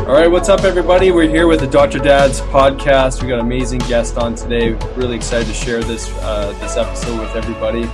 All 0.00 0.16
right, 0.16 0.28
what's 0.28 0.48
up, 0.48 0.64
everybody? 0.64 1.12
We're 1.12 1.28
here 1.28 1.46
with 1.46 1.60
the 1.60 1.66
Dr. 1.66 1.98
Dads 1.98 2.40
podcast. 2.40 3.22
We 3.22 3.28
got 3.28 3.38
an 3.38 3.44
amazing 3.46 3.80
guest 3.80 4.16
on 4.16 4.34
today. 4.34 4.72
Really 4.96 5.14
excited 5.14 5.46
to 5.46 5.54
share 5.54 5.84
this 5.84 6.10
uh, 6.18 6.52
this 6.58 6.76
episode 6.76 7.20
with 7.20 7.36
everybody. 7.36 7.84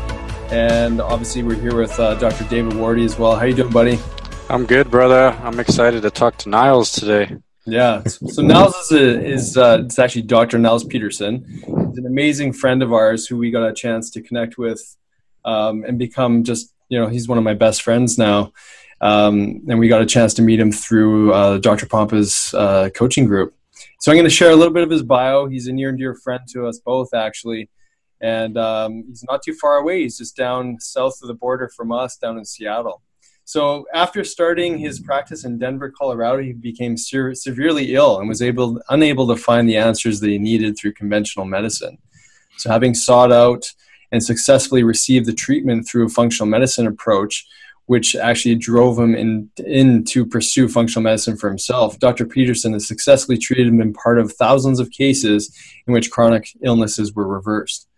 And 0.51 1.01
obviously, 1.01 1.43
we're 1.43 1.61
here 1.61 1.77
with 1.77 1.99
uh, 1.99 2.15
Dr. 2.15 2.45
David 2.45 2.75
Wardy 2.75 3.05
as 3.05 3.19
well. 3.19 3.37
How 3.37 3.45
you 3.45 3.55
doing, 3.55 3.73
buddy? 3.73 3.99
I'm 4.49 4.65
good, 4.65 4.91
brother. 4.91 5.37
I'm 5.43 5.59
excited 5.59 6.03
to 6.03 6.11
talk 6.11 6.39
to 6.39 6.49
Niels 6.49 6.93
today. 6.93 7.37
Yeah. 7.67 8.05
So 8.05 8.41
Niels 8.41 8.77
is 8.77 8.93
a, 8.93 9.25
is 9.25 9.57
uh, 9.57 9.83
it's 9.85 9.99
actually 9.99 10.23
Dr. 10.23 10.59
Niels 10.59 10.85
Pedersen. 10.85 11.45
He's 11.45 11.99
an 11.99 12.07
amazing 12.07 12.53
friend 12.53 12.83
of 12.83 12.93
ours 12.93 13.27
who 13.27 13.37
we 13.37 13.51
got 13.51 13.69
a 13.69 13.75
chance 13.75 14.11
to 14.13 14.23
connect 14.23 14.57
with 14.57 14.97
um, 15.45 15.85
and 15.85 15.99
become 15.99 16.45
just 16.45 16.73
you 16.89 16.99
know 16.99 17.09
he's 17.09 17.27
one 17.29 17.37
of 17.37 17.45
my 17.45 17.55
best 17.55 17.83
friends 17.83 18.17
now. 18.17 18.53
Um, 19.01 19.63
and 19.69 19.79
we 19.79 19.89
got 19.89 20.03
a 20.03 20.07
chance 20.07 20.35
to 20.35 20.43
meet 20.43 20.59
him 20.59 20.73
through 20.73 21.33
uh, 21.33 21.59
Dr. 21.59 21.87
Pompa's 21.87 22.55
uh, 22.55 22.89
coaching 22.95 23.27
group. 23.27 23.55
So 24.01 24.11
I'm 24.11 24.17
going 24.17 24.25
to 24.25 24.31
share 24.31 24.51
a 24.51 24.57
little 24.57 24.73
bit 24.73 24.83
of 24.83 24.91
his 24.91 25.03
bio. 25.03 25.47
He's 25.47 25.67
a 25.67 25.73
near 25.73 25.91
and 25.91 25.99
dear 25.99 26.15
friend 26.15 26.43
to 26.53 26.67
us 26.67 26.79
both, 26.79 27.13
actually. 27.13 27.69
And 28.21 28.57
um, 28.57 29.05
he's 29.09 29.25
not 29.29 29.43
too 29.43 29.55
far 29.55 29.77
away. 29.77 30.03
He's 30.03 30.17
just 30.17 30.37
down 30.37 30.79
south 30.81 31.19
of 31.23 31.29
the 31.29 31.35
border 31.35 31.69
from 31.69 31.93
us, 31.93 32.17
down 32.17 32.39
in 32.39 32.45
Seattle. 32.45 33.03
So 33.45 33.87
after 33.95 34.25
starting 34.25 34.79
his 34.79 34.99
practice 34.99 35.45
in 35.45 35.59
Denver, 35.59 35.89
Colorado, 35.97 36.43
he 36.43 36.53
became 36.53 36.97
se- 36.97 37.35
severely 37.35 37.95
ill 37.95 38.19
and 38.19 38.29
was 38.29 38.43
able 38.43 38.81
unable 38.89 39.29
to 39.29 39.37
find 39.37 39.69
the 39.69 39.77
answers 39.77 40.19
that 40.21 40.31
he 40.31 40.39
needed 40.39 40.77
through 40.77 40.95
conventional 40.95 41.45
medicine. 41.45 41.99
So 42.57 42.71
having 42.71 42.93
sought 42.93 43.31
out 43.31 43.73
and 44.11 44.23
successfully 44.23 44.83
received 44.83 45.27
the 45.27 45.33
treatment 45.33 45.87
through 45.87 46.07
a 46.07 46.09
functional 46.09 46.49
medicine 46.49 46.89
approach, 46.89 47.47
which 47.87 48.17
actually 48.17 48.57
drove 48.57 48.99
him 48.99 49.15
in, 49.15 49.49
in 49.65 50.05
to 50.05 50.27
pursue 50.27 50.69
functional 50.69 51.03
medicine 51.03 51.37
for 51.37 51.49
himself. 51.49 51.99
Dr. 51.99 52.27
Pedersen 52.27 52.73
has 52.73 52.87
successfully 52.87 53.39
treated 53.39 53.69
and 53.69 53.79
been 53.79 53.93
part 53.93 54.19
of 54.19 54.33
thousands 54.33 54.81
of 54.81 54.91
cases 54.91 55.57
in 55.87 55.93
which 55.93 56.11
chronic 56.11 56.49
illnesses 56.63 57.15
were 57.15 57.27
reversed, 57.27 57.89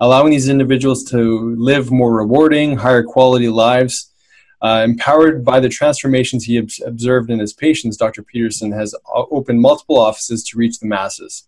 allowing 0.00 0.30
these 0.30 0.48
individuals 0.48 1.02
to 1.04 1.54
live 1.56 1.90
more 1.90 2.14
rewarding, 2.14 2.76
higher 2.76 3.02
quality 3.02 3.48
lives. 3.48 4.12
Uh, 4.60 4.82
empowered 4.84 5.44
by 5.44 5.60
the 5.60 5.68
transformations 5.68 6.44
he 6.44 6.56
observed 6.84 7.30
in 7.30 7.38
his 7.38 7.52
patients, 7.52 7.96
Dr. 7.96 8.22
Pedersen 8.22 8.72
has 8.72 8.94
opened 9.14 9.60
multiple 9.60 9.98
offices 9.98 10.42
to 10.44 10.58
reach 10.58 10.80
the 10.80 10.86
masses. 10.86 11.46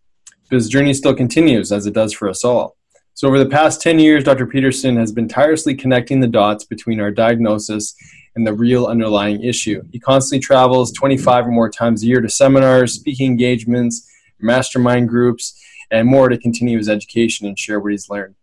His 0.49 0.69
journey 0.69 0.95
still 0.95 1.15
continues, 1.15 1.73
as 1.73 1.87
it 1.87 1.95
does 1.95 2.13
for 2.13 2.29
us 2.29 2.45
all. 2.45 2.77
So, 3.15 3.29
over 3.29 3.39
the 3.39 3.51
past 3.51 3.83
10 3.83 3.99
years, 3.99 4.25
Dr. 4.25 4.47
Pedersen 4.47 4.97
has 4.97 5.13
been 5.13 5.29
tirelessly 5.29 5.75
connecting 5.75 6.21
the 6.21 6.27
dots 6.27 6.65
between 6.65 7.01
our 7.01 7.11
diagnosis 7.11 7.95
and 8.37 8.47
the 8.47 8.55
real 8.55 8.87
underlying 8.87 9.43
issue. 9.43 9.83
He 9.93 9.99
constantly 9.99 10.41
travels 10.41 10.93
25 10.93 11.47
or 11.47 11.51
more 11.51 11.69
times 11.71 12.03
a 12.03 12.07
year 12.07 12.21
to 12.21 12.29
seminars, 12.29 12.95
speaking 12.95 13.31
engagements, 13.31 14.09
mastermind 14.39 15.09
groups, 15.09 15.61
and 15.91 16.07
more 16.07 16.29
to 16.29 16.39
continue 16.39 16.79
his 16.79 16.89
education 16.89 17.47
and 17.47 17.59
share 17.59 17.81
what 17.81 17.93
he's 17.93 18.09
learned. 18.09 18.37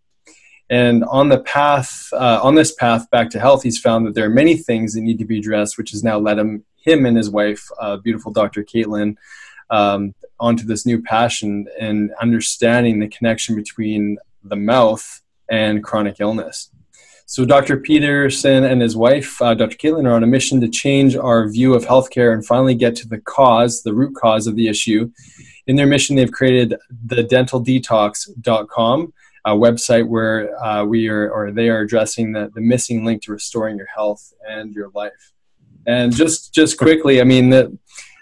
And 0.70 1.06
on 1.06 1.30
the 1.30 1.40
path, 1.40 2.10
uh, 2.12 2.42
on 2.44 2.56
this 2.56 2.73
path 2.73 3.10
back 3.10 3.30
to 3.32 3.40
health, 3.40 3.64
he's 3.64 3.80
found 3.80 4.06
that 4.06 4.16
there 4.16 4.26
are 4.26 4.30
many 4.30 4.58
things 4.58 4.94
that 4.94 5.02
need 5.02 5.18
to 5.20 5.26
be 5.26 5.40
addressed, 5.40 5.78
which 5.78 5.92
has 5.92 6.04
now 6.04 6.20
led 6.20 6.38
him, 6.38 6.66
him 6.76 7.06
and 7.06 7.16
his 7.16 7.30
wife, 7.30 7.70
uh, 7.80 7.98
beautiful 7.98 8.34
Dr. 8.34 8.64
Caitlin, 8.64 9.16
um, 9.70 10.14
onto 10.39 10.66
this 10.66 10.86
new 10.86 11.02
passion 11.02 11.67
and 11.80 12.11
understanding 12.22 12.99
the 12.99 13.08
connection 13.08 13.55
between 13.55 14.17
the 14.43 14.55
mouth 14.55 15.21
and 15.49 15.83
chronic 15.83 16.17
illness. 16.20 16.70
So, 17.30 17.43
Dr. 17.43 17.77
Pedersen 17.81 18.64
and 18.64 18.81
his 18.81 18.95
wife, 18.95 19.42
uh, 19.42 19.53
Dr. 19.53 19.75
Caitlin, 19.75 20.05
are 20.05 20.14
on 20.14 20.23
a 20.23 20.27
mission 20.27 20.61
to 20.61 20.70
change 20.70 21.17
our 21.17 21.49
view 21.49 21.73
of 21.73 21.86
healthcare 21.86 22.33
and 22.33 22.45
finally 22.45 22.73
get 22.73 22.95
to 22.98 23.08
the 23.08 23.20
cause, 23.20 23.83
the 23.83 23.93
root 23.93 24.15
cause 24.15 24.48
of 24.48 24.55
the 24.55 24.70
issue. 24.70 25.11
In 25.67 25.75
their 25.75 25.87
mission, 25.87 26.15
they've 26.15 26.31
created 26.31 26.75
the 27.05 27.25
dentaldetox.com, 27.25 29.14
a 29.43 29.52
website 29.52 30.08
where 30.08 30.58
uh, 30.64 30.86
we 30.86 31.09
are, 31.09 31.30
or 31.30 31.52
they 31.52 31.67
are 31.67 31.81
addressing 31.81 32.31
the, 32.31 32.49
the 32.55 32.61
missing 32.61 33.04
link 33.04 33.23
to 33.23 33.33
restoring 33.33 33.75
your 33.75 33.87
health 33.93 34.33
and 34.48 34.73
your 34.73 34.89
life. 34.95 35.33
And 35.86 36.15
just, 36.15 36.54
just 36.54 36.77
quickly, 36.77 37.19
I 37.19 37.25
mean, 37.25 37.49
the, 37.49 37.77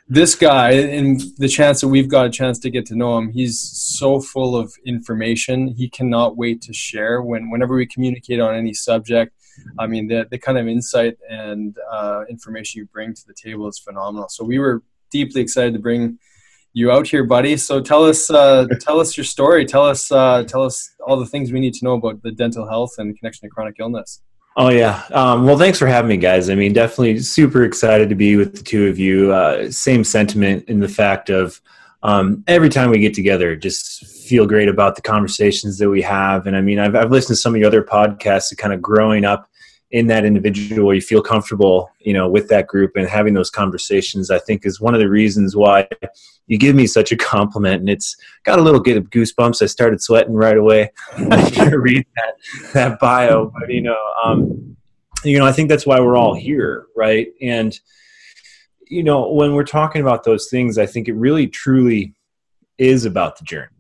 this 0.07 0.35
guy 0.35 0.71
and 0.71 1.19
the 1.38 1.47
chance 1.47 1.81
that 1.81 1.88
we've 1.88 2.07
got 2.07 2.27
a 2.27 2.29
chance 2.29 2.59
to 2.59 2.69
get 2.69 2.85
to 2.85 2.95
know 2.95 3.17
him 3.17 3.31
he's 3.31 3.59
so 3.59 4.19
full 4.19 4.55
of 4.55 4.71
information 4.85 5.67
he 5.67 5.89
cannot 5.89 6.38
wait 6.38 6.61
to 6.61 6.73
share. 6.73 7.21
When 7.21 7.49
whenever 7.49 7.75
we 7.75 7.88
communicate 7.88 8.39
on 8.39 8.55
any 8.55 8.73
subject 8.73 9.33
i 9.79 9.88
mean 9.88 10.07
the, 10.07 10.27
the 10.29 10.38
kind 10.38 10.57
of 10.57 10.67
insight 10.67 11.17
and 11.29 11.77
uh, 11.89 12.23
information 12.29 12.79
you 12.79 12.85
bring 12.88 13.13
to 13.13 13.25
the 13.25 13.33
table 13.33 13.67
is 13.67 13.79
phenomenal. 13.79 14.27
So 14.29 14.44
we 14.44 14.59
were 14.59 14.83
deeply 15.11 15.41
excited 15.41 15.73
to 15.73 15.79
bring 15.79 16.19
you 16.73 16.91
out 16.91 17.07
here 17.07 17.23
buddy. 17.23 17.57
So 17.57 17.81
tell 17.81 18.05
us 18.05 18.29
uh, 18.29 18.67
tell 18.81 18.99
us 18.99 19.17
your 19.17 19.23
story. 19.23 19.65
Tell 19.65 19.85
us 19.85 20.11
uh, 20.11 20.44
tell 20.44 20.63
us 20.63 20.94
all 21.07 21.17
the 21.17 21.25
things 21.25 21.51
we 21.51 21.59
need 21.59 21.73
to 21.75 21.85
know 21.85 21.94
about 21.94 22.21
the 22.21 22.31
dental 22.31 22.67
health 22.67 22.95
and 22.99 23.17
connection 23.17 23.49
to 23.49 23.53
chronic 23.53 23.77
illness 23.79 24.21
Oh 24.57 24.69
yeah. 24.69 25.03
Um, 25.11 25.45
well, 25.45 25.57
thanks 25.57 25.77
for 25.77 25.88
having 25.88 26.09
me, 26.09 26.17
guys. 26.17 26.49
I 26.49 26.55
mean, 26.55 26.71
definitely 26.71 27.19
super 27.19 27.63
excited 27.66 28.07
to 28.09 28.16
be 28.16 28.38
with 28.38 28.55
the 28.55 28.63
two 28.63 28.88
of 28.88 28.97
you. 28.97 29.33
Uh, 29.33 29.69
same 29.69 30.03
sentiment 30.05 30.69
in 30.69 30.79
the 30.79 30.88
fact 30.88 31.29
of 31.29 31.59
um, 32.03 32.43
every 32.47 32.69
time 32.69 32.89
we 32.89 32.99
get 32.99 33.13
together, 33.13 33.55
just 33.55 34.05
feel 34.05 34.45
great 34.45 34.69
about 34.69 34.95
the 34.95 35.01
conversations 35.01 35.77
that 35.79 35.89
we 35.89 36.01
have. 36.03 36.47
And 36.47 36.55
I 36.55 36.61
mean, 36.61 36.79
I've, 36.79 36.95
I've 36.95 37.11
listened 37.11 37.35
to 37.35 37.41
some 37.41 37.53
of 37.53 37.59
your 37.59 37.67
other 37.67 37.83
podcasts, 37.83 38.55
kind 38.57 38.73
of 38.73 38.81
growing 38.81 39.25
up 39.25 39.49
in 39.95 40.07
that 40.07 40.25
individual 40.25 40.94
you 40.94 41.01
feel 41.01 41.22
comfortable 41.22 41.89
you 42.00 42.13
know 42.13 42.28
with 42.28 42.47
that 42.50 42.67
group 42.67 42.91
and 42.95 43.07
having 43.07 43.33
those 43.33 43.50
conversations 43.50 44.29
i 44.29 44.39
think 44.39 44.66
is 44.66 44.81
one 44.81 44.94
of 44.94 45.00
the 45.00 45.09
reasons 45.09 45.56
why 45.56 45.88
you 46.47 46.57
give 46.57 46.75
me 46.75 46.85
such 46.88 47.11
a 47.11 47.17
compliment. 47.17 47.79
And 47.81 47.89
it's 47.89 48.16
got 48.44 48.59
a 48.59 48.61
little 48.61 48.81
bit 48.81 48.97
of 48.97 49.09
goosebumps. 49.09 49.61
I 49.61 49.66
started 49.66 50.01
sweating 50.01 50.33
right 50.33 50.57
away 50.57 50.91
to 51.17 51.78
read 51.79 52.06
that 52.16 52.73
that 52.73 53.00
bio 53.00 53.51
but 53.59 53.69
you 53.69 53.81
know 53.81 53.97
um 54.23 54.78
you 55.23 55.38
know 55.38 55.45
i 55.45 55.51
think 55.51 55.69
that's 55.69 55.85
why 55.85 56.00
we're 56.00 56.17
all 56.17 56.35
here 56.35 56.85
right? 56.95 57.27
And 57.41 57.77
you 58.88 59.03
know 59.03 59.31
when 59.31 59.53
we're 59.53 59.63
talking 59.63 60.01
about 60.01 60.23
those 60.23 60.47
things 60.50 60.77
i 60.77 60.85
think 60.85 61.07
it 61.07 61.13
really 61.13 61.47
truly 61.47 62.13
is 62.77 63.06
about 63.06 63.38
the 63.38 63.44
journey 63.44 63.75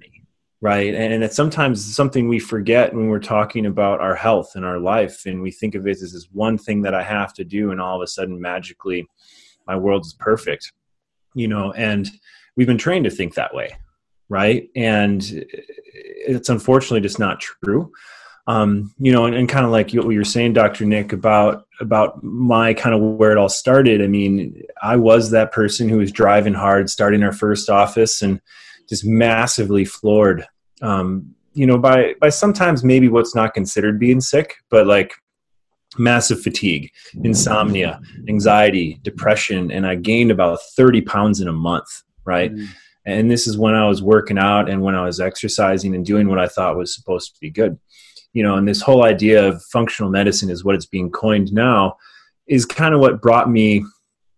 right 0.65 0.95
and 0.95 1.23
it's 1.23 1.35
sometimes 1.35 1.95
something 1.95 2.27
we 2.27 2.39
forget 2.39 2.93
when 2.93 3.07
we're 3.07 3.19
talking 3.19 3.65
about 3.65 4.01
our 4.01 4.15
health 4.15 4.55
and 4.55 4.65
our 4.65 4.79
life 4.79 5.25
and 5.25 5.41
we 5.41 5.51
think 5.51 5.75
of 5.75 5.85
it 5.85 6.01
as 6.01 6.13
this 6.13 6.27
one 6.31 6.57
thing 6.57 6.81
that 6.81 6.95
i 6.95 7.03
have 7.03 7.33
to 7.33 7.43
do 7.43 7.71
and 7.71 7.79
all 7.79 7.97
of 7.97 8.01
a 8.01 8.07
sudden 8.07 8.41
magically 8.41 9.07
my 9.67 9.75
world 9.75 10.05
is 10.05 10.13
perfect 10.13 10.73
you 11.33 11.47
know 11.47 11.71
and 11.73 12.09
we've 12.55 12.67
been 12.67 12.77
trained 12.77 13.05
to 13.05 13.11
think 13.11 13.33
that 13.35 13.53
way 13.53 13.75
right? 14.29 14.69
And 14.75 15.23
it's 15.93 16.49
unfortunately 16.49 17.01
just 17.01 17.19
not 17.19 17.39
true. 17.39 17.91
Um, 18.47 18.93
you 18.99 19.11
know 19.11 19.25
and, 19.25 19.33
and 19.33 19.49
kind 19.49 19.65
of 19.65 19.71
like 19.71 19.91
what 19.91 20.11
you 20.11 20.19
were 20.19 20.23
saying 20.23 20.53
dr 20.53 20.85
nick 20.85 21.13
about 21.13 21.65
about 21.79 22.23
my 22.23 22.75
kind 22.75 22.93
of 22.93 23.01
where 23.01 23.31
it 23.31 23.39
all 23.39 23.49
started. 23.49 24.03
I 24.03 24.07
mean 24.07 24.61
i 24.83 24.95
was 24.95 25.31
that 25.31 25.51
person 25.51 25.89
who 25.89 25.97
was 25.97 26.11
driving 26.11 26.53
hard 26.53 26.91
starting 26.91 27.23
our 27.23 27.31
first 27.31 27.71
office 27.71 28.21
and 28.21 28.39
just 28.87 29.03
massively 29.03 29.83
floored 29.83 30.45
um, 30.81 31.35
you 31.53 31.65
know, 31.65 31.77
by 31.77 32.15
by 32.19 32.29
sometimes 32.29 32.83
maybe 32.83 33.07
what's 33.07 33.35
not 33.35 33.53
considered 33.53 33.99
being 33.99 34.21
sick, 34.21 34.55
but 34.69 34.85
like 34.85 35.13
massive 35.97 36.41
fatigue, 36.41 36.91
insomnia, 37.23 38.01
anxiety, 38.27 38.99
depression, 39.03 39.71
and 39.71 39.87
I 39.87 39.95
gained 39.95 40.31
about 40.31 40.59
30 40.75 41.01
pounds 41.01 41.41
in 41.41 41.47
a 41.47 41.53
month, 41.53 41.87
right? 42.25 42.53
Mm. 42.53 42.67
And 43.05 43.31
this 43.31 43.47
is 43.47 43.57
when 43.57 43.75
I 43.75 43.87
was 43.87 44.01
working 44.01 44.37
out 44.37 44.69
and 44.69 44.81
when 44.81 44.95
I 44.95 45.05
was 45.05 45.19
exercising 45.19 45.95
and 45.95 46.05
doing 46.05 46.27
what 46.27 46.39
I 46.39 46.47
thought 46.47 46.77
was 46.77 46.95
supposed 46.95 47.33
to 47.33 47.39
be 47.39 47.51
good. 47.51 47.79
You 48.33 48.43
know, 48.43 48.55
and 48.55 48.67
this 48.67 48.81
whole 48.81 49.05
idea 49.05 49.47
of 49.47 49.63
functional 49.71 50.11
medicine 50.11 50.49
is 50.49 50.65
what 50.65 50.75
it's 50.75 50.87
being 50.87 51.09
coined 51.09 51.53
now 51.53 51.95
is 52.47 52.65
kind 52.65 52.93
of 52.93 52.99
what 52.99 53.21
brought 53.21 53.49
me 53.49 53.85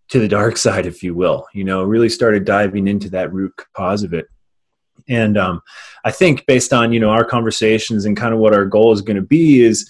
to 0.09 0.19
the 0.19 0.27
dark 0.27 0.57
side, 0.57 0.85
if 0.85 1.01
you 1.01 1.15
will. 1.15 1.47
You 1.53 1.63
know, 1.63 1.81
really 1.83 2.09
started 2.09 2.45
diving 2.45 2.88
into 2.88 3.09
that 3.12 3.33
root 3.33 3.53
cause 3.73 4.03
of 4.03 4.13
it 4.13 4.27
and 5.07 5.38
um, 5.38 5.61
i 6.05 6.11
think 6.11 6.45
based 6.45 6.73
on 6.73 6.91
you 6.91 6.99
know 6.99 7.09
our 7.09 7.25
conversations 7.25 8.05
and 8.05 8.17
kind 8.17 8.33
of 8.33 8.39
what 8.39 8.53
our 8.53 8.65
goal 8.65 8.91
is 8.91 9.01
going 9.01 9.15
to 9.15 9.21
be 9.21 9.61
is 9.61 9.89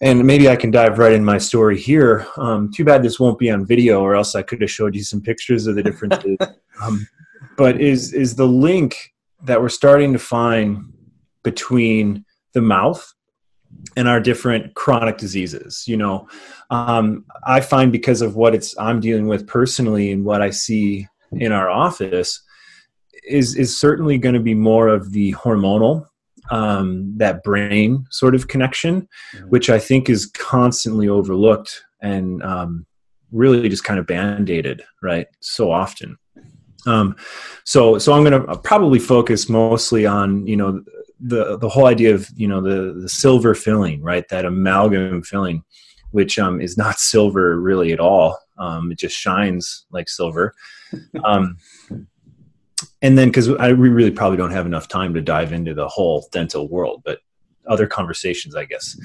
and 0.00 0.24
maybe 0.24 0.48
i 0.48 0.56
can 0.56 0.70
dive 0.70 0.98
right 0.98 1.12
in 1.12 1.24
my 1.24 1.38
story 1.38 1.78
here 1.78 2.26
um, 2.36 2.70
too 2.72 2.84
bad 2.84 3.02
this 3.02 3.20
won't 3.20 3.38
be 3.38 3.50
on 3.50 3.66
video 3.66 4.00
or 4.00 4.14
else 4.14 4.34
i 4.34 4.42
could 4.42 4.60
have 4.60 4.70
showed 4.70 4.94
you 4.94 5.02
some 5.02 5.20
pictures 5.20 5.66
of 5.66 5.74
the 5.74 5.82
differences 5.82 6.36
um, 6.82 7.06
but 7.56 7.80
is 7.80 8.12
is 8.12 8.34
the 8.36 8.46
link 8.46 9.12
that 9.44 9.60
we're 9.60 9.68
starting 9.68 10.12
to 10.12 10.18
find 10.18 10.92
between 11.42 12.24
the 12.54 12.62
mouth 12.62 13.14
and 13.96 14.08
our 14.08 14.20
different 14.20 14.74
chronic 14.74 15.18
diseases. 15.18 15.84
You 15.86 15.96
know, 15.96 16.28
um, 16.70 17.24
I 17.46 17.60
find 17.60 17.92
because 17.92 18.22
of 18.22 18.36
what 18.36 18.54
it's 18.54 18.76
I'm 18.78 19.00
dealing 19.00 19.26
with 19.26 19.46
personally 19.46 20.12
and 20.12 20.24
what 20.24 20.42
I 20.42 20.50
see 20.50 21.06
in 21.32 21.52
our 21.52 21.68
office 21.68 22.42
is 23.28 23.56
is 23.56 23.78
certainly 23.78 24.18
going 24.18 24.34
to 24.34 24.40
be 24.40 24.54
more 24.54 24.88
of 24.88 25.12
the 25.12 25.32
hormonal 25.34 26.06
um, 26.50 27.14
that 27.16 27.42
brain 27.42 28.06
sort 28.10 28.34
of 28.34 28.48
connection, 28.48 29.08
mm-hmm. 29.34 29.48
which 29.48 29.70
I 29.70 29.78
think 29.78 30.08
is 30.08 30.26
constantly 30.26 31.08
overlooked 31.08 31.82
and 32.00 32.42
um, 32.42 32.86
really 33.32 33.68
just 33.68 33.84
kind 33.84 34.00
of 34.00 34.06
band-aided, 34.06 34.82
right? 35.02 35.26
So 35.40 35.70
often. 35.70 36.16
Um, 36.86 37.16
so, 37.64 37.98
so 37.98 38.12
I'm 38.12 38.24
going 38.24 38.46
to 38.46 38.56
probably 38.58 38.98
focus 38.98 39.48
mostly 39.48 40.06
on, 40.06 40.46
you 40.46 40.56
know, 40.56 40.82
the, 41.20 41.58
the 41.58 41.68
whole 41.68 41.86
idea 41.86 42.14
of, 42.14 42.30
you 42.36 42.46
know, 42.46 42.60
the, 42.60 43.00
the 43.00 43.08
silver 43.08 43.54
filling, 43.54 44.00
right? 44.02 44.26
That 44.28 44.44
amalgam 44.44 45.22
filling, 45.22 45.64
which, 46.12 46.38
um, 46.38 46.60
is 46.60 46.78
not 46.78 46.98
silver 46.98 47.60
really 47.60 47.92
at 47.92 48.00
all. 48.00 48.38
Um, 48.58 48.92
it 48.92 48.98
just 48.98 49.16
shines 49.16 49.86
like 49.90 50.08
silver. 50.08 50.54
Um, 51.24 51.58
and 53.02 53.16
then 53.16 53.28
because 53.28 53.48
we 53.48 53.88
really 53.88 54.10
probably 54.10 54.36
don't 54.36 54.50
have 54.50 54.66
enough 54.66 54.88
time 54.88 55.14
to 55.14 55.20
dive 55.20 55.52
into 55.52 55.74
the 55.74 55.88
whole 55.88 56.28
dental 56.32 56.68
world, 56.68 57.02
but 57.04 57.20
other 57.66 57.86
conversations, 57.86 58.56
I 58.56 58.64
guess. 58.64 58.98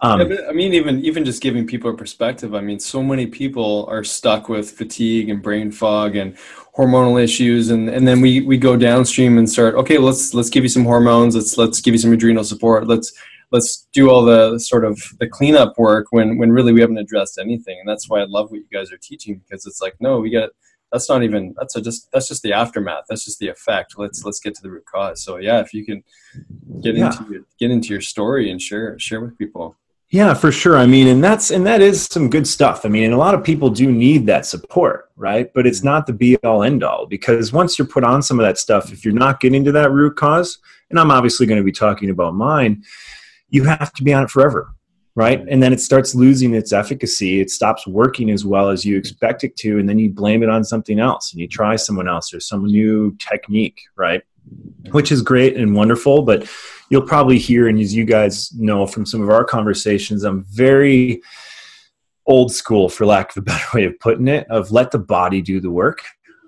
Um, 0.00 0.30
yeah, 0.30 0.38
I 0.48 0.52
mean, 0.52 0.74
even 0.74 1.04
even 1.04 1.24
just 1.24 1.42
giving 1.42 1.66
people 1.66 1.90
a 1.90 1.96
perspective. 1.96 2.54
I 2.54 2.60
mean, 2.60 2.78
so 2.78 3.02
many 3.02 3.26
people 3.26 3.86
are 3.88 4.04
stuck 4.04 4.48
with 4.48 4.70
fatigue 4.70 5.30
and 5.30 5.42
brain 5.42 5.70
fog 5.70 6.16
and 6.16 6.36
hormonal 6.76 7.22
issues, 7.22 7.70
and, 7.70 7.88
and 7.88 8.06
then 8.06 8.20
we, 8.20 8.42
we 8.42 8.58
go 8.58 8.76
downstream 8.76 9.38
and 9.38 9.48
start. 9.48 9.74
Okay, 9.76 9.98
let's 9.98 10.34
let's 10.34 10.50
give 10.50 10.62
you 10.62 10.68
some 10.68 10.84
hormones. 10.84 11.34
Let's 11.34 11.56
let's 11.56 11.80
give 11.80 11.94
you 11.94 11.98
some 11.98 12.12
adrenal 12.12 12.44
support. 12.44 12.86
Let's 12.86 13.12
let's 13.50 13.88
do 13.92 14.10
all 14.10 14.24
the 14.24 14.58
sort 14.58 14.84
of 14.84 15.00
the 15.20 15.28
cleanup 15.28 15.78
work 15.78 16.08
when 16.10 16.38
when 16.38 16.50
really 16.52 16.72
we 16.72 16.80
haven't 16.80 16.98
addressed 16.98 17.38
anything. 17.38 17.78
And 17.80 17.88
that's 17.88 18.08
why 18.08 18.20
I 18.20 18.24
love 18.24 18.50
what 18.50 18.60
you 18.60 18.66
guys 18.72 18.92
are 18.92 18.98
teaching 18.98 19.40
because 19.48 19.64
it's 19.64 19.80
like 19.80 19.94
no, 20.00 20.20
we 20.20 20.28
got 20.28 20.50
that's 20.94 21.08
not 21.08 21.24
even 21.24 21.54
that's 21.58 21.74
a 21.74 21.82
just 21.82 22.10
that's 22.12 22.28
just 22.28 22.42
the 22.42 22.52
aftermath. 22.52 23.06
That's 23.08 23.24
just 23.24 23.40
the 23.40 23.48
effect. 23.48 23.98
Let's 23.98 24.24
let's 24.24 24.38
get 24.38 24.54
to 24.54 24.62
the 24.62 24.70
root 24.70 24.86
cause. 24.86 25.22
So 25.22 25.38
yeah 25.38 25.60
if 25.60 25.74
you 25.74 25.84
can 25.84 26.04
get 26.80 26.94
yeah. 26.94 27.06
into 27.06 27.32
your, 27.32 27.42
get 27.58 27.72
into 27.72 27.88
your 27.88 28.00
story 28.00 28.50
and 28.50 28.62
share 28.62 28.96
share 29.00 29.20
with 29.20 29.36
people. 29.36 29.76
Yeah 30.10 30.34
for 30.34 30.52
sure. 30.52 30.76
I 30.76 30.86
mean 30.86 31.08
and 31.08 31.22
that's 31.22 31.50
and 31.50 31.66
that 31.66 31.80
is 31.80 32.04
some 32.04 32.30
good 32.30 32.46
stuff. 32.46 32.86
I 32.86 32.88
mean 32.88 33.02
and 33.02 33.12
a 33.12 33.18
lot 33.18 33.34
of 33.34 33.42
people 33.42 33.70
do 33.70 33.90
need 33.90 34.26
that 34.26 34.46
support 34.46 35.10
right? 35.16 35.52
But 35.52 35.66
it's 35.66 35.82
not 35.82 36.06
the 36.06 36.12
be 36.12 36.36
all 36.38 36.62
end 36.62 36.84
all 36.84 37.06
because 37.06 37.52
once 37.52 37.76
you're 37.76 37.88
put 37.88 38.04
on 38.04 38.22
some 38.22 38.38
of 38.38 38.46
that 38.46 38.58
stuff 38.58 38.92
if 38.92 39.04
you're 39.04 39.14
not 39.14 39.40
getting 39.40 39.64
to 39.64 39.72
that 39.72 39.90
root 39.90 40.16
cause 40.16 40.58
and 40.90 40.98
i'm 40.98 41.10
obviously 41.10 41.46
going 41.46 41.58
to 41.58 41.64
be 41.64 41.72
talking 41.72 42.10
about 42.10 42.34
mine 42.34 42.82
you 43.48 43.64
have 43.64 43.92
to 43.92 44.02
be 44.02 44.12
on 44.12 44.24
it 44.24 44.30
forever 44.30 44.74
right? 45.16 45.44
And 45.48 45.62
then 45.62 45.72
it 45.72 45.80
starts 45.80 46.14
losing 46.14 46.54
its 46.54 46.72
efficacy. 46.72 47.40
It 47.40 47.50
stops 47.50 47.86
working 47.86 48.30
as 48.30 48.44
well 48.44 48.68
as 48.68 48.84
you 48.84 48.96
expect 48.96 49.44
it 49.44 49.56
to, 49.58 49.78
and 49.78 49.88
then 49.88 49.98
you 49.98 50.10
blame 50.10 50.42
it 50.42 50.48
on 50.48 50.64
something 50.64 50.98
else 50.98 51.32
and 51.32 51.40
you 51.40 51.46
try 51.46 51.76
someone 51.76 52.08
else 52.08 52.34
or 52.34 52.40
some 52.40 52.64
new 52.64 53.16
technique, 53.18 53.80
right? 53.96 54.22
Which 54.90 55.12
is 55.12 55.22
great 55.22 55.56
and 55.56 55.74
wonderful, 55.74 56.22
but 56.22 56.48
you'll 56.90 57.02
probably 57.02 57.38
hear, 57.38 57.68
and 57.68 57.78
as 57.78 57.94
you 57.94 58.04
guys 58.04 58.52
know 58.54 58.86
from 58.86 59.06
some 59.06 59.22
of 59.22 59.30
our 59.30 59.44
conversations, 59.44 60.24
I'm 60.24 60.44
very 60.50 61.22
old 62.26 62.52
school, 62.52 62.88
for 62.88 63.06
lack 63.06 63.30
of 63.30 63.36
a 63.38 63.42
better 63.42 63.66
way 63.74 63.84
of 63.84 63.98
putting 64.00 64.28
it, 64.28 64.48
of 64.50 64.72
let 64.72 64.90
the 64.90 64.98
body 64.98 65.40
do 65.40 65.60
the 65.60 65.70
work, 65.70 66.02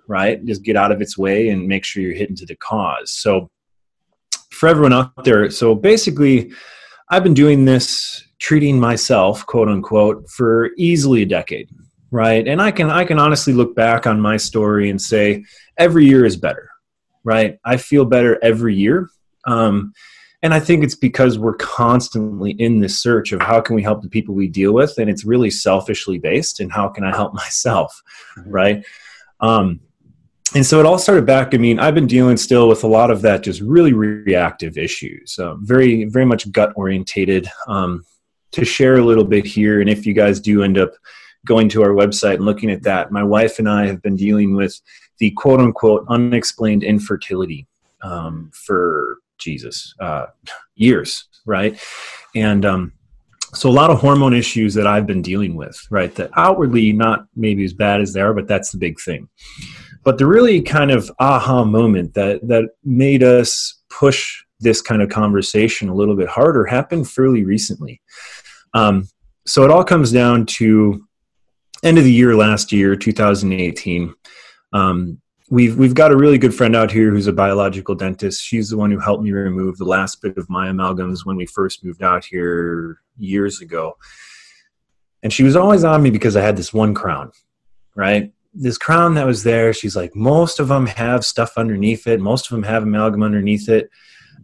right? 0.08 0.44
Just 0.44 0.62
get 0.62 0.76
out 0.76 0.90
of 0.90 1.00
its 1.00 1.16
way 1.16 1.50
and 1.50 1.68
make 1.68 1.84
sure 1.84 2.02
you're 2.02 2.14
hitting 2.14 2.36
to 2.36 2.46
the 2.46 2.56
cause. 2.56 3.12
So, 3.12 3.50
for 4.50 4.68
everyone 4.68 4.92
out 4.92 5.24
there, 5.24 5.50
so 5.50 5.74
basically, 5.74 6.50
I've 7.08 7.22
been 7.22 7.34
doing 7.34 7.64
this 7.64 8.24
treating 8.38 8.80
myself, 8.80 9.46
quote 9.46 9.68
unquote, 9.68 10.28
for 10.28 10.70
easily 10.76 11.22
a 11.22 11.26
decade, 11.26 11.70
right? 12.10 12.46
And 12.46 12.60
I 12.60 12.70
can 12.70 12.90
I 12.90 13.04
can 13.04 13.18
honestly 13.18 13.52
look 13.52 13.74
back 13.74 14.06
on 14.06 14.20
my 14.20 14.36
story 14.36 14.90
and 14.90 15.00
say 15.00 15.44
every 15.78 16.04
year 16.04 16.24
is 16.24 16.36
better, 16.36 16.70
right? 17.24 17.58
I 17.64 17.76
feel 17.76 18.04
better 18.04 18.38
every 18.42 18.74
year. 18.74 19.08
Um, 19.46 19.92
and 20.42 20.52
I 20.52 20.60
think 20.60 20.84
it's 20.84 20.94
because 20.94 21.38
we're 21.38 21.54
constantly 21.54 22.52
in 22.52 22.80
this 22.80 23.00
search 23.00 23.32
of 23.32 23.40
how 23.40 23.60
can 23.60 23.74
we 23.74 23.82
help 23.82 24.02
the 24.02 24.08
people 24.08 24.34
we 24.34 24.48
deal 24.48 24.72
with, 24.72 24.98
and 24.98 25.08
it's 25.08 25.24
really 25.24 25.50
selfishly 25.50 26.18
based. 26.18 26.60
And 26.60 26.70
how 26.72 26.88
can 26.88 27.04
I 27.04 27.14
help 27.14 27.34
myself, 27.44 28.02
mm-hmm. 28.36 28.50
right? 28.50 28.86
Um, 29.40 29.80
and 30.54 30.64
so 30.64 30.80
it 30.80 30.86
all 30.86 30.98
started 30.98 31.26
back. 31.26 31.54
I 31.54 31.58
mean, 31.58 31.78
I've 31.78 31.94
been 31.94 32.06
dealing 32.06 32.36
still 32.36 32.68
with 32.68 32.84
a 32.84 32.88
lot 32.88 33.10
of 33.10 33.22
that, 33.22 33.42
just 33.42 33.60
really 33.60 33.92
reactive 33.92 34.78
issues, 34.78 35.38
uh, 35.38 35.54
very, 35.56 36.04
very 36.04 36.24
much 36.24 36.50
gut 36.52 36.72
orientated. 36.76 37.48
Um, 37.66 38.04
to 38.52 38.64
share 38.64 38.94
a 38.96 39.04
little 39.04 39.24
bit 39.24 39.44
here, 39.44 39.80
and 39.80 39.90
if 39.90 40.06
you 40.06 40.14
guys 40.14 40.40
do 40.40 40.62
end 40.62 40.78
up 40.78 40.92
going 41.44 41.68
to 41.68 41.82
our 41.82 41.90
website 41.90 42.36
and 42.36 42.44
looking 42.44 42.70
at 42.70 42.82
that, 42.82 43.12
my 43.12 43.22
wife 43.22 43.58
and 43.58 43.68
I 43.68 43.86
have 43.86 44.00
been 44.00 44.16
dealing 44.16 44.54
with 44.54 44.80
the 45.18 45.30
quote 45.32 45.60
unquote 45.60 46.06
unexplained 46.08 46.82
infertility 46.82 47.66
um, 48.02 48.50
for 48.54 49.18
Jesus 49.38 49.94
uh, 50.00 50.26
years, 50.74 51.28
right? 51.44 51.78
And 52.34 52.64
um, 52.64 52.92
so 53.54 53.68
a 53.68 53.72
lot 53.72 53.90
of 53.90 54.00
hormone 54.00 54.34
issues 54.34 54.74
that 54.74 54.86
I've 54.86 55.06
been 55.06 55.22
dealing 55.22 55.54
with, 55.54 55.78
right? 55.90 56.14
That 56.14 56.30
outwardly 56.36 56.92
not 56.92 57.26
maybe 57.34 57.64
as 57.64 57.72
bad 57.72 58.00
as 58.00 58.12
they 58.12 58.20
are, 58.20 58.34
but 58.34 58.48
that's 58.48 58.70
the 58.70 58.78
big 58.78 58.98
thing. 59.00 59.28
But 60.06 60.18
the 60.18 60.26
really 60.26 60.62
kind 60.62 60.92
of 60.92 61.10
aha 61.18 61.64
moment 61.64 62.14
that 62.14 62.46
that 62.46 62.70
made 62.84 63.24
us 63.24 63.82
push 63.90 64.40
this 64.60 64.80
kind 64.80 65.02
of 65.02 65.08
conversation 65.08 65.88
a 65.88 65.94
little 65.94 66.14
bit 66.14 66.28
harder 66.28 66.64
happened 66.64 67.10
fairly 67.10 67.42
recently. 67.44 68.00
Um, 68.72 69.08
so 69.48 69.64
it 69.64 69.70
all 69.72 69.82
comes 69.82 70.12
down 70.12 70.46
to 70.46 71.04
end 71.82 71.98
of 71.98 72.04
the 72.04 72.12
year 72.12 72.36
last 72.36 72.70
year, 72.70 72.94
2018. 72.94 74.14
Um, 74.72 75.20
we've 75.50 75.76
we've 75.76 75.94
got 75.94 76.12
a 76.12 76.16
really 76.16 76.38
good 76.38 76.54
friend 76.54 76.76
out 76.76 76.92
here 76.92 77.10
who's 77.10 77.26
a 77.26 77.32
biological 77.32 77.96
dentist. 77.96 78.44
She's 78.44 78.70
the 78.70 78.76
one 78.76 78.92
who 78.92 79.00
helped 79.00 79.24
me 79.24 79.32
remove 79.32 79.76
the 79.76 79.86
last 79.86 80.22
bit 80.22 80.38
of 80.38 80.48
my 80.48 80.68
amalgams 80.68 81.26
when 81.26 81.34
we 81.34 81.46
first 81.46 81.84
moved 81.84 82.04
out 82.04 82.24
here 82.24 83.00
years 83.18 83.60
ago. 83.60 83.96
And 85.24 85.32
she 85.32 85.42
was 85.42 85.56
always 85.56 85.82
on 85.82 86.00
me 86.00 86.10
because 86.10 86.36
I 86.36 86.42
had 86.42 86.56
this 86.56 86.72
one 86.72 86.94
crown, 86.94 87.32
right? 87.96 88.32
This 88.58 88.78
crown 88.78 89.14
that 89.14 89.26
was 89.26 89.42
there. 89.42 89.72
She's 89.72 89.96
like, 89.96 90.16
most 90.16 90.60
of 90.60 90.68
them 90.68 90.86
have 90.86 91.24
stuff 91.24 91.52
underneath 91.56 92.06
it. 92.06 92.20
Most 92.20 92.46
of 92.46 92.54
them 92.54 92.62
have 92.62 92.84
amalgam 92.84 93.22
underneath 93.22 93.68
it. 93.68 93.90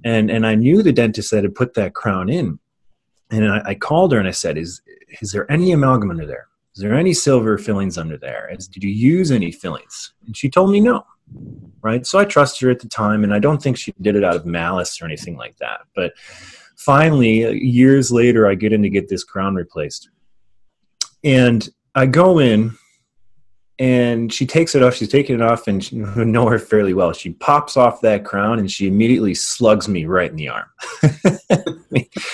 And 0.04 0.30
and 0.30 0.46
I 0.46 0.54
knew 0.54 0.82
the 0.82 0.92
dentist 0.92 1.30
that 1.30 1.44
had 1.44 1.54
put 1.54 1.74
that 1.74 1.94
crown 1.94 2.28
in 2.28 2.58
and 3.32 3.50
I, 3.50 3.62
I, 3.66 3.74
called 3.74 4.12
her 4.12 4.18
and 4.18 4.28
I 4.28 4.32
said, 4.32 4.58
"Is 4.58 4.82
is 5.20 5.32
there 5.32 5.50
any 5.50 5.72
amalgam 5.72 6.10
under 6.10 6.26
there? 6.26 6.48
Is 6.76 6.82
there 6.82 6.94
any 6.94 7.14
silver 7.14 7.58
fillings 7.58 7.98
under 7.98 8.16
there? 8.16 8.50
Is, 8.52 8.68
did 8.68 8.84
you 8.84 8.90
use 8.90 9.30
any 9.30 9.50
fillings?" 9.50 10.12
And 10.26 10.36
she 10.36 10.50
told 10.50 10.70
me 10.70 10.80
no. 10.80 11.04
Right. 11.80 12.06
So 12.06 12.18
I 12.18 12.24
trusted 12.24 12.66
her 12.66 12.70
at 12.70 12.80
the 12.80 12.88
time, 12.88 13.24
and 13.24 13.34
I 13.34 13.38
don't 13.38 13.62
think 13.62 13.76
she 13.76 13.94
did 14.00 14.16
it 14.16 14.24
out 14.24 14.36
of 14.36 14.44
malice 14.44 15.00
or 15.00 15.06
anything 15.06 15.36
like 15.36 15.56
that. 15.58 15.80
But 15.96 16.12
finally, 16.76 17.58
years 17.58 18.12
later, 18.12 18.46
I 18.46 18.54
get 18.54 18.72
in 18.72 18.82
to 18.82 18.90
get 18.90 19.08
this 19.08 19.24
crown 19.24 19.54
replaced, 19.54 20.10
and 21.24 21.68
I 21.94 22.06
go 22.06 22.38
in 22.38 22.76
and 23.78 24.32
she 24.32 24.46
takes 24.46 24.74
it 24.74 24.82
off. 24.82 24.94
She's 24.94 25.08
taking 25.08 25.36
it 25.36 25.42
off, 25.42 25.66
and 25.66 25.90
you 25.90 26.06
know 26.24 26.46
her 26.48 26.58
fairly 26.58 26.94
well. 26.94 27.12
She 27.12 27.30
pops 27.30 27.76
off 27.76 28.00
that 28.02 28.24
crown, 28.24 28.58
and 28.58 28.70
she 28.70 28.86
immediately 28.86 29.34
slugs 29.34 29.88
me 29.88 30.04
right 30.04 30.30
in 30.30 30.36
the 30.36 30.48
arm. 30.48 30.66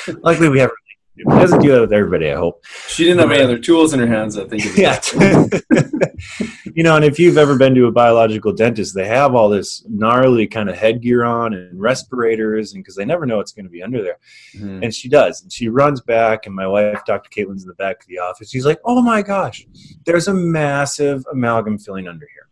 Luckily, 0.22 0.48
we 0.48 0.58
have 0.58 0.70
it 1.18 1.24
doesn't 1.24 1.60
do 1.60 1.72
that 1.72 1.80
with 1.80 1.92
everybody, 1.92 2.30
I 2.30 2.36
hope. 2.36 2.64
She 2.86 3.04
didn't 3.04 3.18
have 3.18 3.32
any 3.32 3.42
other 3.42 3.58
tools 3.58 3.92
in 3.92 4.00
her 4.00 4.06
hands, 4.06 4.38
I 4.38 4.46
think. 4.46 4.64
yeah. 4.76 5.00
you 6.74 6.82
know, 6.82 6.96
and 6.96 7.04
if 7.04 7.18
you've 7.18 7.38
ever 7.38 7.56
been 7.56 7.74
to 7.74 7.86
a 7.86 7.92
biological 7.92 8.52
dentist, 8.52 8.94
they 8.94 9.06
have 9.06 9.34
all 9.34 9.48
this 9.48 9.84
gnarly 9.88 10.46
kind 10.46 10.70
of 10.70 10.76
headgear 10.76 11.24
on 11.24 11.54
and 11.54 11.80
respirators, 11.80 12.72
and 12.72 12.82
because 12.82 12.94
they 12.94 13.04
never 13.04 13.26
know 13.26 13.36
what's 13.36 13.52
going 13.52 13.66
to 13.66 13.70
be 13.70 13.82
under 13.82 14.02
there. 14.02 14.18
Mm-hmm. 14.54 14.84
And 14.84 14.94
she 14.94 15.08
does. 15.08 15.42
And 15.42 15.52
she 15.52 15.68
runs 15.68 16.00
back, 16.00 16.46
and 16.46 16.54
my 16.54 16.66
wife, 16.66 17.04
Dr. 17.04 17.30
Caitlin's 17.30 17.62
in 17.62 17.68
the 17.68 17.74
back 17.74 18.00
of 18.00 18.06
the 18.08 18.18
office. 18.18 18.50
She's 18.50 18.66
like, 18.66 18.80
oh 18.84 19.02
my 19.02 19.22
gosh, 19.22 19.66
there's 20.04 20.28
a 20.28 20.34
massive 20.34 21.24
amalgam 21.32 21.78
filling 21.78 22.08
under 22.08 22.26
here. 22.32 22.48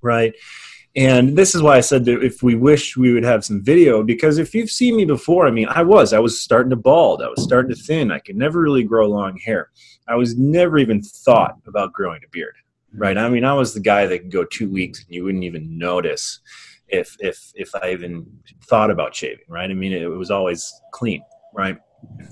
Right 0.00 0.34
and 0.96 1.36
this 1.36 1.54
is 1.54 1.62
why 1.62 1.76
I 1.76 1.80
said 1.80 2.04
that 2.06 2.24
if 2.24 2.42
we 2.42 2.54
wish 2.54 2.96
we 2.96 3.12
would 3.12 3.24
have 3.24 3.44
some 3.44 3.62
video, 3.62 4.02
because 4.02 4.38
if 4.38 4.54
you've 4.54 4.70
seen 4.70 4.96
me 4.96 5.04
before, 5.04 5.46
I 5.46 5.50
mean, 5.50 5.68
I 5.68 5.82
was, 5.82 6.12
I 6.12 6.18
was 6.18 6.40
starting 6.40 6.70
to 6.70 6.76
bald, 6.76 7.22
I 7.22 7.28
was 7.28 7.42
starting 7.42 7.74
to 7.74 7.80
thin, 7.80 8.10
I 8.10 8.18
could 8.18 8.36
never 8.36 8.60
really 8.60 8.84
grow 8.84 9.06
long 9.08 9.36
hair. 9.38 9.70
I 10.08 10.16
was 10.16 10.36
never 10.36 10.78
even 10.78 11.02
thought 11.02 11.56
about 11.66 11.92
growing 11.92 12.22
a 12.24 12.30
beard, 12.30 12.54
right? 12.94 13.16
I 13.16 13.28
mean, 13.28 13.44
I 13.44 13.52
was 13.52 13.74
the 13.74 13.80
guy 13.80 14.06
that 14.06 14.18
could 14.18 14.32
go 14.32 14.44
two 14.44 14.70
weeks 14.70 15.04
and 15.04 15.14
you 15.14 15.24
wouldn't 15.24 15.44
even 15.44 15.78
notice 15.78 16.40
if 16.88 17.16
if 17.20 17.52
if 17.54 17.74
I 17.74 17.92
even 17.92 18.26
thought 18.64 18.90
about 18.90 19.14
shaving, 19.14 19.44
right? 19.48 19.70
I 19.70 19.74
mean, 19.74 19.92
it, 19.92 20.06
was 20.06 20.30
always 20.30 20.72
clean, 20.92 21.22
right? 21.54 21.78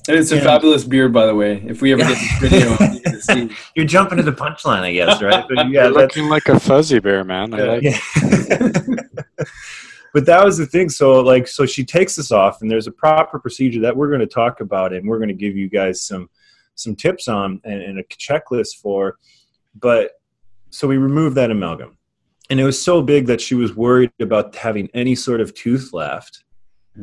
And 0.09 0.17
it's 0.17 0.31
a 0.31 0.41
fabulous 0.41 0.85
beard, 0.85 1.13
by 1.13 1.27
the 1.27 1.35
way. 1.35 1.63
If 1.67 1.83
we 1.83 1.93
ever 1.93 2.03
get 2.03 2.17
this 2.17 2.39
video, 2.39 2.77
see. 3.21 3.51
You're 3.75 3.87
jumping 3.87 4.19
to 4.19 4.23
the 4.23 4.33
punchline, 4.33 4.81
I 4.81 4.93
guess, 4.93 5.21
right? 5.21 5.45
But 5.49 5.69
yeah, 5.71 5.85
You're 5.85 5.93
looking 5.93 6.29
like 6.29 6.49
a 6.49 6.61
fuzzy 6.61 7.01
bear, 7.01 7.25
man. 7.25 7.53
I 7.55 7.59
like. 7.59 7.83
Yeah. 7.83 7.99
but 10.15 10.27
that 10.27 10.45
was 10.45 10.59
the 10.59 10.67
thing. 10.67 10.89
So 10.89 11.21
like, 11.21 11.49
so 11.49 11.67
she 11.67 11.85
takes 11.85 12.17
this 12.17 12.31
off, 12.31 12.63
and 12.63 12.71
there's 12.71 12.87
a 12.87 12.93
proper 12.93 13.39
procedure 13.39 13.81
that 13.81 13.97
we're 13.97 14.09
going 14.09 14.21
to 14.21 14.27
talk 14.27 14.61
about, 14.61 14.93
and 14.93 15.09
we're 15.09 15.19
going 15.19 15.29
to 15.29 15.35
give 15.35 15.57
you 15.57 15.69
guys 15.69 16.03
some 16.03 16.31
some 16.77 16.95
tips 16.95 17.27
on 17.27 17.61
and, 17.65 17.83
and 17.83 17.99
a 17.99 18.05
checklist 18.05 18.77
for. 18.77 19.19
But 19.75 20.13
so 20.71 20.87
we 20.87 20.99
removed 20.99 21.37
that 21.37 21.51
amalgam, 21.51 21.99
and 22.49 22.61
it 22.61 22.65
was 22.65 22.81
so 22.81 23.03
big 23.03 23.27
that 23.27 23.41
she 23.41 23.55
was 23.55 23.75
worried 23.75 24.13
about 24.21 24.55
having 24.55 24.89
any 24.95 25.15
sort 25.15 25.41
of 25.41 25.53
tooth 25.55 25.93
left 25.93 26.45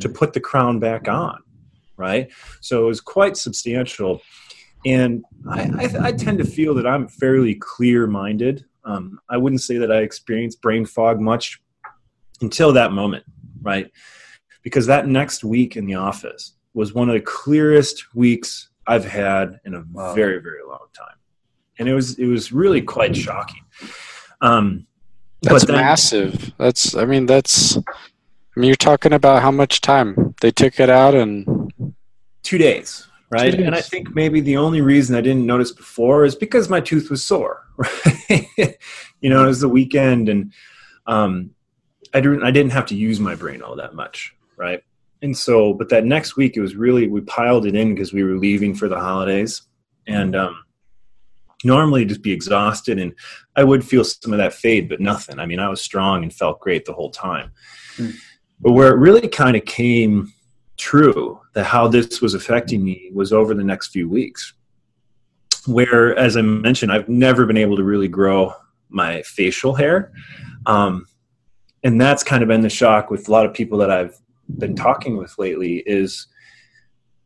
to 0.00 0.08
mm-hmm. 0.08 0.16
put 0.16 0.32
the 0.32 0.40
crown 0.40 0.78
back 0.78 1.06
on, 1.06 1.42
right? 1.96 2.30
So 2.60 2.84
it 2.84 2.86
was 2.86 3.00
quite 3.00 3.36
substantial. 3.36 4.20
And 4.86 5.24
I, 5.48 5.62
I, 5.62 6.06
I 6.08 6.12
tend 6.12 6.38
to 6.38 6.44
feel 6.44 6.74
that 6.74 6.86
I'm 6.86 7.08
fairly 7.08 7.54
clear 7.54 8.06
minded. 8.06 8.64
Um, 8.84 9.18
I 9.30 9.36
wouldn't 9.38 9.62
say 9.62 9.78
that 9.78 9.90
I 9.90 9.98
experienced 9.98 10.60
brain 10.60 10.84
fog 10.84 11.20
much 11.20 11.60
until 12.42 12.72
that 12.74 12.92
moment, 12.92 13.24
right? 13.62 13.90
Because 14.62 14.86
that 14.86 15.06
next 15.08 15.42
week 15.44 15.76
in 15.76 15.86
the 15.86 15.94
office 15.94 16.54
was 16.74 16.92
one 16.92 17.08
of 17.08 17.14
the 17.14 17.20
clearest 17.20 18.14
weeks 18.14 18.68
I've 18.86 19.04
had 19.06 19.58
in 19.64 19.74
a 19.74 19.84
Wow. 19.92 20.14
very, 20.14 20.40
very 20.42 20.62
long 20.68 20.86
time. 20.92 21.16
And 21.78 21.88
it 21.88 21.94
was 21.94 22.18
it 22.18 22.26
was 22.26 22.52
really 22.52 22.82
quite 22.82 23.16
shocking. 23.16 23.62
Um, 24.40 24.86
That's 25.42 25.64
but 25.64 25.72
then- 25.72 25.80
massive. 25.80 26.52
That's. 26.58 26.94
I 26.94 27.04
mean, 27.04 27.26
that's. 27.26 27.76
I 27.76 28.60
mean, 28.60 28.68
you're 28.68 28.76
talking 28.76 29.12
about 29.12 29.42
how 29.42 29.50
much 29.50 29.80
time 29.80 30.34
they 30.40 30.50
took 30.52 30.78
it 30.78 30.88
out, 30.90 31.14
and 31.14 31.63
two 32.44 32.58
days, 32.58 33.08
right? 33.30 33.52
And 33.54 33.74
I 33.74 33.80
think 33.80 34.14
maybe 34.14 34.40
the 34.40 34.56
only 34.56 34.80
reason 34.80 35.16
I 35.16 35.20
didn't 35.20 35.46
notice 35.46 35.72
before 35.72 36.24
is 36.24 36.36
because 36.36 36.68
my 36.68 36.80
tooth 36.80 37.10
was 37.10 37.24
sore. 37.24 37.62
Right? 38.30 38.78
you 39.20 39.30
know, 39.30 39.44
it 39.44 39.48
was 39.48 39.60
the 39.60 39.68
weekend, 39.68 40.28
and 40.28 40.52
um, 41.06 41.50
I 42.12 42.20
didn't 42.20 42.44
I 42.44 42.50
didn't 42.50 42.72
have 42.72 42.86
to 42.86 42.94
use 42.94 43.18
my 43.18 43.34
brain 43.34 43.62
all 43.62 43.74
that 43.76 43.94
much, 43.94 44.34
right? 44.56 44.82
And 45.22 45.36
so, 45.36 45.72
but 45.72 45.88
that 45.88 46.04
next 46.04 46.36
week, 46.36 46.56
it 46.56 46.60
was 46.60 46.76
really 46.76 47.08
we 47.08 47.22
piled 47.22 47.66
it 47.66 47.74
in 47.74 47.94
because 47.94 48.12
we 48.12 48.22
were 48.22 48.36
leaving 48.36 48.74
for 48.74 48.88
the 48.88 48.98
holidays, 48.98 49.62
and 50.06 50.36
um, 50.36 50.62
normally 51.64 52.04
just 52.04 52.22
be 52.22 52.32
exhausted, 52.32 52.98
and 52.98 53.14
I 53.56 53.64
would 53.64 53.84
feel 53.84 54.04
some 54.04 54.32
of 54.32 54.38
that 54.38 54.52
fade, 54.52 54.88
but 54.88 55.00
nothing. 55.00 55.40
I 55.40 55.46
mean, 55.46 55.58
I 55.58 55.68
was 55.68 55.80
strong 55.80 56.22
and 56.22 56.32
felt 56.32 56.60
great 56.60 56.84
the 56.84 56.92
whole 56.92 57.10
time. 57.10 57.50
Hmm. 57.96 58.10
But 58.60 58.72
where 58.72 58.92
it 58.92 58.98
really 58.98 59.26
kind 59.26 59.56
of 59.56 59.64
came 59.64 60.33
true 60.76 61.40
that 61.54 61.64
how 61.64 61.86
this 61.86 62.20
was 62.20 62.34
affecting 62.34 62.84
me 62.84 63.10
was 63.12 63.32
over 63.32 63.54
the 63.54 63.64
next 63.64 63.88
few 63.88 64.08
weeks 64.08 64.54
where 65.66 66.16
as 66.16 66.36
i 66.36 66.42
mentioned 66.42 66.92
i've 66.92 67.08
never 67.08 67.46
been 67.46 67.56
able 67.56 67.76
to 67.76 67.84
really 67.84 68.08
grow 68.08 68.52
my 68.88 69.22
facial 69.22 69.74
hair 69.74 70.12
um, 70.66 71.06
and 71.84 72.00
that's 72.00 72.22
kind 72.22 72.42
of 72.42 72.48
been 72.48 72.60
the 72.60 72.68
shock 72.68 73.10
with 73.10 73.28
a 73.28 73.30
lot 73.30 73.46
of 73.46 73.54
people 73.54 73.78
that 73.78 73.90
i've 73.90 74.16
been 74.58 74.74
talking 74.74 75.16
with 75.16 75.32
lately 75.38 75.82
is 75.86 76.26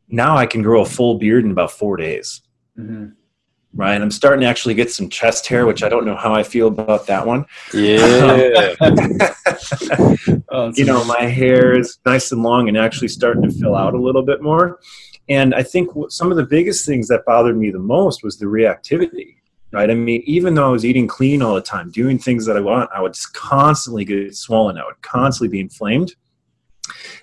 now 0.09 0.37
i 0.37 0.47
can 0.47 0.63
grow 0.63 0.83
a 0.83 0.87
full 0.87 1.19
beard 1.19 1.45
in 1.45 1.51
about 1.51 1.71
four 1.71 1.97
days 1.97 2.43
Mhm. 2.79 3.15
Right 3.75 4.01
i'm 4.01 4.11
starting 4.11 4.41
to 4.41 4.47
actually 4.47 4.75
get 4.75 4.91
some 4.91 5.09
chest 5.09 5.47
hair 5.47 5.67
which 5.67 5.83
i 5.83 5.89
don't 5.89 6.07
know 6.07 6.17
how 6.17 6.35
i 6.35 6.43
feel 6.43 6.69
about 6.69 7.07
that 7.07 7.27
one. 7.27 7.45
Yeah, 7.75 8.75
Oh, 10.51 10.73
you 10.75 10.85
know 10.85 11.05
my 11.05 11.23
hair 11.23 11.79
is 11.79 11.99
nice 12.07 12.33
and 12.33 12.43
long 12.43 12.69
and 12.69 12.79
actually 12.79 13.09
starting 13.09 13.43
to 13.43 13.51
fill 13.51 13.77
out 13.77 13.95
a 13.95 14.01
little 14.01 14.23
bit 14.23 14.43
more. 14.43 14.81
And 15.29 15.55
i 15.55 15.63
think 15.63 15.91
some 16.09 16.31
of 16.31 16.37
the 16.37 16.47
biggest 16.47 16.87
things 16.87 17.09
that 17.09 17.25
bothered 17.27 17.57
me 17.57 17.71
the 17.71 17.79
most 17.79 18.23
was 18.23 18.39
the 18.39 18.47
reactivity 18.47 19.37
right? 19.73 19.91
I 19.91 19.95
mean 19.95 20.23
even 20.27 20.55
though 20.55 20.67
i 20.67 20.71
was 20.71 20.85
eating 20.85 21.07
clean 21.07 21.43
all 21.43 21.55
the 21.55 21.61
time 21.61 21.91
doing 21.91 22.19
things 22.19 22.47
that 22.47 22.57
i 22.57 22.61
want 22.61 22.91
i 22.95 23.01
would 23.01 23.13
just 23.15 23.35
constantly 23.35 24.05
get 24.05 24.35
swollen. 24.35 24.79
I 24.79 24.85
would 24.87 25.01
constantly 25.03 25.49
be 25.49 25.61
inflamed. 25.61 26.15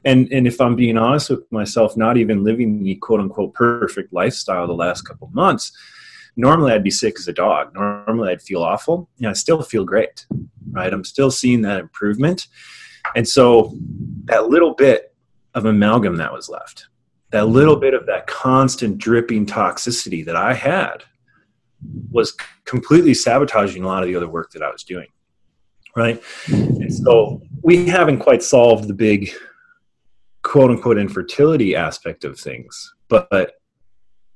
And 0.03 0.31
and 0.31 0.45
if 0.45 0.61
i'm 0.61 0.75
being 0.75 0.97
honest 0.97 1.31
with 1.31 1.51
myself 1.51 1.97
not 1.97 2.17
even 2.17 2.43
living 2.43 2.83
the 2.83 2.95
quote 2.95 3.19
unquote 3.19 3.53
perfect 3.55 4.13
lifestyle 4.13 4.67
the 4.67 4.73
last 4.73 5.01
couple 5.01 5.27
months 5.33 5.71
normally 6.35 6.71
i'd 6.71 6.83
be 6.83 6.91
sick 6.91 7.15
as 7.17 7.27
a 7.27 7.33
dog 7.33 7.73
normally 7.73 8.31
i'd 8.31 8.41
feel 8.41 8.63
awful 8.63 9.09
and 9.19 9.27
i 9.27 9.33
still 9.33 9.61
feel 9.61 9.85
great 9.85 10.25
right 10.71 10.93
i'm 10.93 11.03
still 11.03 11.31
seeing 11.31 11.61
that 11.61 11.79
improvement 11.79 12.47
and 13.15 13.27
so 13.27 13.73
that 14.25 14.49
little 14.49 14.73
bit 14.73 15.15
of 15.55 15.65
amalgam 15.65 16.17
that 16.17 16.31
was 16.31 16.49
left, 16.49 16.87
that 17.31 17.47
little 17.47 17.77
bit 17.77 17.93
of 17.93 18.05
that 18.05 18.27
constant 18.27 18.97
dripping 18.97 19.45
toxicity 19.45 20.23
that 20.25 20.35
I 20.35 20.53
had 20.53 21.03
was 22.11 22.35
completely 22.65 23.13
sabotaging 23.13 23.83
a 23.83 23.87
lot 23.87 24.03
of 24.03 24.09
the 24.09 24.15
other 24.15 24.27
work 24.27 24.51
that 24.51 24.61
I 24.61 24.71
was 24.71 24.83
doing. 24.83 25.07
Right. 25.95 26.21
And 26.47 26.93
so 26.93 27.41
we 27.61 27.87
haven't 27.87 28.19
quite 28.19 28.43
solved 28.43 28.89
the 28.89 28.93
big 28.93 29.31
quote 30.43 30.71
unquote 30.71 30.97
infertility 30.97 31.75
aspect 31.75 32.25
of 32.25 32.37
things, 32.37 32.93
but 33.07 33.53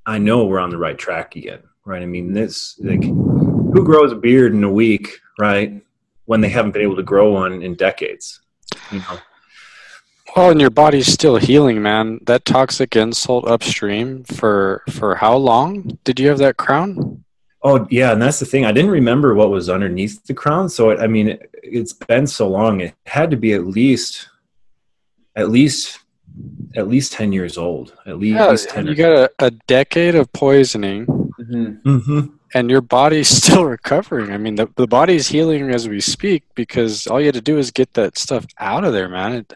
I 0.06 0.18
know 0.20 0.46
we're 0.46 0.60
on 0.60 0.70
the 0.70 0.78
right 0.78 0.98
track 0.98 1.36
again. 1.36 1.60
Right. 1.90 2.04
I 2.04 2.06
mean, 2.06 2.34
this, 2.34 2.80
like, 2.80 3.04
who 3.04 3.84
grows 3.84 4.12
a 4.12 4.16
beard 4.16 4.54
in 4.54 4.64
a 4.64 4.72
week, 4.72 5.20
right? 5.40 5.82
When 6.26 6.42
they 6.42 6.50
haven't 6.50 6.72
been 6.72 6.84
able 6.84 6.98
to 6.98 7.04
grow 7.04 7.34
one 7.34 7.64
in 7.64 7.74
decades 7.76 8.42
you 8.92 9.00
know 9.00 9.20
well, 10.36 10.52
and 10.52 10.62
your 10.62 10.70
body's 10.70 11.12
still 11.12 11.38
healing, 11.38 11.82
man. 11.82 12.20
That 12.22 12.46
toxic 12.46 12.96
insult 12.96 13.48
upstream 13.48 14.24
for 14.26 14.84
for 14.88 15.16
how 15.16 15.36
long 15.36 15.98
did 16.04 16.20
you 16.20 16.30
have 16.30 16.38
that 16.38 16.58
crown? 16.58 17.24
oh 17.62 17.86
yeah 17.90 18.14
and 18.14 18.22
that's 18.22 18.40
the 18.40 18.46
thing 18.46 18.64
i 18.64 18.72
didn't 18.72 18.90
remember 18.90 19.36
what 19.36 19.50
was 19.50 19.70
underneath 19.70 20.24
the 20.28 20.34
crown 20.34 20.70
so 20.70 20.92
it, 20.92 21.00
i 21.02 21.08
mean 21.08 21.28
it, 21.28 21.50
it's 21.62 21.92
been 21.92 22.26
so 22.26 22.48
long 22.48 22.80
it 22.80 22.94
had 23.06 23.30
to 23.30 23.36
be 23.36 23.52
at 23.52 23.68
least 23.68 24.30
at 25.36 25.50
least 25.50 26.00
at 26.78 26.88
least 26.88 27.12
10 27.12 27.34
years 27.34 27.58
old 27.58 27.98
at 28.06 28.18
least, 28.18 28.36
Yeah, 28.38 28.46
at 28.46 28.52
least 28.52 28.70
10 28.70 28.88
you 28.88 28.96
got 28.96 29.12
a, 29.12 29.32
a 29.40 29.52
decade 29.68 30.16
of 30.16 30.32
poisoning, 30.32 31.06
Mhm. 31.50 31.82
hmm 31.84 32.20
and 32.54 32.70
your 32.72 32.82
body's 32.82 33.28
still 33.42 33.66
recovering. 33.66 34.32
I 34.32 34.38
mean, 34.38 34.56
the 34.56 34.68
the 34.76 34.88
body's 34.88 35.28
healing 35.28 35.70
as 35.72 35.88
we 35.88 36.00
speak 36.02 36.44
because 36.56 37.08
all 37.08 37.20
you 37.20 37.28
had 37.28 37.36
to 37.36 37.42
do 37.42 37.58
is 37.58 37.72
get 37.72 37.94
that 37.94 38.18
stuff 38.18 38.46
out 38.58 38.84
of 38.84 38.94
there, 38.94 39.10
man. 39.10 39.32
It, 39.34 39.54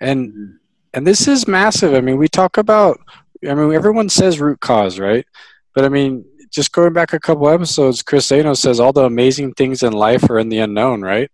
and 0.00 0.32
Mhm. 0.32 0.52
and 0.94 1.06
this 1.06 1.28
is 1.28 1.46
massive. 1.48 1.94
I 1.94 2.00
mean, 2.00 2.18
we 2.18 2.28
talk 2.28 2.56
about. 2.58 3.00
I 3.48 3.54
mean, 3.54 3.72
everyone 3.74 4.08
says 4.08 4.40
root 4.40 4.60
cause, 4.60 4.98
right? 4.98 5.26
But 5.74 5.84
I 5.84 5.88
mean, 5.90 6.24
just 6.50 6.72
going 6.72 6.92
back 6.92 7.12
a 7.12 7.20
couple 7.20 7.48
episodes, 7.48 8.02
Chris 8.02 8.30
Ano 8.32 8.54
says 8.54 8.80
all 8.80 8.92
the 8.92 9.04
amazing 9.04 9.52
things 9.54 9.82
in 9.82 9.92
life 9.92 10.28
are 10.30 10.38
in 10.38 10.48
the 10.48 10.58
unknown, 10.58 11.02
right? 11.02 11.30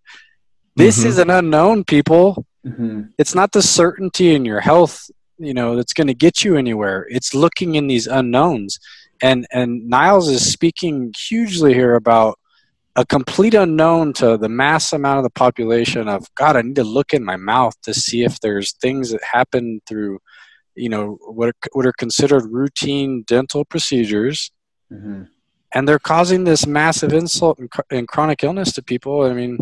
This 0.75 0.99
Mhm. 0.99 1.05
is 1.05 1.17
an 1.19 1.29
unknown, 1.29 1.83
people. 1.83 2.45
Mhm. 2.65 3.09
It's 3.17 3.35
not 3.35 3.51
the 3.51 3.61
certainty 3.61 4.33
in 4.35 4.45
your 4.45 4.59
health, 4.61 5.09
you 5.37 5.53
know, 5.53 5.75
that's 5.75 5.93
going 5.93 6.07
to 6.07 6.13
get 6.25 6.43
you 6.43 6.55
anywhere. 6.57 7.07
It's 7.09 7.33
looking 7.33 7.75
in 7.75 7.87
these 7.87 8.07
unknowns, 8.07 8.79
and 9.21 9.45
and 9.51 9.87
Niels 9.87 10.29
is 10.29 10.51
speaking 10.51 11.13
hugely 11.27 11.73
here 11.73 11.95
about 11.95 12.37
a 12.95 13.05
complete 13.05 13.53
unknown 13.53 14.11
to 14.13 14.37
the 14.37 14.49
mass 14.49 14.91
amount 14.91 15.17
of 15.17 15.23
the 15.23 15.29
population 15.29 16.09
of 16.09 16.27
god 16.35 16.57
i 16.57 16.61
need 16.61 16.75
to 16.75 16.83
look 16.83 17.13
in 17.13 17.23
my 17.23 17.37
mouth 17.37 17.73
to 17.83 17.93
see 17.93 18.23
if 18.23 18.39
there's 18.41 18.73
things 18.73 19.11
that 19.11 19.23
happen 19.23 19.81
through 19.87 20.19
you 20.75 20.89
know 20.89 21.17
what 21.25 21.49
are, 21.49 21.53
what 21.73 21.85
are 21.85 21.93
considered 21.93 22.43
routine 22.49 23.23
dental 23.27 23.65
procedures. 23.65 24.51
Mhm. 24.91 25.27
and 25.73 25.87
they're 25.87 25.99
causing 25.99 26.43
this 26.43 26.67
massive 26.67 27.13
insult 27.13 27.57
and, 27.59 27.69
and 27.89 28.07
chronic 28.09 28.43
illness 28.43 28.73
to 28.73 28.83
people. 28.83 29.21
I 29.23 29.33
mean 29.33 29.59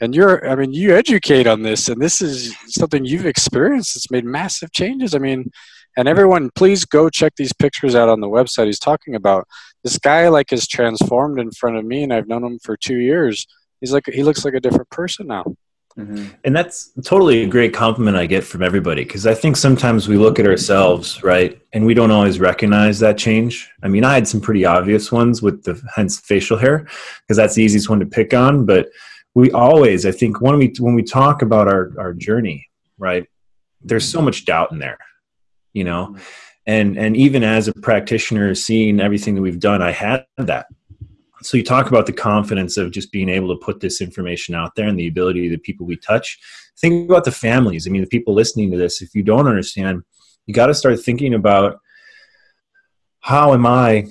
and 0.00 0.12
you're 0.14 0.48
i 0.50 0.56
mean 0.56 0.72
you 0.72 0.96
educate 0.96 1.46
on 1.46 1.62
this 1.62 1.88
and 1.88 2.02
this 2.02 2.20
is 2.20 2.56
something 2.66 3.04
you've 3.04 3.26
experienced 3.26 3.94
it's 3.94 4.10
made 4.10 4.24
massive 4.24 4.72
changes. 4.72 5.14
I 5.14 5.18
mean 5.18 5.50
and 5.96 6.08
everyone 6.08 6.50
please 6.54 6.84
go 6.84 7.08
check 7.08 7.32
these 7.36 7.52
pictures 7.52 7.94
out 7.94 8.08
on 8.08 8.20
the 8.20 8.28
website 8.28 8.66
he's 8.66 8.78
talking 8.78 9.14
about. 9.14 9.46
This 9.82 9.98
guy 9.98 10.28
like 10.28 10.52
is 10.52 10.66
transformed 10.66 11.38
in 11.38 11.50
front 11.52 11.76
of 11.76 11.84
me 11.84 12.02
and 12.02 12.12
i've 12.12 12.28
known 12.28 12.44
him 12.44 12.58
for 12.58 12.76
two 12.76 12.98
years. 12.98 13.46
He's 13.80 13.92
like 13.92 14.04
he 14.06 14.22
looks 14.22 14.44
like 14.44 14.54
a 14.54 14.60
different 14.60 14.90
person 14.90 15.26
now. 15.26 15.44
Mhm. 15.96 16.34
and 16.42 16.56
that's 16.56 16.90
totally 17.04 17.44
a 17.44 17.46
great 17.46 17.72
compliment 17.72 18.16
i 18.16 18.26
get 18.26 18.42
from 18.42 18.64
everybody 18.64 19.04
because 19.04 19.28
i 19.28 19.34
think 19.34 19.56
sometimes 19.56 20.08
we 20.08 20.16
look 20.16 20.40
at 20.40 20.46
ourselves 20.46 21.22
right 21.22 21.62
and 21.72 21.86
we 21.86 21.94
don't 21.94 22.10
always 22.10 22.40
recognize 22.40 22.98
that 22.98 23.16
change. 23.16 23.70
I 23.80 23.86
mean 23.86 24.02
i 24.02 24.12
had 24.14 24.26
some 24.26 24.40
pretty 24.40 24.64
obvious 24.64 25.12
ones 25.12 25.40
with 25.40 25.62
the 25.62 25.80
hence 25.94 26.18
facial 26.18 26.58
hair 26.58 26.78
because 27.20 27.36
that's 27.36 27.54
the 27.54 27.62
easiest 27.62 27.88
one 27.88 28.00
to 28.00 28.06
pick 28.06 28.34
on 28.34 28.66
but 28.66 28.88
we 29.34 29.52
always 29.52 30.04
i 30.04 30.10
think 30.10 30.40
when 30.40 30.58
we 30.58 30.74
when 30.80 30.96
we 30.96 31.04
talk 31.04 31.42
about 31.42 31.68
our 31.68 31.92
our 31.96 32.12
journey 32.12 32.66
right 32.98 33.24
there's 33.80 34.08
so 34.08 34.20
much 34.20 34.44
doubt 34.46 34.72
in 34.72 34.80
there 34.80 34.98
you 35.74 35.84
know? 35.84 36.06
Mm-hmm. 36.06 36.22
And 36.66 36.98
and 36.98 37.14
even 37.14 37.44
as 37.44 37.68
a 37.68 37.74
practitioner 37.74 38.54
seeing 38.54 38.98
everything 38.98 39.34
that 39.34 39.42
we've 39.42 39.60
done 39.60 39.82
i 39.82 39.90
had 39.90 40.24
that. 40.38 40.66
So 41.42 41.58
you 41.58 41.62
talk 41.62 41.88
about 41.88 42.06
the 42.06 42.12
confidence 42.14 42.78
of 42.78 42.90
just 42.90 43.12
being 43.12 43.28
able 43.28 43.54
to 43.54 43.62
put 43.62 43.80
this 43.80 44.00
information 44.00 44.54
out 44.54 44.74
there 44.74 44.88
and 44.88 44.98
the 44.98 45.06
ability 45.06 45.44
of 45.44 45.50
the 45.50 45.58
people 45.58 45.84
we 45.84 45.96
touch. 45.96 46.38
Think 46.78 47.10
about 47.10 47.24
the 47.24 47.32
families. 47.32 47.86
I 47.86 47.90
mean 47.90 48.00
the 48.00 48.06
people 48.06 48.32
listening 48.32 48.70
to 48.70 48.78
this 48.78 49.02
if 49.02 49.14
you 49.14 49.22
don't 49.22 49.46
understand 49.46 50.02
you 50.46 50.54
got 50.54 50.66
to 50.66 50.74
start 50.74 51.00
thinking 51.00 51.34
about 51.34 51.80
how 53.20 53.52
am 53.52 53.66
i 53.66 54.06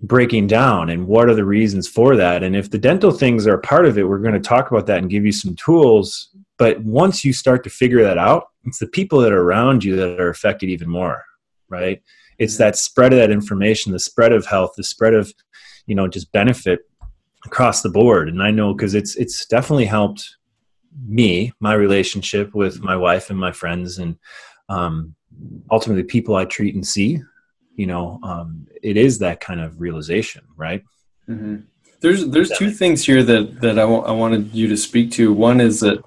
breaking 0.00 0.48
down 0.48 0.90
and 0.90 1.06
what 1.06 1.28
are 1.28 1.34
the 1.34 1.44
reasons 1.44 1.86
for 1.86 2.16
that? 2.16 2.42
And 2.42 2.56
if 2.56 2.68
the 2.68 2.78
dental 2.78 3.12
things 3.12 3.46
are 3.46 3.54
a 3.54 3.60
part 3.60 3.86
of 3.86 3.96
it 3.96 4.08
we're 4.08 4.18
going 4.18 4.34
to 4.34 4.40
talk 4.40 4.72
about 4.72 4.86
that 4.86 4.98
and 4.98 5.10
give 5.10 5.24
you 5.24 5.30
some 5.30 5.54
tools 5.54 6.34
But 6.62 6.80
once 6.84 7.24
you 7.24 7.32
start 7.32 7.64
to 7.64 7.70
figure 7.70 8.04
that 8.04 8.18
out, 8.18 8.44
it's 8.64 8.78
the 8.78 8.86
people 8.86 9.18
that 9.18 9.32
are 9.32 9.42
around 9.42 9.82
you 9.82 9.96
that 9.96 10.20
are 10.20 10.28
affected 10.28 10.68
even 10.68 10.88
more, 10.88 11.24
right? 11.68 12.00
It's 12.38 12.56
that 12.58 12.76
spread 12.76 13.12
of 13.12 13.18
that 13.18 13.32
information, 13.32 13.90
the 13.90 13.98
spread 13.98 14.30
of 14.30 14.46
health, 14.46 14.74
the 14.76 14.84
spread 14.84 15.12
of, 15.12 15.32
you 15.88 15.96
know, 15.96 16.06
just 16.06 16.30
benefit 16.30 16.88
across 17.44 17.82
the 17.82 17.88
board. 17.88 18.28
And 18.28 18.40
I 18.40 18.52
know 18.52 18.74
because 18.74 18.94
it's 18.94 19.16
it's 19.16 19.44
definitely 19.46 19.86
helped 19.86 20.36
me, 21.04 21.52
my 21.58 21.72
relationship 21.72 22.54
with 22.54 22.80
my 22.80 22.94
wife 22.94 23.28
and 23.28 23.40
my 23.40 23.50
friends, 23.50 23.98
and 23.98 24.16
um, 24.68 25.16
ultimately 25.68 26.04
people 26.04 26.36
I 26.36 26.44
treat 26.44 26.76
and 26.76 26.86
see. 26.86 27.20
You 27.74 27.88
know, 27.88 28.20
um, 28.22 28.68
it 28.84 28.96
is 28.96 29.18
that 29.18 29.40
kind 29.40 29.60
of 29.60 29.80
realization, 29.80 30.44
right? 30.56 30.84
Mm-hmm. 31.28 31.56
There's 32.00 32.24
there's 32.28 32.50
two 32.50 32.70
things 32.70 33.04
here 33.04 33.24
that 33.24 33.60
that 33.62 33.80
I, 33.80 33.86
w- 33.90 34.02
I 34.02 34.12
wanted 34.12 34.54
you 34.54 34.68
to 34.68 34.76
speak 34.76 35.10
to. 35.12 35.32
One 35.32 35.60
is 35.60 35.80
that 35.80 36.04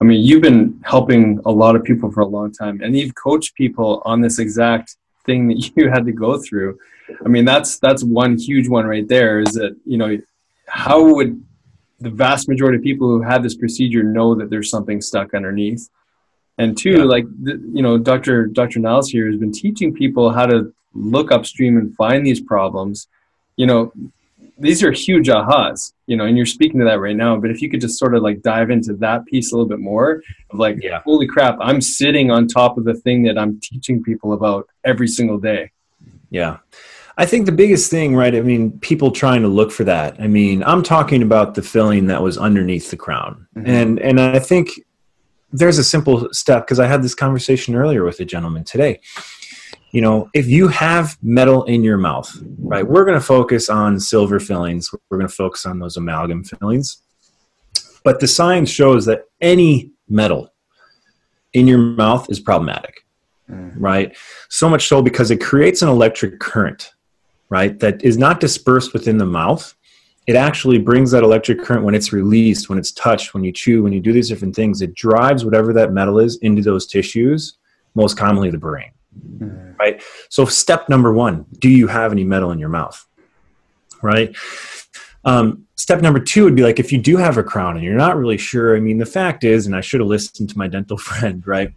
I 0.00 0.04
mean 0.04 0.22
you've 0.22 0.42
been 0.42 0.80
helping 0.84 1.40
a 1.44 1.50
lot 1.50 1.76
of 1.76 1.84
people 1.84 2.10
for 2.10 2.20
a 2.20 2.26
long 2.26 2.52
time, 2.52 2.80
and 2.82 2.96
you've 2.96 3.14
coached 3.14 3.54
people 3.54 4.02
on 4.04 4.20
this 4.20 4.38
exact 4.38 4.96
thing 5.24 5.48
that 5.48 5.72
you 5.76 5.90
had 5.90 6.04
to 6.06 6.12
go 6.12 6.38
through. 6.38 6.78
I 7.24 7.28
mean 7.28 7.44
that's 7.44 7.78
that's 7.78 8.02
one 8.02 8.38
huge 8.38 8.68
one 8.68 8.86
right 8.86 9.06
there. 9.06 9.40
Is 9.40 9.54
that 9.54 9.76
you 9.84 9.98
know 9.98 10.18
how 10.66 11.02
would 11.14 11.42
the 12.00 12.10
vast 12.10 12.48
majority 12.48 12.76
of 12.76 12.84
people 12.84 13.08
who 13.08 13.22
had 13.22 13.42
this 13.42 13.54
procedure 13.54 14.02
know 14.02 14.34
that 14.34 14.50
there's 14.50 14.70
something 14.70 15.00
stuck 15.00 15.34
underneath? 15.34 15.88
And 16.58 16.76
two, 16.76 16.98
yeah. 16.98 17.04
like 17.04 17.24
you 17.44 17.82
know, 17.82 17.98
Dr. 17.98 18.46
Dr. 18.46 18.80
Niels 18.80 19.10
here 19.10 19.30
has 19.30 19.38
been 19.38 19.52
teaching 19.52 19.92
people 19.92 20.30
how 20.30 20.46
to 20.46 20.74
look 20.94 21.30
upstream 21.30 21.76
and 21.76 21.94
find 21.94 22.26
these 22.26 22.40
problems. 22.40 23.08
You 23.56 23.66
know, 23.66 23.92
these 24.58 24.82
are 24.82 24.90
huge 24.90 25.28
ahas, 25.28 25.92
you 26.06 26.16
know, 26.16 26.24
and 26.24 26.36
you're 26.36 26.46
speaking 26.46 26.78
to 26.80 26.86
that 26.86 27.00
right 27.00 27.16
now. 27.16 27.36
But 27.36 27.50
if 27.50 27.60
you 27.60 27.68
could 27.68 27.80
just 27.80 27.98
sort 27.98 28.14
of 28.14 28.22
like 28.22 28.42
dive 28.42 28.70
into 28.70 28.94
that 28.94 29.26
piece 29.26 29.52
a 29.52 29.54
little 29.54 29.68
bit 29.68 29.80
more 29.80 30.22
of 30.50 30.58
like, 30.58 30.78
yeah. 30.82 31.00
holy 31.04 31.26
crap, 31.26 31.56
I'm 31.60 31.80
sitting 31.80 32.30
on 32.30 32.46
top 32.46 32.78
of 32.78 32.84
the 32.84 32.94
thing 32.94 33.22
that 33.24 33.38
I'm 33.38 33.60
teaching 33.60 34.02
people 34.02 34.32
about 34.32 34.68
every 34.84 35.08
single 35.08 35.38
day. 35.38 35.70
Yeah. 36.30 36.58
I 37.18 37.24
think 37.26 37.46
the 37.46 37.52
biggest 37.52 37.90
thing, 37.90 38.14
right? 38.14 38.34
I 38.34 38.40
mean, 38.40 38.78
people 38.80 39.10
trying 39.10 39.42
to 39.42 39.48
look 39.48 39.72
for 39.72 39.84
that. 39.84 40.20
I 40.20 40.26
mean, 40.26 40.62
I'm 40.64 40.82
talking 40.82 41.22
about 41.22 41.54
the 41.54 41.62
filling 41.62 42.06
that 42.06 42.22
was 42.22 42.36
underneath 42.36 42.90
the 42.90 42.96
crown. 42.96 43.46
Mm-hmm. 43.56 43.70
And 43.70 43.98
and 44.00 44.20
I 44.20 44.38
think 44.38 44.68
there's 45.50 45.78
a 45.78 45.84
simple 45.84 46.28
step 46.32 46.66
because 46.66 46.78
I 46.78 46.86
had 46.86 47.02
this 47.02 47.14
conversation 47.14 47.74
earlier 47.74 48.04
with 48.04 48.20
a 48.20 48.26
gentleman 48.26 48.64
today 48.64 49.00
you 49.96 50.02
know, 50.02 50.28
if 50.34 50.46
you 50.46 50.68
have 50.68 51.16
metal 51.22 51.64
in 51.64 51.82
your 51.82 51.96
mouth, 51.96 52.30
right, 52.58 52.86
we're 52.86 53.06
going 53.06 53.18
to 53.18 53.24
focus 53.24 53.70
on 53.70 53.98
silver 53.98 54.38
fillings. 54.38 54.92
We're 54.92 55.16
going 55.16 55.26
to 55.26 55.34
focus 55.34 55.64
on 55.64 55.78
those 55.78 55.96
amalgam 55.96 56.44
fillings. 56.44 57.00
But 58.04 58.20
the 58.20 58.28
science 58.28 58.68
shows 58.68 59.06
that 59.06 59.22
any 59.40 59.92
metal 60.06 60.52
in 61.54 61.66
your 61.66 61.78
mouth 61.78 62.28
is 62.28 62.38
problematic, 62.38 63.06
mm. 63.50 63.72
right? 63.78 64.14
So 64.50 64.68
much 64.68 64.86
so 64.86 65.00
because 65.00 65.30
it 65.30 65.40
creates 65.40 65.80
an 65.80 65.88
electric 65.88 66.40
current, 66.40 66.92
right, 67.48 67.80
that 67.80 68.04
is 68.04 68.18
not 68.18 68.38
dispersed 68.38 68.92
within 68.92 69.16
the 69.16 69.24
mouth. 69.24 69.74
It 70.26 70.36
actually 70.36 70.76
brings 70.76 71.10
that 71.12 71.22
electric 71.22 71.62
current 71.62 71.84
when 71.84 71.94
it's 71.94 72.12
released, 72.12 72.68
when 72.68 72.78
it's 72.78 72.92
touched, 72.92 73.32
when 73.32 73.44
you 73.44 73.50
chew, 73.50 73.82
when 73.82 73.94
you 73.94 74.00
do 74.00 74.12
these 74.12 74.28
different 74.28 74.54
things. 74.54 74.82
It 74.82 74.92
drives 74.92 75.42
whatever 75.42 75.72
that 75.72 75.94
metal 75.94 76.18
is 76.18 76.36
into 76.42 76.60
those 76.60 76.86
tissues, 76.86 77.56
most 77.94 78.18
commonly 78.18 78.50
the 78.50 78.58
brain. 78.58 78.90
Mm-hmm. 79.38 79.76
Right. 79.78 80.02
So, 80.28 80.44
step 80.44 80.88
number 80.88 81.12
one 81.12 81.46
do 81.58 81.68
you 81.68 81.86
have 81.86 82.12
any 82.12 82.24
metal 82.24 82.50
in 82.50 82.58
your 82.58 82.68
mouth? 82.68 83.04
Right. 84.02 84.34
Um, 85.24 85.66
step 85.74 86.00
number 86.00 86.20
two 86.20 86.44
would 86.44 86.54
be 86.54 86.62
like 86.62 86.78
if 86.78 86.92
you 86.92 86.98
do 86.98 87.16
have 87.16 87.36
a 87.36 87.42
crown 87.42 87.76
and 87.76 87.84
you're 87.84 87.94
not 87.94 88.16
really 88.16 88.38
sure. 88.38 88.76
I 88.76 88.80
mean, 88.80 88.98
the 88.98 89.06
fact 89.06 89.44
is, 89.44 89.66
and 89.66 89.74
I 89.74 89.80
should 89.80 90.00
have 90.00 90.08
listened 90.08 90.50
to 90.50 90.58
my 90.58 90.68
dental 90.68 90.96
friend, 91.08 91.46
right? 91.46 91.72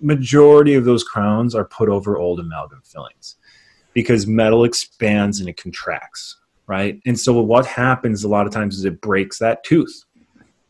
Majority 0.00 0.74
of 0.74 0.84
those 0.84 1.02
crowns 1.02 1.54
are 1.54 1.64
put 1.64 1.88
over 1.88 2.18
old 2.18 2.40
amalgam 2.40 2.82
fillings 2.84 3.36
because 3.92 4.26
metal 4.26 4.64
expands 4.64 5.40
and 5.40 5.48
it 5.48 5.56
contracts, 5.56 6.38
right? 6.66 7.00
And 7.06 7.18
so 7.18 7.40
what 7.40 7.66
happens 7.66 8.22
a 8.22 8.28
lot 8.28 8.46
of 8.46 8.52
times 8.52 8.78
is 8.78 8.84
it 8.84 9.00
breaks 9.00 9.38
that 9.38 9.64
tooth, 9.64 10.04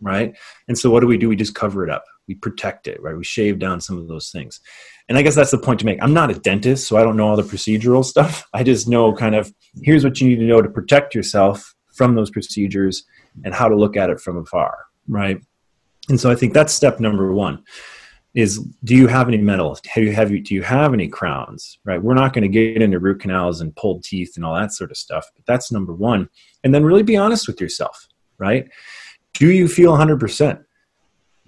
right? 0.00 0.36
And 0.68 0.78
so 0.78 0.90
what 0.90 1.00
do 1.00 1.06
we 1.06 1.18
do? 1.18 1.28
We 1.28 1.36
just 1.36 1.54
cover 1.54 1.84
it 1.84 1.90
up. 1.90 2.04
We 2.28 2.34
protect 2.34 2.86
it, 2.86 3.02
right? 3.02 3.16
We 3.16 3.24
shave 3.24 3.58
down 3.58 3.80
some 3.80 3.98
of 3.98 4.08
those 4.08 4.30
things 4.30 4.60
and 5.10 5.18
I 5.18 5.22
guess 5.22 5.34
that's 5.34 5.50
the 5.50 5.58
point 5.58 5.80
to 5.80 5.86
make. 5.86 5.98
I'm 6.00 6.14
not 6.14 6.30
a 6.30 6.34
dentist, 6.34 6.86
so 6.86 6.96
I 6.96 7.02
don't 7.02 7.16
know 7.16 7.26
all 7.26 7.36
the 7.36 7.42
procedural 7.42 8.04
stuff. 8.04 8.48
I 8.54 8.62
just 8.62 8.88
know 8.88 9.12
kind 9.12 9.34
of 9.34 9.52
here's 9.82 10.04
what 10.04 10.20
you 10.20 10.28
need 10.28 10.36
to 10.36 10.44
know 10.44 10.62
to 10.62 10.70
protect 10.70 11.14
yourself 11.16 11.74
from 11.92 12.14
those 12.14 12.30
procedures 12.30 13.04
and 13.44 13.52
how 13.52 13.68
to 13.68 13.74
look 13.74 13.96
at 13.96 14.08
it 14.08 14.20
from 14.20 14.38
afar, 14.38 14.86
right? 15.08 15.38
And 16.08 16.18
so 16.18 16.30
I 16.30 16.36
think 16.36 16.54
that's 16.54 16.72
step 16.72 17.00
number 17.00 17.32
one 17.32 17.62
is 18.34 18.60
do 18.84 18.94
you 18.94 19.08
have 19.08 19.26
any 19.26 19.38
metal? 19.38 19.76
Have 19.88 20.04
you, 20.04 20.12
have 20.12 20.30
you, 20.30 20.40
do 20.40 20.54
you 20.54 20.62
have 20.62 20.94
any 20.94 21.08
crowns, 21.08 21.80
right? 21.84 22.00
We're 22.00 22.14
not 22.14 22.32
going 22.32 22.42
to 22.42 22.48
get 22.48 22.80
into 22.80 23.00
root 23.00 23.20
canals 23.20 23.60
and 23.60 23.74
pulled 23.74 24.04
teeth 24.04 24.34
and 24.36 24.44
all 24.44 24.54
that 24.54 24.72
sort 24.72 24.92
of 24.92 24.96
stuff, 24.96 25.26
but 25.34 25.44
that's 25.44 25.72
number 25.72 25.92
one. 25.92 26.28
And 26.62 26.72
then 26.72 26.84
really 26.84 27.02
be 27.02 27.16
honest 27.16 27.48
with 27.48 27.60
yourself, 27.60 28.06
right? 28.38 28.68
Do 29.34 29.50
you 29.50 29.66
feel 29.66 29.92
100%? 29.92 30.62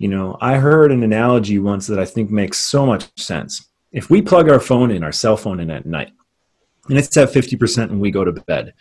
You 0.02 0.08
know, 0.08 0.36
I 0.40 0.56
heard 0.56 0.90
an 0.90 1.04
analogy 1.04 1.60
once 1.60 1.86
that 1.86 2.00
I 2.00 2.04
think 2.04 2.28
makes 2.28 2.58
so 2.58 2.84
much 2.84 3.08
sense. 3.16 3.70
If 3.92 4.10
we 4.10 4.20
plug 4.20 4.50
our 4.50 4.58
phone 4.58 4.90
in, 4.90 5.04
our 5.04 5.12
cell 5.12 5.36
phone 5.36 5.60
in 5.60 5.70
at 5.70 5.86
night, 5.86 6.10
and 6.88 6.98
it's 6.98 7.16
at 7.16 7.28
50% 7.28 7.88
when 7.88 8.00
we 8.00 8.10
go 8.10 8.24
to 8.24 8.32
bed, 8.32 8.74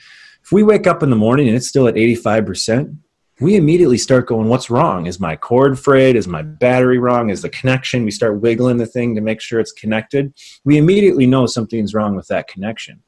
if 0.43 0.51
we 0.51 0.63
wake 0.63 0.87
up 0.87 1.03
in 1.03 1.11
the 1.11 1.15
morning 1.15 1.47
and 1.47 1.55
it's 1.55 1.67
still 1.67 1.87
at 1.87 1.93
85%, 1.93 2.97
we 3.39 3.55
immediately 3.55 3.99
start 3.99 4.25
going, 4.25 4.47
What's 4.47 4.71
wrong? 4.71 5.05
Is 5.05 5.19
my 5.19 5.35
cord 5.35 5.79
frayed? 5.79 6.15
Is 6.15 6.27
my 6.27 6.41
battery 6.41 6.97
wrong? 6.97 7.29
Is 7.29 7.43
the 7.43 7.49
connection? 7.49 8.03
We 8.03 8.09
start 8.09 8.41
wiggling 8.41 8.77
the 8.77 8.87
thing 8.87 9.13
to 9.13 9.21
make 9.21 9.41
sure 9.41 9.59
it's 9.59 9.73
connected. 9.73 10.33
We 10.63 10.79
immediately 10.79 11.27
know 11.27 11.45
something's 11.45 11.93
wrong 11.93 12.15
with 12.15 12.25
that 12.29 12.47
connection. 12.47 13.03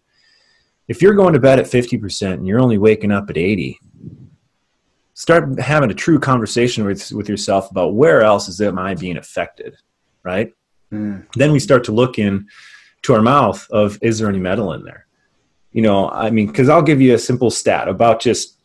If 0.88 1.02
you're 1.02 1.15
going 1.15 1.34
to 1.34 1.39
bed 1.39 1.58
at 1.58 1.65
50% 1.65 2.34
and 2.34 2.45
you're 2.45 2.60
only 2.60 2.78
waking 2.78 3.12
up 3.12 3.32
at 3.32 3.38
80, 3.39 3.80
start 5.13 5.60
having 5.60 5.91
a 5.91 5.93
true 5.93 6.19
conversation 6.19 6.86
with 6.86 7.12
with 7.12 7.30
yourself 7.30 7.69
about 7.71 7.93
where 7.93 8.21
else 8.21 8.47
is 8.47 8.60
am 8.62 8.80
I 8.80 8.95
being 8.95 9.17
affected, 9.17 9.76
right? 10.23 10.54
Mm. 10.91 11.26
Then 11.36 11.52
we 11.52 11.60
start 11.60 11.84
to 11.86 11.91
look 11.91 12.19
in 12.19 12.47
to 13.04 13.13
our 13.13 13.21
mouth 13.21 13.67
of 13.71 13.97
is 14.02 14.19
there 14.19 14.30
any 14.30 14.39
metal 14.39 14.73
in 14.73 14.84
there? 14.84 15.08
You 15.71 15.82
know, 15.82 16.10
I 16.10 16.30
mean, 16.30 16.47
because 16.47 16.69
I'll 16.69 16.82
give 16.82 17.02
you 17.02 17.15
a 17.15 17.19
simple 17.19 17.49
stat 17.49 17.88
about 17.88 18.21
just 18.21 18.58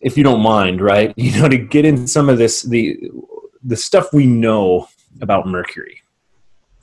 if 0.00 0.16
you 0.16 0.24
don't 0.24 0.40
mind, 0.40 0.80
right? 0.80 1.12
You 1.16 1.40
know, 1.40 1.48
to 1.48 1.58
get 1.58 1.84
in 1.84 2.06
some 2.06 2.28
of 2.28 2.38
this 2.38 2.62
the 2.62 2.98
the 3.62 3.76
stuff 3.76 4.12
we 4.12 4.26
know 4.26 4.88
about 5.20 5.46
mercury, 5.46 6.02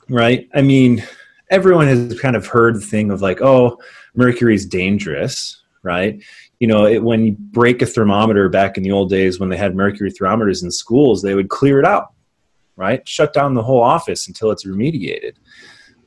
right? 0.08 0.48
I 0.54 0.62
mean, 0.62 1.02
everyone 1.50 1.86
has 1.86 2.18
kind 2.20 2.36
of 2.36 2.46
heard 2.46 2.76
the 2.76 2.80
thing 2.80 3.10
of 3.10 3.22
like, 3.22 3.40
oh, 3.40 3.80
mercury 4.14 4.54
is 4.54 4.66
dangerous, 4.66 5.62
right? 5.82 6.22
You 6.60 6.66
know, 6.66 6.86
it, 6.86 7.02
when 7.02 7.24
you 7.24 7.32
break 7.32 7.82
a 7.82 7.86
thermometer 7.86 8.48
back 8.48 8.76
in 8.76 8.82
the 8.82 8.92
old 8.92 9.10
days 9.10 9.38
when 9.38 9.48
they 9.48 9.56
had 9.56 9.76
mercury 9.76 10.10
thermometers 10.10 10.62
in 10.62 10.70
schools, 10.70 11.22
they 11.22 11.34
would 11.34 11.48
clear 11.48 11.78
it 11.78 11.84
out, 11.84 12.12
right? 12.76 13.06
Shut 13.06 13.32
down 13.32 13.54
the 13.54 13.62
whole 13.62 13.82
office 13.82 14.26
until 14.26 14.50
it's 14.50 14.64
remediated. 14.64 15.34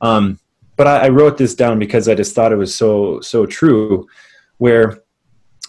Um, 0.02 0.40
but 0.76 0.88
I, 0.88 1.06
I 1.06 1.10
wrote 1.10 1.38
this 1.38 1.54
down 1.54 1.78
because 1.78 2.08
I 2.08 2.16
just 2.16 2.34
thought 2.34 2.52
it 2.52 2.58
was 2.58 2.74
so 2.74 3.20
so 3.22 3.46
true. 3.46 4.08
Where 4.58 5.04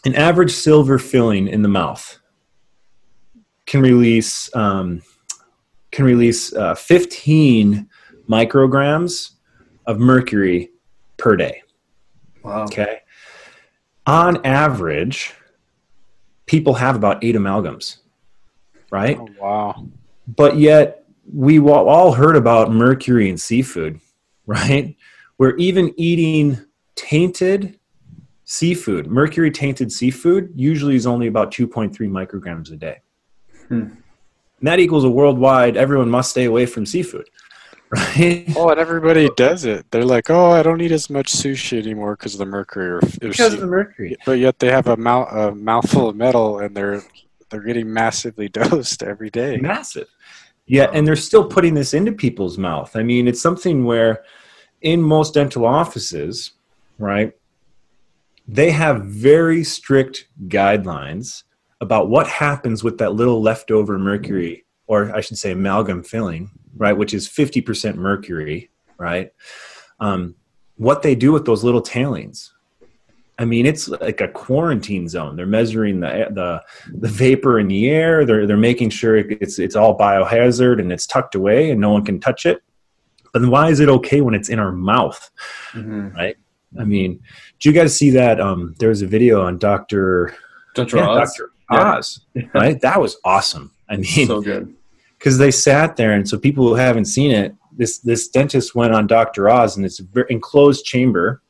an 0.05 0.15
average 0.15 0.53
silver 0.53 0.99
filling 0.99 1.47
in 1.47 1.63
the 1.63 1.69
mouth 1.69 2.19
can 3.67 3.83
release 3.83 4.55
um, 4.57 5.03
can 5.91 6.05
release 6.05 6.55
uh, 6.55 6.75
15 6.75 7.89
micrograms 8.29 9.33
of 9.87 9.99
mercury 9.99 10.71
per 11.19 11.37
day. 11.37 11.63
Wow. 12.43 12.65
Okay 12.65 13.01
on 14.11 14.45
average, 14.45 15.33
people 16.47 16.75
have 16.75 16.97
about 16.97 17.23
eight 17.23 17.37
amalgams, 17.37 17.99
right? 18.91 19.17
Oh, 19.17 19.29
wow. 19.41 19.87
But 20.27 20.59
yet, 20.59 21.05
we 21.33 21.61
all 21.61 22.13
heard 22.13 22.35
about 22.35 22.73
mercury 22.73 23.31
in 23.31 23.39
seafood, 23.39 24.01
right? 24.47 24.97
We're 25.39 25.57
even 25.57 25.95
eating 25.97 26.59
tainted 26.97 27.79
seafood, 28.45 29.07
mercury 29.07 29.53
tainted 29.53 29.93
seafood, 29.93 30.53
usually 30.57 30.97
is 30.97 31.07
only 31.07 31.29
about 31.29 31.53
2.3 31.53 31.97
micrograms 32.11 32.73
a 32.73 32.77
day. 32.77 32.99
Hmm. 33.69 33.75
And 33.75 34.67
that 34.69 34.81
equals 34.81 35.05
a 35.05 35.11
worldwide, 35.11 35.77
everyone 35.77 36.11
must 36.11 36.33
stay 36.33 36.47
away 36.47 36.67
from 36.67 36.85
seafood. 36.85 37.31
Right? 37.91 38.45
Oh, 38.57 38.69
and 38.69 38.81
everybody 38.81 39.29
does 39.37 39.65
it. 39.65 39.91
They're 39.91 40.05
like, 40.05 40.31
"Oh, 40.31 40.51
I 40.51 40.63
don't 40.63 40.81
eat 40.81 40.93
as 40.93 41.11
much 41.11 41.33
sushi 41.33 41.79
anymore 41.79 42.17
because 42.17 42.35
of 42.35 42.39
the 42.39 42.47
mercury." 42.47 42.91
Or, 42.91 43.01
because 43.21 43.55
of 43.55 43.61
the 43.61 43.67
mercury. 43.67 44.17
But 44.25 44.39
yet 44.39 44.59
they 44.59 44.71
have 44.71 44.87
a, 44.87 44.97
mouth, 44.97 45.33
a 45.33 45.55
mouthful 45.55 46.09
of 46.09 46.17
metal, 46.17 46.61
and 46.61 46.77
they're 46.77 47.03
they're 47.51 47.63
getting 47.63 47.93
massively 47.93 48.49
dosed 48.61 49.03
every 49.03 49.31
day. 49.31 49.57
Massive. 49.57 50.09
Yeah, 50.67 50.91
and 50.93 51.07
they're 51.07 51.17
still 51.17 51.45
putting 51.45 51.75
this 51.75 51.95
into 51.95 52.13
people's 52.13 52.57
mouth. 52.57 52.95
I 52.95 53.03
mean, 53.03 53.27
it's 53.27 53.43
something 53.43 53.85
where 53.85 54.23
in 54.83 55.03
most 55.03 55.35
dental 55.35 55.67
offices, 55.67 56.53
right, 56.99 57.33
they 58.47 58.71
have 58.71 59.05
very 59.05 59.65
strict 59.65 60.29
guidelines 60.47 61.43
about 61.81 62.09
what 62.09 62.29
happens 62.29 62.85
with 62.85 62.99
that 62.99 63.15
little 63.15 63.43
leftover 63.43 63.99
mercury 63.99 64.65
or 64.91 65.15
I 65.15 65.21
should 65.21 65.39
say 65.39 65.53
amalgam 65.53 66.03
filling, 66.03 66.51
right, 66.77 66.97
which 66.97 67.15
is 67.15 67.29
50% 67.29 67.97
mercury, 67.97 68.71
right? 68.99 69.33
Um, 69.99 70.35
what 70.77 71.03
they 71.03 71.15
do 71.15 71.33
with 71.33 71.45
those 71.45 71.63
little 71.63 71.83
tailings. 71.83 72.55
I 73.39 73.47
mean, 73.47 73.65
it's 73.65 73.89
like 73.89 74.21
a 74.21 74.29
quarantine 74.29 75.09
zone. 75.09 75.35
They're 75.35 75.47
measuring 75.47 76.01
the 76.01 76.29
the 76.31 76.63
the 76.99 77.09
vapor 77.09 77.59
in 77.59 77.69
the 77.69 77.89
air. 77.89 78.27
They're 78.27 78.47
they're 78.47 78.59
making 78.59 78.91
sure 78.91 79.17
it's 79.17 79.59
it's 79.59 79.77
all 79.77 79.97
biohazard 79.97 80.79
and 80.79 80.93
it's 80.93 81.07
tucked 81.07 81.35
away 81.35 81.71
and 81.71 81.81
no 81.81 81.91
one 81.91 82.05
can 82.05 82.21
touch 82.21 82.45
it. 82.45 82.63
But 83.33 83.41
then 83.41 83.51
why 83.51 83.71
is 83.71 83.81
it 83.81 83.89
okay 83.89 84.21
when 84.21 84.35
it's 84.35 84.51
in 84.51 84.59
our 84.59 84.73
mouth, 84.73 85.31
mm-hmm. 85.73 86.11
right? 86.11 86.37
I 86.79 86.85
mean, 86.85 87.21
do 87.61 87.71
you 87.71 87.75
guys 87.75 87.97
see 87.97 88.11
that? 88.11 88.41
Um, 88.41 88.75
there 88.79 88.91
was 88.91 89.01
a 89.01 89.07
video 89.07 89.43
on 89.43 89.57
Doctor 89.59 90.35
Dr. 90.75 90.99
Yeah, 90.99 91.09
Oz. 91.09 91.35
Dr. 91.37 91.53
Oz, 91.71 92.21
yeah. 92.35 92.43
right? 92.53 92.81
That 92.83 93.01
was 93.01 93.17
awesome. 93.25 93.73
I 93.89 93.97
mean, 93.97 94.27
so 94.27 94.43
good 94.43 94.75
because 95.21 95.37
they 95.37 95.51
sat 95.51 95.97
there, 95.97 96.13
and 96.13 96.27
so 96.27 96.39
people 96.39 96.67
who 96.67 96.75
haven't 96.75 97.05
seen 97.05 97.31
it, 97.31 97.55
this 97.77 97.99
this 97.99 98.27
dentist 98.27 98.75
went 98.75 98.95
on 98.95 99.07
Dr. 99.07 99.51
Oz, 99.51 99.77
and 99.77 99.85
it's 99.85 100.01
an 100.01 100.09
enclosed 100.31 100.85
chamber 100.85 101.43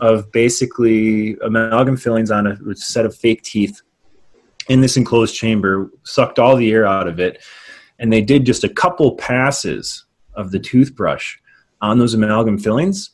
of 0.00 0.30
basically 0.30 1.36
amalgam 1.44 1.96
fillings 1.96 2.30
on 2.30 2.46
a 2.46 2.76
set 2.76 3.04
of 3.04 3.16
fake 3.16 3.42
teeth 3.42 3.82
in 4.68 4.80
this 4.80 4.96
enclosed 4.96 5.34
chamber, 5.34 5.90
sucked 6.04 6.38
all 6.38 6.54
the 6.54 6.70
air 6.70 6.86
out 6.86 7.08
of 7.08 7.18
it, 7.18 7.42
and 7.98 8.12
they 8.12 8.20
did 8.20 8.46
just 8.46 8.62
a 8.62 8.68
couple 8.68 9.16
passes 9.16 10.06
of 10.34 10.52
the 10.52 10.60
toothbrush 10.60 11.36
on 11.80 11.98
those 11.98 12.14
amalgam 12.14 12.58
fillings 12.58 13.10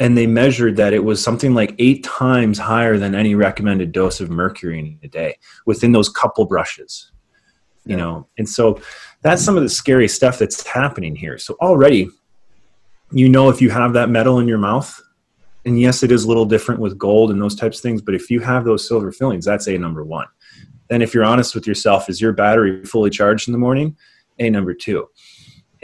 and 0.00 0.18
they 0.18 0.26
measured 0.26 0.76
that 0.76 0.92
it 0.92 1.04
was 1.04 1.22
something 1.22 1.54
like 1.54 1.72
eight 1.78 2.02
times 2.02 2.58
higher 2.58 2.98
than 2.98 3.14
any 3.14 3.36
recommended 3.36 3.92
dose 3.92 4.20
of 4.20 4.28
mercury 4.28 4.80
in 4.80 4.98
a 5.04 5.08
day 5.08 5.38
within 5.66 5.92
those 5.92 6.08
couple 6.08 6.46
brushes 6.46 7.12
you 7.84 7.96
know 7.96 8.26
and 8.38 8.48
so 8.48 8.80
that's 9.22 9.42
some 9.42 9.56
of 9.56 9.62
the 9.62 9.68
scary 9.68 10.08
stuff 10.08 10.38
that's 10.38 10.66
happening 10.66 11.14
here 11.14 11.38
so 11.38 11.54
already 11.60 12.08
you 13.12 13.28
know 13.28 13.48
if 13.48 13.60
you 13.60 13.70
have 13.70 13.92
that 13.92 14.08
metal 14.08 14.38
in 14.38 14.48
your 14.48 14.58
mouth 14.58 15.00
and 15.64 15.80
yes 15.80 16.02
it 16.02 16.10
is 16.10 16.24
a 16.24 16.28
little 16.28 16.46
different 16.46 16.80
with 16.80 16.98
gold 16.98 17.30
and 17.30 17.40
those 17.40 17.54
types 17.54 17.78
of 17.78 17.82
things 17.82 18.02
but 18.02 18.14
if 18.14 18.30
you 18.30 18.40
have 18.40 18.64
those 18.64 18.86
silver 18.86 19.12
fillings 19.12 19.44
that's 19.44 19.66
a 19.68 19.78
number 19.78 20.04
one 20.04 20.26
then 20.88 21.02
if 21.02 21.14
you're 21.14 21.24
honest 21.24 21.54
with 21.54 21.66
yourself 21.66 22.08
is 22.08 22.20
your 22.20 22.32
battery 22.32 22.84
fully 22.84 23.10
charged 23.10 23.48
in 23.48 23.52
the 23.52 23.58
morning 23.58 23.96
a 24.38 24.50
number 24.50 24.74
two 24.74 25.08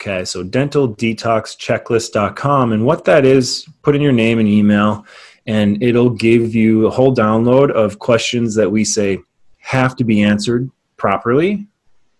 Okay, 0.00 0.24
so 0.24 0.42
dental 0.42 0.94
detox 0.94 1.56
dentaldetoxchecklist.com. 1.56 2.72
And 2.72 2.86
what 2.86 3.04
that 3.04 3.24
is, 3.24 3.68
put 3.82 3.96
in 3.96 4.02
your 4.02 4.12
name 4.12 4.38
and 4.38 4.48
email, 4.48 5.04
and 5.46 5.82
it'll 5.82 6.10
give 6.10 6.54
you 6.54 6.86
a 6.86 6.90
whole 6.90 7.14
download 7.14 7.70
of 7.70 7.98
questions 7.98 8.54
that 8.54 8.70
we 8.70 8.84
say 8.84 9.18
have 9.58 9.96
to 9.96 10.04
be 10.04 10.22
answered 10.22 10.70
properly 10.96 11.66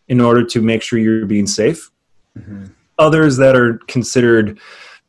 in 0.08 0.20
order 0.20 0.44
to 0.44 0.62
make 0.62 0.82
sure 0.82 0.98
you're 0.98 1.26
being 1.26 1.46
safe. 1.46 1.90
Mm-hmm 2.36 2.66
others 2.98 3.36
that 3.36 3.56
are 3.56 3.78
considered 3.86 4.58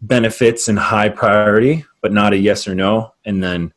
benefits 0.02 0.67
and 0.67 0.80
high 0.80 1.10
priority, 1.10 1.86
but 2.02 2.13
not 2.13 2.34
a 2.34 2.38
yes 2.38 2.67
or 2.67 2.75
no, 2.75 3.13
and 3.25 3.43
then 3.43 3.73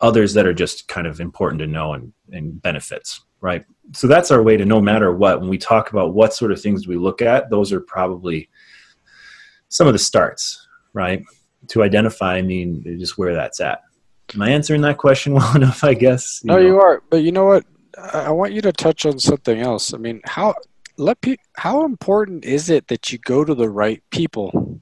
others 0.00 0.34
that 0.34 0.46
are 0.46 0.54
just 0.54 0.88
kind 0.88 1.06
of 1.06 1.20
important 1.20 1.60
to 1.60 1.66
know 1.66 1.94
and, 1.94 2.12
and 2.32 2.60
benefits, 2.60 3.22
right? 3.40 3.64
So 3.92 4.06
that's 4.06 4.30
our 4.30 4.42
way 4.42 4.56
to 4.56 4.64
no 4.64 4.80
matter 4.80 5.14
what, 5.14 5.40
when 5.40 5.48
we 5.48 5.58
talk 5.58 5.90
about 5.90 6.14
what 6.14 6.32
sort 6.32 6.52
of 6.52 6.60
things 6.60 6.84
do 6.84 6.90
we 6.90 6.96
look 6.96 7.22
at, 7.22 7.50
those 7.50 7.72
are 7.72 7.80
probably 7.80 8.48
some 9.68 9.86
of 9.86 9.92
the 9.92 9.98
starts, 9.98 10.66
right? 10.92 11.24
To 11.68 11.82
identify, 11.82 12.36
I 12.36 12.42
mean, 12.42 12.82
just 12.98 13.18
where 13.18 13.34
that's 13.34 13.60
at. 13.60 13.82
Am 14.34 14.42
I 14.42 14.50
answering 14.50 14.80
that 14.82 14.98
question 14.98 15.34
well 15.34 15.56
enough? 15.56 15.82
I 15.82 15.94
guess. 15.94 16.40
You 16.44 16.48
no, 16.48 16.56
know? 16.56 16.66
you 16.66 16.80
are. 16.80 17.02
But 17.10 17.22
you 17.22 17.32
know 17.32 17.46
what? 17.46 17.64
I 17.98 18.30
want 18.30 18.52
you 18.52 18.60
to 18.62 18.72
touch 18.72 19.04
on 19.04 19.18
something 19.18 19.60
else. 19.60 19.92
I 19.92 19.98
mean, 19.98 20.20
how 20.24 20.54
let 20.96 21.20
pe- 21.20 21.36
how 21.56 21.84
important 21.84 22.44
is 22.44 22.70
it 22.70 22.88
that 22.88 23.12
you 23.12 23.18
go 23.18 23.44
to 23.44 23.54
the 23.54 23.68
right 23.68 24.02
people? 24.10 24.80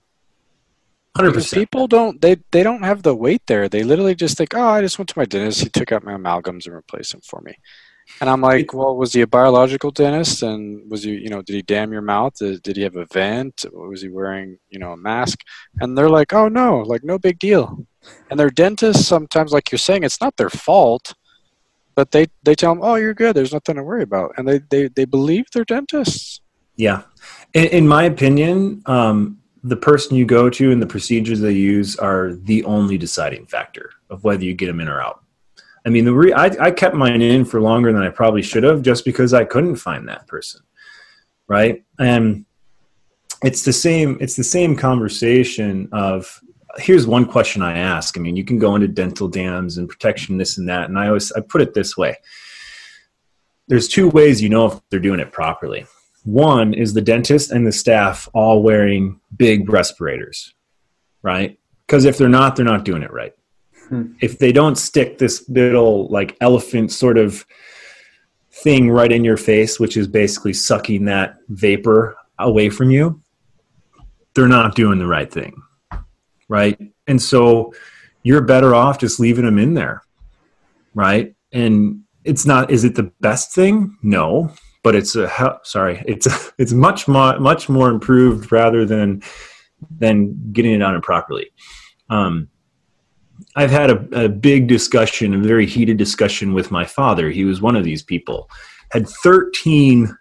Hundred 1.16 1.34
percent. 1.34 1.60
People 1.60 1.86
don't 1.86 2.20
they 2.20 2.36
they 2.50 2.62
don't 2.62 2.82
have 2.82 3.02
the 3.02 3.14
weight 3.14 3.42
there. 3.46 3.68
They 3.68 3.82
literally 3.82 4.14
just 4.14 4.36
think, 4.36 4.54
oh, 4.54 4.68
I 4.68 4.82
just 4.82 4.98
went 4.98 5.08
to 5.08 5.18
my 5.18 5.24
dentist. 5.24 5.62
He 5.62 5.68
took 5.68 5.90
out 5.90 6.04
my 6.04 6.12
amalgams 6.12 6.66
and 6.66 6.74
replaced 6.74 7.12
them 7.12 7.22
for 7.22 7.40
me. 7.40 7.56
And 8.20 8.28
I'm 8.28 8.40
like, 8.40 8.74
well, 8.74 8.96
was 8.96 9.12
he 9.12 9.20
a 9.20 9.26
biological 9.26 9.90
dentist? 9.90 10.42
And 10.42 10.90
was 10.90 11.04
he, 11.04 11.12
you 11.12 11.28
know, 11.28 11.42
did 11.42 11.54
he 11.54 11.62
dam 11.62 11.92
your 11.92 12.02
mouth? 12.02 12.34
Did, 12.36 12.76
he 12.76 12.82
have 12.82 12.96
a 12.96 13.06
vent? 13.06 13.64
Was 13.72 14.02
he 14.02 14.08
wearing, 14.08 14.58
you 14.70 14.78
know, 14.78 14.92
a 14.92 14.96
mask? 14.96 15.40
And 15.80 15.96
they're 15.96 16.10
like, 16.10 16.32
oh 16.32 16.48
no, 16.48 16.78
like 16.78 17.04
no 17.04 17.18
big 17.18 17.38
deal. 17.38 17.86
And 18.30 18.40
their 18.40 18.50
dentists 18.50 19.06
sometimes, 19.06 19.52
like 19.52 19.70
you're 19.70 19.78
saying, 19.78 20.04
it's 20.04 20.20
not 20.20 20.36
their 20.36 20.50
fault 20.50 21.14
but 21.98 22.12
they 22.12 22.28
they 22.44 22.54
tell 22.54 22.72
them, 22.72 22.80
"Oh, 22.80 22.94
you're 22.94 23.12
good. 23.12 23.34
There's 23.34 23.52
nothing 23.52 23.74
to 23.74 23.82
worry 23.82 24.04
about," 24.04 24.32
and 24.36 24.46
they 24.46 24.60
they 24.70 24.86
they 24.86 25.04
believe 25.04 25.46
their 25.50 25.64
dentists. 25.64 26.40
Yeah, 26.76 27.02
in, 27.54 27.64
in 27.64 27.88
my 27.88 28.04
opinion, 28.04 28.82
um, 28.86 29.40
the 29.64 29.74
person 29.74 30.16
you 30.16 30.24
go 30.24 30.48
to 30.48 30.70
and 30.70 30.80
the 30.80 30.86
procedures 30.86 31.40
they 31.40 31.50
use 31.50 31.96
are 31.96 32.34
the 32.34 32.62
only 32.62 32.98
deciding 32.98 33.46
factor 33.46 33.90
of 34.10 34.22
whether 34.22 34.44
you 34.44 34.54
get 34.54 34.66
them 34.66 34.78
in 34.78 34.86
or 34.86 35.00
out. 35.00 35.24
I 35.88 35.90
mean, 35.90 36.04
the 36.04 36.12
re- 36.12 36.34
I, 36.34 36.50
I 36.60 36.70
kept 36.70 36.94
mine 36.94 37.22
in 37.22 37.46
for 37.46 37.62
longer 37.62 37.90
than 37.94 38.02
I 38.02 38.10
probably 38.10 38.42
should 38.42 38.62
have, 38.62 38.82
just 38.82 39.06
because 39.06 39.32
I 39.32 39.46
couldn't 39.46 39.76
find 39.76 40.06
that 40.06 40.26
person, 40.26 40.60
right? 41.46 41.82
And 41.98 42.44
it's 43.42 43.62
the 43.62 43.72
same. 43.72 44.18
It's 44.20 44.36
the 44.36 44.44
same 44.44 44.76
conversation 44.76 45.88
of 45.90 46.42
here's 46.76 47.06
one 47.06 47.24
question 47.24 47.62
I 47.62 47.78
ask. 47.78 48.18
I 48.18 48.20
mean, 48.20 48.36
you 48.36 48.44
can 48.44 48.58
go 48.58 48.74
into 48.74 48.86
dental 48.86 49.28
dams 49.28 49.78
and 49.78 49.88
protection, 49.88 50.36
this 50.36 50.58
and 50.58 50.68
that, 50.68 50.90
and 50.90 50.98
I 50.98 51.06
always 51.06 51.32
I 51.32 51.40
put 51.40 51.62
it 51.62 51.72
this 51.72 51.96
way: 51.96 52.18
there's 53.68 53.88
two 53.88 54.10
ways 54.10 54.42
you 54.42 54.50
know 54.50 54.66
if 54.66 54.78
they're 54.90 55.00
doing 55.00 55.20
it 55.20 55.32
properly. 55.32 55.86
One 56.24 56.74
is 56.74 56.92
the 56.92 57.00
dentist 57.00 57.50
and 57.50 57.66
the 57.66 57.72
staff 57.72 58.28
all 58.34 58.62
wearing 58.62 59.20
big 59.34 59.70
respirators, 59.70 60.52
right? 61.22 61.58
Because 61.86 62.04
if 62.04 62.18
they're 62.18 62.28
not, 62.28 62.56
they're 62.56 62.66
not 62.66 62.84
doing 62.84 63.02
it 63.02 63.10
right. 63.10 63.32
Hmm. 63.88 64.12
If 64.20 64.38
they 64.38 64.52
don't 64.52 64.76
stick 64.76 65.18
this 65.18 65.48
little 65.48 66.08
like 66.08 66.36
elephant 66.40 66.92
sort 66.92 67.18
of 67.18 67.44
thing 68.50 68.90
right 68.90 69.10
in 69.10 69.24
your 69.24 69.36
face, 69.36 69.78
which 69.78 69.96
is 69.96 70.08
basically 70.08 70.52
sucking 70.52 71.04
that 71.06 71.36
vapor 71.48 72.16
away 72.38 72.70
from 72.70 72.90
you, 72.90 73.20
they're 74.34 74.48
not 74.48 74.74
doing 74.74 74.98
the 74.98 75.06
right 75.06 75.32
thing 75.32 75.62
right? 76.48 76.78
And 77.06 77.20
so 77.20 77.72
you're 78.22 78.40
better 78.40 78.74
off 78.74 78.98
just 78.98 79.20
leaving 79.20 79.44
them 79.44 79.58
in 79.58 79.74
there, 79.74 80.02
right? 80.94 81.34
And 81.52 82.02
it's 82.24 82.46
not. 82.46 82.70
Is 82.70 82.84
it 82.84 82.94
the 82.94 83.12
best 83.20 83.54
thing? 83.54 83.96
No, 84.02 84.52
but 84.82 84.94
it's 84.94 85.14
a 85.16 85.58
sorry. 85.62 86.02
It's 86.06 86.26
it's 86.58 86.72
much 86.72 87.06
more 87.08 87.38
much 87.38 87.68
more 87.68 87.88
improved 87.88 88.50
rather 88.50 88.84
than 88.84 89.22
than 89.98 90.52
getting 90.52 90.72
it 90.72 90.82
on 90.82 90.94
improperly. 90.94 91.50
Um, 92.10 92.48
I've 93.56 93.70
had 93.70 93.90
a, 93.90 94.24
a 94.24 94.28
big 94.28 94.66
discussion, 94.66 95.34
a 95.34 95.38
very 95.38 95.66
heated 95.66 95.96
discussion 95.96 96.54
with 96.54 96.70
my 96.70 96.84
father. 96.84 97.30
He 97.30 97.44
was 97.44 97.60
one 97.60 97.76
of 97.76 97.84
these 97.84 98.02
people. 98.02 98.50
Had 98.90 99.08
13 99.08 100.16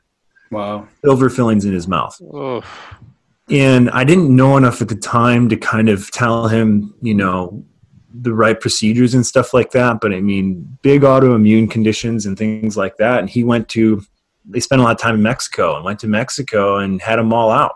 wow 0.52 0.88
silver 1.04 1.30
fillings 1.30 1.66
in 1.66 1.74
his 1.74 1.88
mouth. 1.88 2.20
and 3.50 3.90
I 3.92 4.04
didn't 4.04 4.34
know 4.34 4.58
enough 4.58 4.82
at 4.82 4.90
the 4.90 4.96
time 4.96 5.50
to 5.50 5.58
kind 5.58 5.90
of 5.90 6.12
tell 6.12 6.48
him, 6.48 6.94
you 7.02 7.14
know, 7.14 7.64
the 8.14 8.34
right 8.34 8.60
procedures 8.60 9.14
and 9.14 9.26
stuff 9.26 9.54
like 9.54 9.72
that. 9.72 10.00
But 10.02 10.14
I 10.14 10.22
mean, 10.22 10.78
big 10.82 11.02
autoimmune 11.02 11.70
conditions 11.70 12.26
and 12.26 12.38
things 12.38 12.76
like 12.76 12.98
that. 12.98 13.20
And 13.20 13.30
he 13.30 13.44
went 13.44 13.70
to, 13.70 14.02
they 14.46 14.60
spent 14.60 14.82
a 14.82 14.84
lot 14.84 14.92
of 14.92 14.98
time 14.98 15.16
in 15.16 15.24
Mexico 15.24 15.76
and 15.76 15.86
went 15.86 16.00
to 16.00 16.08
Mexico 16.08 16.78
and 16.78 17.02
had 17.02 17.18
them 17.18 17.34
all 17.34 17.52
out. 17.52 17.76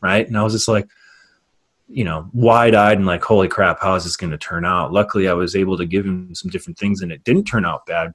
Right. 0.00 0.26
And 0.26 0.38
I 0.38 0.42
was 0.42 0.54
just 0.54 0.68
like, 0.68 0.88
you 1.92 2.04
know, 2.04 2.30
wide 2.32 2.74
eyed 2.74 2.98
and 2.98 3.06
like, 3.06 3.22
holy 3.24 3.48
crap, 3.48 3.80
how 3.80 3.94
is 3.96 4.04
this 4.04 4.16
going 4.16 4.30
to 4.30 4.38
turn 4.38 4.64
out? 4.64 4.92
Luckily, 4.92 5.28
I 5.28 5.32
was 5.32 5.56
able 5.56 5.76
to 5.76 5.84
give 5.84 6.06
him 6.06 6.34
some 6.34 6.50
different 6.50 6.78
things 6.78 7.02
and 7.02 7.10
it 7.10 7.24
didn't 7.24 7.44
turn 7.44 7.64
out 7.64 7.84
bad. 7.86 8.14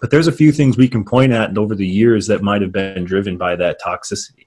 But 0.00 0.10
there's 0.10 0.26
a 0.26 0.32
few 0.32 0.52
things 0.52 0.76
we 0.76 0.88
can 0.88 1.04
point 1.04 1.32
at 1.32 1.56
over 1.56 1.74
the 1.74 1.86
years 1.86 2.26
that 2.26 2.42
might 2.42 2.62
have 2.62 2.72
been 2.72 3.04
driven 3.04 3.36
by 3.36 3.56
that 3.56 3.80
toxicity. 3.80 4.46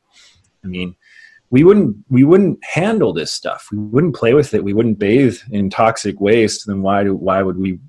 I 0.63 0.67
mean, 0.67 0.96
we 1.50 1.63
wouldn't 1.63 1.96
we 2.10 2.24
wouldn't 2.24 2.63
handle 2.63 3.13
this 3.13 3.32
stuff. 3.32 3.70
We 3.72 3.78
wouldn't 3.78 4.15
play 4.15 4.34
with 4.34 4.54
it. 4.54 4.63
We 4.63 4.74
wouldn't 4.74 5.00
bathe 5.00 5.38
in 5.52 5.70
toxic 5.70 6.20
waste. 6.20 6.67
Then 6.67 6.82
why 6.82 7.04
do 7.04 7.15
why 7.15 7.41
would 7.41 7.58
we 7.58 7.80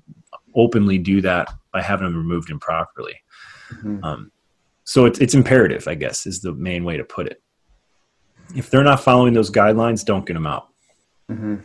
openly 0.55 0.97
do 0.97 1.19
that 1.21 1.53
by 1.73 1.81
having 1.81 2.05
them 2.05 2.15
removed 2.15 2.49
improperly? 2.49 3.15
Mm-hmm. 3.73 4.03
Um, 4.03 4.31
so 4.85 5.05
it's 5.05 5.19
it's 5.19 5.33
imperative, 5.33 5.87
I 5.87 5.95
guess, 5.95 6.25
is 6.25 6.41
the 6.41 6.53
main 6.53 6.85
way 6.85 6.95
to 6.95 7.03
put 7.03 7.27
it. 7.27 7.41
If 8.55 8.69
they're 8.69 8.83
not 8.83 9.01
following 9.01 9.33
those 9.33 9.51
guidelines, 9.51 10.03
don't 10.03 10.25
get 10.25 10.33
them 10.33 10.47
out. 10.47 10.69
Mm-hmm. 11.29 11.57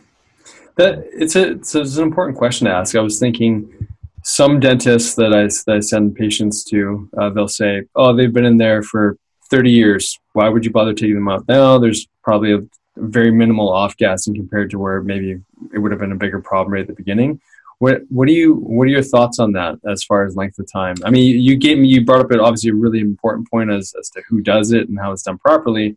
That 0.76 1.06
it's 1.12 1.36
a 1.36 1.52
it's, 1.52 1.74
it's 1.74 1.96
an 1.96 2.04
important 2.04 2.36
question 2.36 2.66
to 2.66 2.72
ask. 2.72 2.94
I 2.94 3.00
was 3.00 3.18
thinking 3.18 3.88
some 4.22 4.60
dentists 4.60 5.14
that 5.14 5.32
I 5.32 5.44
that 5.66 5.76
I 5.76 5.80
send 5.80 6.16
patients 6.16 6.64
to, 6.64 7.08
uh, 7.16 7.30
they'll 7.30 7.48
say, 7.48 7.84
"Oh, 7.94 8.14
they've 8.14 8.32
been 8.32 8.44
in 8.44 8.58
there 8.58 8.82
for 8.82 9.16
30 9.50 9.70
years, 9.70 10.18
why 10.32 10.48
would 10.48 10.64
you 10.64 10.70
bother 10.70 10.92
taking 10.92 11.14
them 11.14 11.28
out 11.28 11.46
now? 11.48 11.78
There's 11.78 12.08
probably 12.22 12.54
a 12.54 12.60
very 12.96 13.30
minimal 13.30 13.72
off 13.72 13.96
gassing 13.96 14.34
compared 14.34 14.70
to 14.70 14.78
where 14.78 15.02
maybe 15.02 15.40
it 15.72 15.78
would 15.78 15.92
have 15.92 16.00
been 16.00 16.12
a 16.12 16.16
bigger 16.16 16.40
problem 16.40 16.72
right 16.72 16.82
at 16.82 16.86
the 16.88 16.94
beginning. 16.94 17.40
What 17.78 18.02
what 18.08 18.26
do 18.28 18.32
you 18.32 18.54
what 18.54 18.84
are 18.84 18.90
your 18.90 19.02
thoughts 19.02 19.38
on 19.38 19.52
that 19.52 19.78
as 19.86 20.04
far 20.04 20.24
as 20.24 20.36
length 20.36 20.58
of 20.58 20.70
time? 20.70 20.94
I 21.04 21.10
mean, 21.10 21.40
you 21.40 21.56
gave 21.56 21.78
me 21.78 21.88
you 21.88 22.04
brought 22.04 22.20
up 22.20 22.32
it 22.32 22.40
obviously 22.40 22.70
a 22.70 22.74
really 22.74 23.00
important 23.00 23.50
point 23.50 23.70
as 23.70 23.94
as 23.98 24.08
to 24.10 24.22
who 24.28 24.40
does 24.40 24.72
it 24.72 24.88
and 24.88 24.98
how 24.98 25.12
it's 25.12 25.22
done 25.22 25.38
properly. 25.38 25.96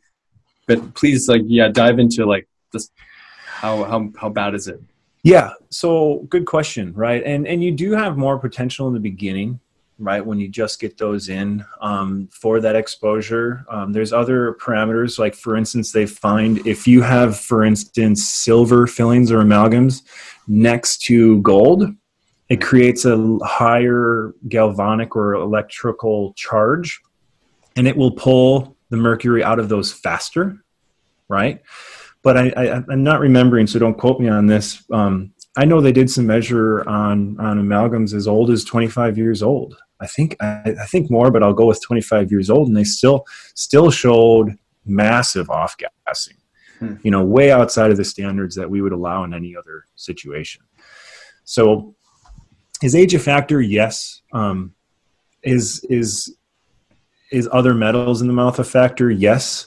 But 0.67 0.93
please, 0.93 1.27
like, 1.27 1.41
yeah, 1.45 1.69
dive 1.69 1.99
into 1.99 2.25
like 2.25 2.47
this. 2.71 2.91
How 3.45 3.83
how 3.85 4.11
how 4.19 4.29
bad 4.29 4.53
is 4.53 4.67
it? 4.67 4.79
Yeah, 5.23 5.51
so 5.69 6.25
good 6.29 6.45
question, 6.45 6.93
right? 6.93 7.23
And 7.23 7.47
and 7.47 7.63
you 7.63 7.71
do 7.71 7.93
have 7.93 8.17
more 8.17 8.37
potential 8.37 8.87
in 8.87 8.93
the 8.93 8.99
beginning 8.99 9.59
right 9.99 10.23
when 10.25 10.39
you 10.39 10.47
just 10.47 10.79
get 10.79 10.97
those 10.97 11.29
in 11.29 11.65
um, 11.81 12.27
for 12.31 12.59
that 12.59 12.75
exposure 12.75 13.65
um, 13.69 13.91
there's 13.91 14.13
other 14.13 14.53
parameters 14.53 15.17
like 15.17 15.33
for 15.33 15.55
instance 15.55 15.91
they 15.91 16.05
find 16.05 16.65
if 16.67 16.87
you 16.87 17.01
have 17.01 17.37
for 17.37 17.63
instance 17.63 18.27
silver 18.27 18.85
fillings 18.85 19.31
or 19.31 19.39
amalgams 19.39 20.03
next 20.47 21.01
to 21.01 21.41
gold 21.41 21.89
it 22.49 22.61
creates 22.61 23.05
a 23.05 23.37
higher 23.43 24.33
galvanic 24.47 25.15
or 25.15 25.33
electrical 25.33 26.33
charge 26.33 27.01
and 27.75 27.87
it 27.87 27.97
will 27.97 28.11
pull 28.11 28.76
the 28.89 28.97
mercury 28.97 29.43
out 29.43 29.59
of 29.59 29.69
those 29.69 29.91
faster 29.91 30.63
right 31.27 31.61
but 32.23 32.37
I, 32.37 32.49
I, 32.49 32.93
am 32.93 33.03
not 33.03 33.19
remembering 33.19 33.67
so 33.67 33.79
don't 33.79 33.97
quote 33.97 34.19
me 34.19 34.27
on 34.27 34.47
this 34.47 34.83
um, 34.91 35.33
I 35.57 35.65
know 35.65 35.81
they 35.81 35.91
did 35.91 36.09
some 36.09 36.27
measure 36.27 36.87
on 36.87 37.37
on 37.39 37.59
amalgams 37.59 38.13
as 38.13 38.27
old 38.27 38.51
as 38.51 38.63
25 38.63 39.17
years 39.17 39.41
old. 39.41 39.75
I 39.99 40.05
think 40.05 40.37
I, 40.39 40.75
I, 40.79 40.85
think 40.85 41.09
more, 41.09 41.31
but 41.31 41.41
I'll 41.41 41.53
go 41.53 41.65
with 41.65 41.81
25 41.81 42.29
years 42.29 42.51
old, 42.51 42.67
and 42.67 42.77
they 42.77 42.83
still 42.83 43.25
still 43.55 43.89
showed 43.89 44.55
massive 44.85 45.49
off 45.49 45.75
gassing. 45.77 46.37
Hmm. 46.77 46.95
You 47.01 47.09
know, 47.09 47.23
way 47.23 47.51
outside 47.51 47.89
of 47.89 47.97
the 47.97 48.05
standards 48.05 48.55
that 48.55 48.69
we 48.69 48.83
would 48.83 48.91
allow 48.91 49.23
in 49.23 49.33
any 49.33 49.55
other 49.55 49.85
situation. 49.95 50.61
So, 51.43 51.95
is 52.83 52.93
age 52.93 53.15
a 53.15 53.19
factor? 53.19 53.59
Yes. 53.59 54.21
Um, 54.33 54.75
is 55.41 55.83
is 55.89 56.36
is 57.31 57.49
other 57.51 57.73
metals 57.73 58.21
in 58.21 58.27
the 58.27 58.33
mouth 58.33 58.59
a 58.59 58.63
factor? 58.63 59.09
Yes. 59.09 59.65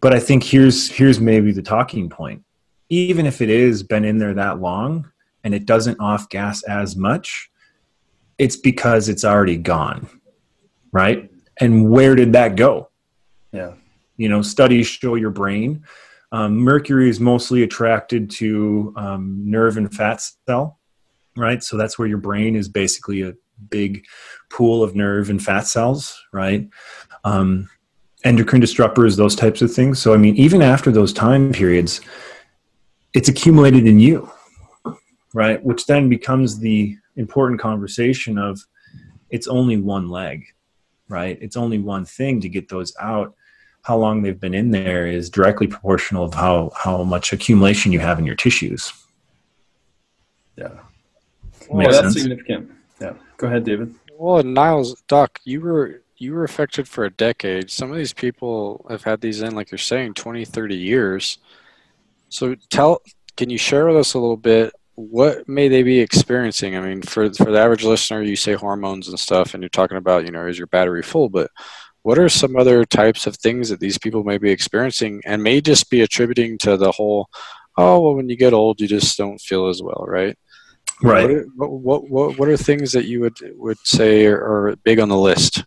But 0.00 0.14
I 0.14 0.20
think 0.20 0.42
here's 0.42 0.90
here's 0.90 1.20
maybe 1.20 1.52
the 1.52 1.62
talking 1.62 2.08
point. 2.08 2.42
Even 2.88 3.26
if 3.26 3.40
it 3.40 3.50
is 3.50 3.82
been 3.82 4.04
in 4.04 4.18
there 4.18 4.34
that 4.34 4.60
long, 4.60 5.10
and 5.42 5.54
it 5.54 5.66
doesn't 5.66 5.98
off 6.00 6.28
gas 6.28 6.62
as 6.64 6.96
much, 6.96 7.50
it's 8.38 8.56
because 8.56 9.08
it's 9.08 9.24
already 9.24 9.56
gone. 9.56 10.08
Right? 10.92 11.30
And 11.58 11.90
where 11.90 12.14
did 12.14 12.32
that 12.34 12.56
go? 12.56 12.90
Yeah. 13.52 13.74
You 14.16 14.28
know, 14.28 14.42
studies 14.42 14.86
show 14.86 15.14
your 15.14 15.30
brain. 15.30 15.84
Um, 16.32 16.56
mercury 16.56 17.08
is 17.08 17.20
mostly 17.20 17.62
attracted 17.62 18.30
to 18.32 18.92
um, 18.96 19.42
nerve 19.44 19.76
and 19.76 19.92
fat 19.92 20.22
cell, 20.46 20.78
right? 21.36 21.62
So 21.62 21.76
that's 21.76 21.98
where 21.98 22.08
your 22.08 22.18
brain 22.18 22.56
is 22.56 22.68
basically 22.68 23.22
a 23.22 23.34
big 23.68 24.04
pool 24.50 24.82
of 24.82 24.94
nerve 24.94 25.30
and 25.30 25.42
fat 25.42 25.66
cells, 25.66 26.22
right? 26.32 26.68
Um, 27.24 27.68
endocrine 28.24 28.62
disruptors, 28.62 29.16
those 29.16 29.36
types 29.36 29.62
of 29.62 29.72
things. 29.72 29.98
So, 29.98 30.12
I 30.12 30.16
mean, 30.16 30.36
even 30.36 30.62
after 30.62 30.90
those 30.90 31.12
time 31.12 31.52
periods, 31.52 32.00
it's 33.14 33.28
accumulated 33.28 33.86
in 33.86 34.00
you, 34.00 34.30
right? 35.34 35.62
Which 35.64 35.86
then 35.86 36.08
becomes 36.08 36.58
the 36.58 36.96
important 37.16 37.60
conversation 37.60 38.38
of 38.38 38.60
it's 39.30 39.48
only 39.48 39.76
one 39.76 40.08
leg, 40.08 40.44
right? 41.08 41.38
It's 41.40 41.56
only 41.56 41.78
one 41.78 42.04
thing 42.04 42.40
to 42.40 42.48
get 42.48 42.68
those 42.68 42.94
out. 43.00 43.34
How 43.82 43.96
long 43.96 44.22
they've 44.22 44.38
been 44.38 44.54
in 44.54 44.70
there 44.70 45.06
is 45.06 45.30
directly 45.30 45.68
proportional 45.68 46.24
of 46.24 46.34
how 46.34 46.72
how 46.76 47.04
much 47.04 47.32
accumulation 47.32 47.92
you 47.92 48.00
have 48.00 48.18
in 48.18 48.26
your 48.26 48.34
tissues. 48.34 48.92
Yeah. 50.56 50.80
Well, 51.68 51.86
that's 51.86 51.98
sense? 51.98 52.20
significant. 52.20 52.70
Yeah. 53.00 53.14
Go 53.38 53.46
ahead, 53.46 53.64
David. 53.64 53.94
Well, 54.12 54.42
Niels, 54.42 55.02
Doc, 55.08 55.40
you 55.44 55.60
were 55.60 56.02
you 56.16 56.32
were 56.32 56.44
affected 56.44 56.88
for 56.88 57.04
a 57.04 57.10
decade. 57.10 57.70
Some 57.70 57.90
of 57.90 57.96
these 57.98 58.14
people 58.14 58.86
have 58.88 59.02
had 59.04 59.20
these 59.20 59.42
in, 59.42 59.54
like 59.54 59.70
you're 59.70 59.76
saying, 59.76 60.14
20, 60.14 60.46
30 60.46 60.74
years. 60.74 61.38
So 62.30 62.54
tell, 62.70 63.02
can 63.36 63.50
you 63.50 63.58
share 63.58 63.86
with 63.86 63.96
us 63.96 64.14
a 64.14 64.18
little 64.18 64.38
bit 64.38 64.72
what 64.94 65.46
may 65.46 65.68
they 65.68 65.82
be 65.82 66.00
experiencing? 66.00 66.74
I 66.74 66.80
mean, 66.80 67.02
for 67.02 67.32
for 67.34 67.50
the 67.50 67.60
average 67.60 67.84
listener, 67.84 68.22
you 68.22 68.36
say 68.36 68.54
hormones 68.54 69.08
and 69.08 69.20
stuff, 69.20 69.52
and 69.52 69.62
you're 69.62 69.68
talking 69.68 69.98
about, 69.98 70.24
you 70.24 70.30
know, 70.30 70.46
is 70.46 70.58
your 70.58 70.68
battery 70.68 71.02
full? 71.02 71.28
But 71.28 71.50
what 72.02 72.18
are 72.18 72.30
some 72.30 72.56
other 72.56 72.84
types 72.84 73.26
of 73.26 73.36
things 73.36 73.68
that 73.68 73.80
these 73.80 73.98
people 73.98 74.24
may 74.24 74.38
be 74.38 74.50
experiencing, 74.50 75.20
and 75.26 75.42
may 75.42 75.60
just 75.60 75.90
be 75.90 76.00
attributing 76.00 76.56
to 76.58 76.76
the 76.78 76.92
whole, 76.92 77.28
oh, 77.76 78.00
well, 78.00 78.14
when 78.14 78.28
you 78.28 78.36
get 78.36 78.54
old, 78.54 78.80
you 78.80 78.88
just 78.88 79.18
don't 79.18 79.40
feel 79.40 79.68
as 79.68 79.82
well, 79.82 80.04
right? 80.08 80.38
Right. 81.02 81.44
What 81.56 81.70
what 81.70 82.10
what, 82.10 82.38
what 82.38 82.48
are 82.48 82.56
things 82.56 82.92
that 82.92 83.04
you 83.04 83.20
would 83.20 83.36
would 83.56 83.78
say 83.84 84.26
are, 84.26 84.38
are 84.38 84.76
big 84.76 84.98
on 84.98 85.08
the 85.08 85.18
list? 85.18 85.64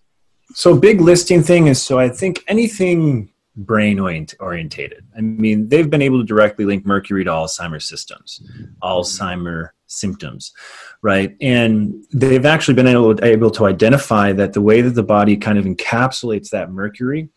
So 0.54 0.76
big 0.76 1.02
listing 1.02 1.44
thing 1.44 1.68
is 1.68 1.82
so 1.82 2.00
I 2.00 2.10
think 2.10 2.44
anything 2.48 3.32
brain 3.56 4.00
orientated. 4.00 5.06
I 5.18 5.22
mean, 5.22 5.68
they've 5.70 5.90
been 5.90 6.02
able 6.02 6.20
to 6.20 6.26
directly 6.26 6.66
link 6.66 6.86
mercury 6.86 7.24
to 7.26 7.30
Alzheimer's 7.30 7.88
systems, 7.88 8.42
Alzheimer 8.82 9.70
symptoms, 9.88 10.54
right? 11.02 11.36
And 11.42 12.06
they've 12.14 12.46
actually 12.46 12.76
been 12.76 12.88
able, 12.88 13.24
able 13.24 13.52
to 13.52 13.66
identify 13.66 14.32
that 14.34 14.54
the 14.54 14.62
way 14.62 14.82
that 14.82 14.92
the 14.92 15.04
body 15.04 15.36
kind 15.36 15.58
of 15.58 15.66
encapsulates 15.66 16.50
that 16.52 16.72
mercury 16.72 17.30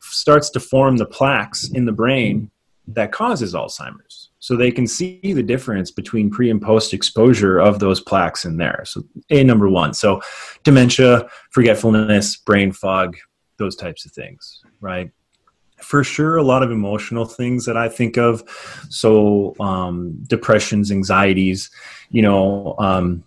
starts 0.00 0.50
to 0.50 0.60
form 0.60 0.96
the 0.96 1.06
plaques 1.06 1.68
in 1.68 1.84
the 1.84 1.92
brain 1.92 2.50
that 2.88 3.12
causes 3.12 3.54
Alzheimer's. 3.54 4.25
So 4.46 4.54
they 4.54 4.70
can 4.70 4.86
see 4.86 5.18
the 5.20 5.42
difference 5.42 5.90
between 5.90 6.30
pre 6.30 6.50
and 6.50 6.62
post 6.62 6.94
exposure 6.94 7.58
of 7.58 7.80
those 7.80 8.00
plaques 8.00 8.44
in 8.44 8.58
there. 8.58 8.84
So, 8.86 9.02
A 9.30 9.42
number 9.42 9.68
one. 9.68 9.92
So, 9.92 10.22
dementia, 10.62 11.28
forgetfulness, 11.50 12.36
brain 12.36 12.70
fog, 12.70 13.16
those 13.56 13.74
types 13.74 14.06
of 14.06 14.12
things, 14.12 14.62
right? 14.80 15.10
for 15.82 16.02
sure 16.02 16.36
a 16.36 16.42
lot 16.42 16.62
of 16.62 16.70
emotional 16.70 17.26
things 17.26 17.66
that 17.66 17.76
i 17.76 17.86
think 17.86 18.16
of 18.16 18.42
so 18.88 19.54
um, 19.60 20.16
depressions 20.26 20.90
anxieties 20.90 21.68
you 22.08 22.22
know 22.22 22.74
um, 22.78 23.22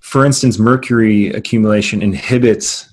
for 0.00 0.24
instance 0.24 0.58
mercury 0.58 1.28
accumulation 1.34 2.00
inhibits 2.00 2.88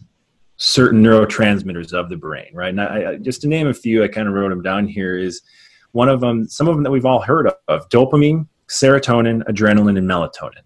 certain 0.57 1.01
neurotransmitters 1.01 1.93
of 1.93 2.09
the 2.09 2.17
brain 2.17 2.49
right 2.53 2.71
and 2.71 2.81
I, 2.81 3.11
I, 3.11 3.15
just 3.15 3.39
to 3.43 3.47
name 3.47 3.67
a 3.67 3.73
few 3.73 4.03
i 4.03 4.09
kind 4.09 4.27
of 4.27 4.33
wrote 4.33 4.49
them 4.49 4.61
down 4.61 4.89
here 4.89 5.17
is 5.17 5.41
one 5.91 6.09
of 6.09 6.21
them 6.21 6.47
some 6.47 6.67
of 6.67 6.75
them 6.75 6.83
that 6.83 6.91
we've 6.91 7.05
all 7.05 7.21
heard 7.21 7.49
of 7.67 7.89
dopamine 7.89 8.47
serotonin 8.67 9.43
adrenaline 9.43 9.97
and 9.97 10.07
melatonin 10.07 10.61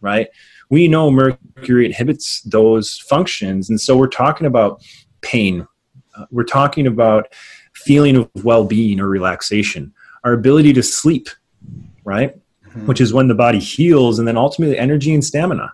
right? 0.00 0.28
We 0.70 0.88
know 0.88 1.10
mercury 1.10 1.86
inhibits 1.86 2.42
those 2.42 2.98
functions 2.98 3.68
and 3.70 3.80
so 3.80 3.96
we're 3.96 4.08
talking 4.08 4.46
about 4.46 4.82
pain. 5.20 5.66
Uh, 6.16 6.26
we're 6.30 6.44
talking 6.44 6.86
about 6.86 7.32
feeling 7.74 8.16
of 8.16 8.30
well-being 8.44 9.00
or 9.00 9.08
relaxation 9.08 9.92
our 10.24 10.32
ability 10.32 10.72
to 10.72 10.82
sleep 10.82 11.28
right? 12.04 12.34
Mm-hmm. 12.68 12.86
which 12.86 13.00
is 13.00 13.12
when 13.12 13.28
the 13.28 13.34
body 13.34 13.58
heals 13.58 14.18
and 14.18 14.28
then 14.28 14.36
ultimately 14.36 14.78
energy 14.78 15.14
and 15.14 15.24
stamina 15.24 15.72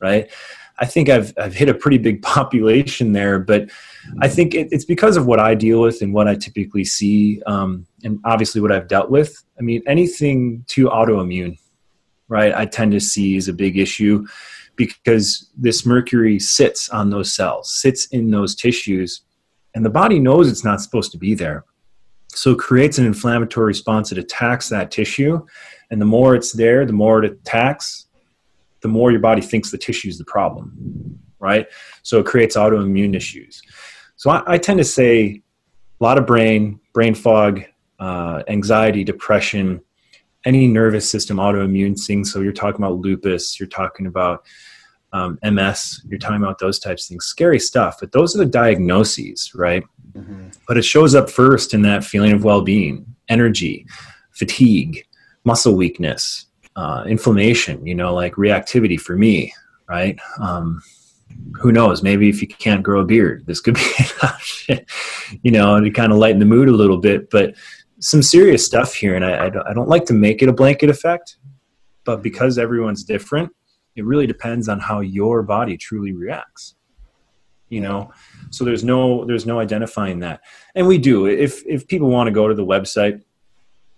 right 0.00 0.30
I 0.78 0.86
think 0.86 1.08
I've 1.08 1.32
I've 1.38 1.54
hit 1.54 1.68
a 1.68 1.74
pretty 1.74 1.98
big 1.98 2.22
population 2.36 3.12
there, 3.12 3.38
but 3.38 3.70
I 4.20 4.28
think 4.28 4.54
it, 4.54 4.68
it's 4.70 4.84
because 4.84 5.16
of 5.16 5.26
what 5.26 5.40
I 5.40 5.54
deal 5.54 5.80
with 5.80 6.02
and 6.02 6.12
what 6.12 6.28
I 6.28 6.34
typically 6.34 6.84
see, 6.84 7.42
um, 7.46 7.86
and 8.02 8.18
obviously 8.24 8.60
what 8.60 8.72
I've 8.72 8.88
dealt 8.88 9.10
with. 9.10 9.42
I 9.58 9.62
mean, 9.62 9.82
anything 9.86 10.64
too 10.66 10.86
autoimmune, 10.88 11.58
right? 12.28 12.54
I 12.54 12.66
tend 12.66 12.92
to 12.92 13.00
see 13.00 13.36
is 13.36 13.48
a 13.48 13.52
big 13.52 13.78
issue 13.78 14.26
because 14.76 15.50
this 15.56 15.86
mercury 15.86 16.38
sits 16.38 16.88
on 16.88 17.10
those 17.10 17.32
cells, 17.32 17.72
sits 17.72 18.06
in 18.06 18.30
those 18.30 18.56
tissues, 18.56 19.22
and 19.74 19.84
the 19.84 19.90
body 19.90 20.18
knows 20.18 20.50
it's 20.50 20.64
not 20.64 20.80
supposed 20.80 21.12
to 21.12 21.18
be 21.18 21.34
there. 21.34 21.64
So 22.28 22.50
it 22.50 22.58
creates 22.58 22.98
an 22.98 23.06
inflammatory 23.06 23.68
response. 23.68 24.10
It 24.10 24.18
attacks 24.18 24.68
that 24.68 24.90
tissue. 24.90 25.44
And 25.90 26.00
the 26.00 26.06
more 26.06 26.34
it's 26.34 26.52
there, 26.52 26.84
the 26.84 26.92
more 26.92 27.22
it 27.22 27.30
attacks, 27.30 28.03
the 28.84 28.88
more 28.88 29.10
your 29.10 29.20
body 29.20 29.40
thinks 29.40 29.70
the 29.70 29.78
tissue 29.78 30.10
is 30.10 30.18
the 30.18 30.26
problem, 30.26 31.18
right? 31.38 31.66
So 32.02 32.20
it 32.20 32.26
creates 32.26 32.54
autoimmune 32.54 33.16
issues. 33.16 33.62
So 34.16 34.28
I, 34.30 34.42
I 34.46 34.58
tend 34.58 34.76
to 34.76 34.84
say 34.84 35.40
a 35.98 36.04
lot 36.04 36.18
of 36.18 36.26
brain, 36.26 36.78
brain 36.92 37.14
fog, 37.14 37.62
uh, 37.98 38.42
anxiety, 38.46 39.02
depression, 39.02 39.80
any 40.44 40.66
nervous 40.66 41.10
system 41.10 41.38
autoimmune 41.38 41.98
things. 41.98 42.30
So 42.30 42.42
you're 42.42 42.52
talking 42.52 42.84
about 42.84 42.98
lupus, 42.98 43.58
you're 43.58 43.70
talking 43.70 44.04
about 44.04 44.44
um, 45.14 45.38
MS, 45.42 46.02
you're 46.06 46.18
talking 46.18 46.42
about 46.42 46.58
those 46.58 46.78
types 46.78 47.04
of 47.04 47.08
things. 47.08 47.24
Scary 47.24 47.58
stuff, 47.58 47.96
but 47.98 48.12
those 48.12 48.34
are 48.34 48.38
the 48.38 48.44
diagnoses, 48.44 49.50
right? 49.54 49.82
Mm-hmm. 50.12 50.48
But 50.68 50.76
it 50.76 50.84
shows 50.84 51.14
up 51.14 51.30
first 51.30 51.72
in 51.72 51.80
that 51.82 52.04
feeling 52.04 52.32
of 52.32 52.44
well 52.44 52.60
being, 52.60 53.06
energy, 53.30 53.86
fatigue, 54.32 55.06
muscle 55.44 55.74
weakness, 55.74 56.48
uh, 56.76 57.04
inflammation, 57.06 57.86
you 57.86 57.94
know, 57.94 58.14
like 58.14 58.34
reactivity 58.34 58.98
for 58.98 59.16
me, 59.16 59.52
right? 59.88 60.18
Um, 60.40 60.82
who 61.54 61.72
knows? 61.72 62.02
Maybe 62.02 62.28
if 62.28 62.40
you 62.40 62.48
can't 62.48 62.82
grow 62.82 63.00
a 63.00 63.04
beard, 63.04 63.46
this 63.46 63.60
could 63.60 63.74
be 63.74 63.92
an 63.98 64.06
option, 64.22 64.86
you 65.42 65.50
know, 65.50 65.80
to 65.80 65.90
kind 65.90 66.12
of 66.12 66.18
lighten 66.18 66.38
the 66.38 66.46
mood 66.46 66.68
a 66.68 66.72
little 66.72 66.98
bit. 66.98 67.30
But 67.30 67.54
some 68.00 68.22
serious 68.22 68.64
stuff 68.64 68.94
here, 68.94 69.14
and 69.14 69.24
I, 69.24 69.46
I, 69.46 69.50
don't, 69.50 69.66
I 69.66 69.72
don't 69.72 69.88
like 69.88 70.04
to 70.06 70.12
make 70.12 70.42
it 70.42 70.48
a 70.48 70.52
blanket 70.52 70.90
effect, 70.90 71.36
but 72.04 72.22
because 72.22 72.58
everyone's 72.58 73.04
different, 73.04 73.50
it 73.96 74.04
really 74.04 74.26
depends 74.26 74.68
on 74.68 74.80
how 74.80 75.00
your 75.00 75.42
body 75.42 75.76
truly 75.76 76.12
reacts 76.12 76.74
you 77.68 77.80
know 77.80 78.10
so 78.50 78.64
there's 78.64 78.84
no 78.84 79.24
there's 79.24 79.46
no 79.46 79.58
identifying 79.58 80.20
that 80.20 80.40
and 80.74 80.86
we 80.86 80.98
do 80.98 81.26
if 81.26 81.62
if 81.66 81.86
people 81.88 82.08
want 82.08 82.26
to 82.26 82.30
go 82.30 82.46
to 82.46 82.54
the 82.54 82.64
website 82.64 83.22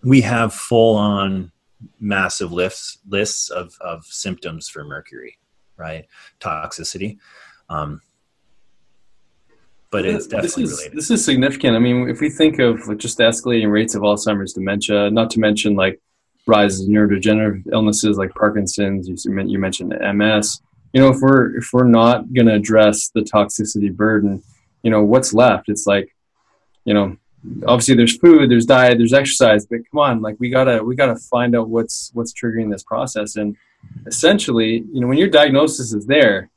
we 0.03 0.21
have 0.21 0.55
full 0.55 0.97
on 0.97 1.51
massive 2.01 2.53
lists 2.53 2.99
lists 3.09 3.51
of 3.51 3.77
of 3.81 4.05
symptoms 4.05 4.69
for 4.69 4.85
mercury 4.85 5.39
right 5.77 6.07
toxicity 6.41 7.19
um 7.69 8.01
but 9.91 10.05
it's 10.05 10.27
definitely 10.27 10.65
this 10.65 10.73
is, 10.73 10.79
related. 10.79 10.99
This 10.99 11.11
is 11.11 11.25
significant. 11.25 11.77
I 11.77 11.79
mean, 11.79 12.11
if 12.11 12.21
we 12.21 12.29
think 12.29 12.59
of 12.59 12.87
like 12.89 12.99
just 12.99 13.19
escalating 13.19 13.71
rates 13.71 13.95
of 13.95 14.03
Alzheimer's, 14.03 14.53
dementia, 14.53 15.11
not 15.11 15.31
to 15.31 15.41
mention 15.41 15.77
like 15.77 16.01
rise 16.47 16.81
in 16.81 16.89
neurodegenerative 16.89 17.65
illnesses 17.73 18.17
like 18.17 18.31
Parkinson's. 18.35 19.09
You, 19.09 19.17
you 19.43 19.59
mentioned 19.59 19.95
MS. 20.01 20.61
You 20.93 21.01
know, 21.01 21.09
if 21.09 21.21
we're 21.21 21.57
if 21.57 21.71
we're 21.73 21.85
not 21.85 22.33
going 22.33 22.47
to 22.47 22.55
address 22.55 23.11
the 23.15 23.21
toxicity 23.21 23.95
burden, 23.95 24.43
you 24.83 24.91
know, 24.91 25.03
what's 25.03 25.35
left? 25.35 25.69
It's 25.69 25.87
like, 25.87 26.15
you 26.85 26.95
know, 26.95 27.17
obviously 27.67 27.95
there's 27.95 28.17
food, 28.19 28.51
there's 28.51 28.67
diet, 28.67 28.99
there's 28.99 29.13
exercise, 29.13 29.67
but 29.67 29.81
come 29.91 30.01
on, 30.01 30.23
like 30.23 30.37
we 30.39 30.51
gotta 30.51 30.83
we 30.83 30.97
gotta 30.97 31.17
find 31.17 31.57
out 31.57 31.69
what's 31.69 32.11
what's 32.15 32.33
triggering 32.33 32.71
this 32.71 32.83
process. 32.83 33.37
And 33.37 33.57
essentially, 34.07 34.85
you 34.93 35.01
know, 35.01 35.07
when 35.07 35.19
your 35.19 35.29
diagnosis 35.29 35.93
is 35.93 36.07
there, 36.07 36.51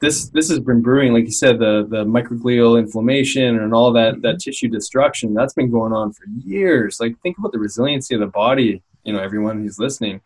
this 0.00 0.28
this 0.30 0.48
has 0.48 0.60
been 0.60 0.82
brewing, 0.82 1.12
like 1.12 1.24
you 1.24 1.32
said, 1.32 1.58
the 1.58 1.86
the 1.88 2.04
microglial 2.04 2.78
inflammation 2.78 3.60
and 3.60 3.72
all 3.72 3.92
that 3.92 4.14
mm-hmm. 4.14 4.22
that 4.22 4.40
tissue 4.40 4.68
destruction 4.68 5.34
that's 5.34 5.54
been 5.54 5.70
going 5.70 5.92
on 5.92 6.12
for 6.12 6.24
years. 6.44 6.98
Like 7.00 7.18
think 7.20 7.38
about 7.38 7.52
the 7.52 7.58
resiliency 7.58 8.14
of 8.14 8.20
the 8.20 8.26
body 8.26 8.82
you 9.04 9.12
know 9.12 9.20
everyone 9.20 9.62
who's 9.62 9.78
listening 9.78 10.20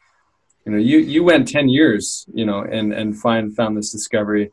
you 0.64 0.72
know 0.72 0.78
you 0.78 0.98
you 0.98 1.22
went 1.22 1.48
10 1.48 1.68
years 1.68 2.26
you 2.32 2.46
know 2.46 2.62
and 2.62 2.92
and 2.92 3.18
find 3.18 3.54
found 3.54 3.76
this 3.76 3.92
discovery 3.92 4.50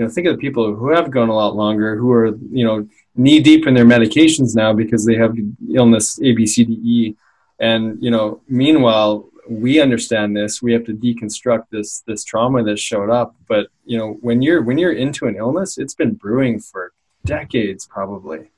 you 0.00 0.06
know 0.06 0.10
think 0.10 0.26
of 0.26 0.34
the 0.34 0.40
people 0.40 0.74
who 0.74 0.88
have 0.88 1.10
gone 1.10 1.28
a 1.28 1.34
lot 1.34 1.54
longer 1.54 1.94
who 1.94 2.10
are 2.10 2.28
you 2.50 2.64
know 2.64 2.88
knee 3.16 3.38
deep 3.38 3.66
in 3.66 3.74
their 3.74 3.84
medications 3.84 4.56
now 4.56 4.72
because 4.72 5.04
they 5.04 5.14
have 5.14 5.36
illness 5.74 6.18
a 6.22 6.32
b 6.32 6.46
c 6.46 6.64
d 6.64 6.72
e 6.82 7.16
and 7.58 8.02
you 8.02 8.10
know 8.10 8.40
meanwhile 8.48 9.28
we 9.46 9.78
understand 9.78 10.34
this 10.34 10.62
we 10.62 10.72
have 10.72 10.84
to 10.84 10.94
deconstruct 10.94 11.64
this 11.70 12.00
this 12.06 12.24
trauma 12.24 12.62
that 12.62 12.78
showed 12.78 13.10
up 13.10 13.36
but 13.46 13.66
you 13.84 13.98
know 13.98 14.16
when 14.22 14.40
you're 14.40 14.62
when 14.62 14.78
you're 14.78 14.92
into 14.92 15.26
an 15.26 15.36
illness 15.36 15.76
it's 15.76 15.94
been 15.94 16.14
brewing 16.14 16.58
for 16.58 16.92
decades 17.26 17.86
probably 17.86 18.50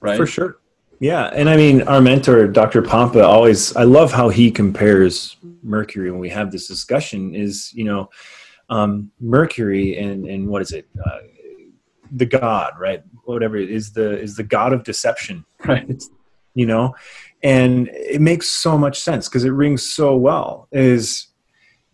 right 0.00 0.18
for 0.18 0.26
sure 0.26 0.58
yeah, 1.02 1.28
and 1.28 1.48
I 1.48 1.56
mean, 1.56 1.80
our 1.88 2.02
mentor, 2.02 2.46
Dr. 2.46 2.82
Pompa, 2.82 3.24
always, 3.24 3.74
I 3.74 3.84
love 3.84 4.12
how 4.12 4.28
he 4.28 4.50
compares 4.50 5.38
Mercury 5.62 6.10
when 6.10 6.20
we 6.20 6.28
have 6.28 6.52
this 6.52 6.68
discussion. 6.68 7.34
Is, 7.34 7.72
you 7.72 7.84
know, 7.84 8.10
um, 8.70 9.10
Mercury 9.20 9.98
and, 9.98 10.26
and 10.26 10.48
what 10.48 10.62
is 10.62 10.72
it? 10.72 10.88
Uh, 11.04 11.18
the 12.12 12.26
god, 12.26 12.72
right? 12.78 13.02
Whatever 13.24 13.56
it 13.56 13.70
is 13.70 13.92
the 13.92 14.18
is 14.18 14.36
the 14.36 14.42
god 14.42 14.72
of 14.72 14.82
deception, 14.82 15.44
right? 15.64 15.88
It's, 15.88 16.10
you 16.54 16.66
know, 16.66 16.94
and 17.42 17.88
it 17.92 18.20
makes 18.20 18.48
so 18.48 18.76
much 18.76 18.98
sense 18.98 19.28
because 19.28 19.44
it 19.44 19.50
rings 19.50 19.88
so 19.88 20.16
well. 20.16 20.68
Is 20.72 21.28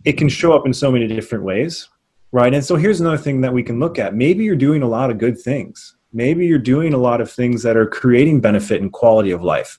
it 0.05 0.13
can 0.13 0.29
show 0.29 0.53
up 0.55 0.67
in 0.67 0.73
so 0.73 0.91
many 0.91 1.07
different 1.07 1.45
ways, 1.45 1.89
right? 2.31 2.55
And 2.55 2.65
so 2.65 2.77
here's 2.77 3.01
another 3.01 3.19
thing 3.19 3.41
that 3.41 3.53
we 3.53 3.63
can 3.63 3.81
look 3.81 3.99
at. 3.99 4.15
Maybe 4.15 4.45
you're 4.45 4.57
doing 4.57 4.83
a 4.83 4.89
lot 4.89 5.11
of 5.11 5.19
good 5.19 5.39
things, 5.41 5.97
maybe 6.13 6.47
you're 6.47 6.59
doing 6.59 6.95
a 6.95 6.99
lot 6.99 7.21
of 7.21 7.31
things 7.31 7.63
that 7.65 7.77
are 7.77 7.87
creating 7.87 8.41
benefit 8.41 8.81
and 8.81 8.93
quality 8.93 9.33
of 9.33 9.43
life 9.43 9.79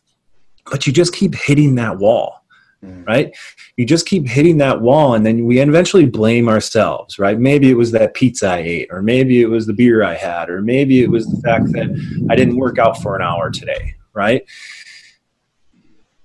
but 0.71 0.85
you 0.85 0.93
just 0.93 1.13
keep 1.13 1.35
hitting 1.35 1.75
that 1.75 1.97
wall. 1.97 2.36
Mm. 2.83 3.07
right 3.07 3.35
you 3.75 3.87
just 3.87 4.05
keep 4.05 4.27
hitting 4.27 4.59
that 4.59 4.81
wall 4.81 5.15
and 5.15 5.25
then 5.25 5.45
we 5.45 5.59
eventually 5.59 6.05
blame 6.05 6.47
ourselves 6.47 7.17
right 7.17 7.39
maybe 7.39 7.71
it 7.71 7.73
was 7.73 7.91
that 7.93 8.13
pizza 8.13 8.49
i 8.49 8.57
ate 8.57 8.87
or 8.91 9.01
maybe 9.01 9.41
it 9.41 9.47
was 9.47 9.65
the 9.65 9.73
beer 9.73 10.03
i 10.03 10.13
had 10.13 10.47
or 10.47 10.61
maybe 10.61 11.01
it 11.01 11.09
was 11.09 11.25
the 11.25 11.41
fact 11.41 11.65
that 11.71 11.87
i 12.29 12.35
didn't 12.35 12.55
work 12.55 12.77
out 12.77 13.01
for 13.01 13.15
an 13.15 13.23
hour 13.23 13.49
today 13.49 13.95
right 14.13 14.45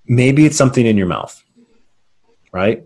maybe 0.04 0.44
it's 0.44 0.58
something 0.58 0.84
in 0.84 0.98
your 0.98 1.06
mouth 1.06 1.42
right 2.52 2.84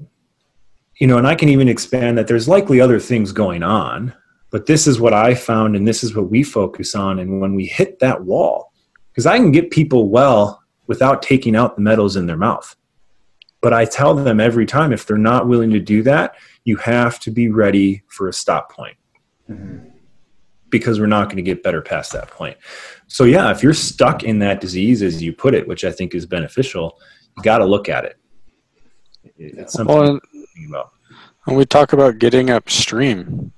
you 1.00 1.08
know 1.08 1.18
and 1.18 1.26
i 1.26 1.34
can 1.34 1.48
even 1.48 1.66
expand 1.66 2.16
that 2.16 2.28
there's 2.28 2.46
likely 2.46 2.80
other 2.80 3.00
things 3.00 3.32
going 3.32 3.64
on 3.64 4.14
but 4.50 4.66
this 4.66 4.86
is 4.86 5.00
what 5.00 5.12
I 5.12 5.34
found, 5.34 5.76
and 5.76 5.86
this 5.86 6.02
is 6.04 6.14
what 6.14 6.30
we 6.30 6.42
focus 6.42 6.94
on. 6.94 7.18
And 7.18 7.40
when 7.40 7.54
we 7.54 7.66
hit 7.66 7.98
that 7.98 8.24
wall, 8.24 8.72
because 9.10 9.26
I 9.26 9.36
can 9.36 9.52
get 9.52 9.70
people 9.70 10.08
well 10.08 10.62
without 10.86 11.20
taking 11.20 11.56
out 11.56 11.76
the 11.76 11.82
metals 11.82 12.16
in 12.16 12.26
their 12.26 12.36
mouth. 12.36 12.74
But 13.66 13.72
I 13.72 13.84
tell 13.84 14.14
them 14.14 14.38
every 14.38 14.64
time 14.64 14.92
if 14.92 15.06
they're 15.06 15.18
not 15.18 15.48
willing 15.48 15.70
to 15.70 15.80
do 15.80 16.00
that, 16.04 16.36
you 16.62 16.76
have 16.76 17.18
to 17.18 17.32
be 17.32 17.48
ready 17.48 18.04
for 18.06 18.28
a 18.28 18.32
stop 18.32 18.70
point. 18.70 18.96
Mm-hmm. 19.50 19.88
Because 20.70 21.00
we're 21.00 21.06
not 21.06 21.24
going 21.24 21.38
to 21.38 21.42
get 21.42 21.64
better 21.64 21.82
past 21.82 22.12
that 22.12 22.30
point. 22.30 22.56
So, 23.08 23.24
yeah, 23.24 23.50
if 23.50 23.64
you're 23.64 23.74
stuck 23.74 24.22
in 24.22 24.38
that 24.38 24.60
disease, 24.60 25.02
as 25.02 25.20
you 25.20 25.32
put 25.32 25.52
it, 25.52 25.66
which 25.66 25.82
I 25.84 25.90
think 25.90 26.14
is 26.14 26.26
beneficial, 26.26 27.00
you 27.36 27.42
got 27.42 27.58
to 27.58 27.64
look 27.64 27.88
at 27.88 28.04
it. 28.04 28.20
It's 29.36 29.72
something 29.72 29.96
well, 29.96 30.20
about. 30.68 30.92
When 31.42 31.56
we 31.56 31.64
talk 31.64 31.92
about 31.92 32.20
getting 32.20 32.50
upstream, 32.50 33.52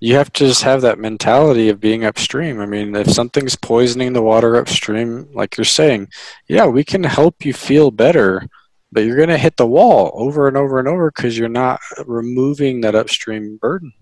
you 0.00 0.16
have 0.16 0.30
to 0.34 0.48
just 0.48 0.64
have 0.64 0.82
that 0.82 0.98
mentality 0.98 1.70
of 1.70 1.80
being 1.80 2.04
upstream. 2.04 2.60
I 2.60 2.66
mean, 2.66 2.94
if 2.94 3.10
something's 3.10 3.56
poisoning 3.56 4.12
the 4.12 4.20
water 4.20 4.56
upstream, 4.56 5.30
like 5.32 5.56
you're 5.56 5.64
saying, 5.64 6.08
yeah, 6.46 6.66
we 6.66 6.84
can 6.84 7.02
help 7.04 7.42
you 7.46 7.54
feel 7.54 7.90
better, 7.90 8.50
but 8.92 9.04
you're 9.04 9.16
going 9.16 9.28
to 9.28 9.38
hit 9.38 9.56
the 9.56 9.66
wall 9.66 10.12
over 10.14 10.48
and 10.48 10.56
over 10.56 10.78
and 10.78 10.88
over 10.88 11.10
because 11.10 11.36
you're 11.36 11.48
not 11.48 11.80
removing 12.06 12.80
that 12.82 12.94
upstream 12.94 13.58
burden. 13.58 13.92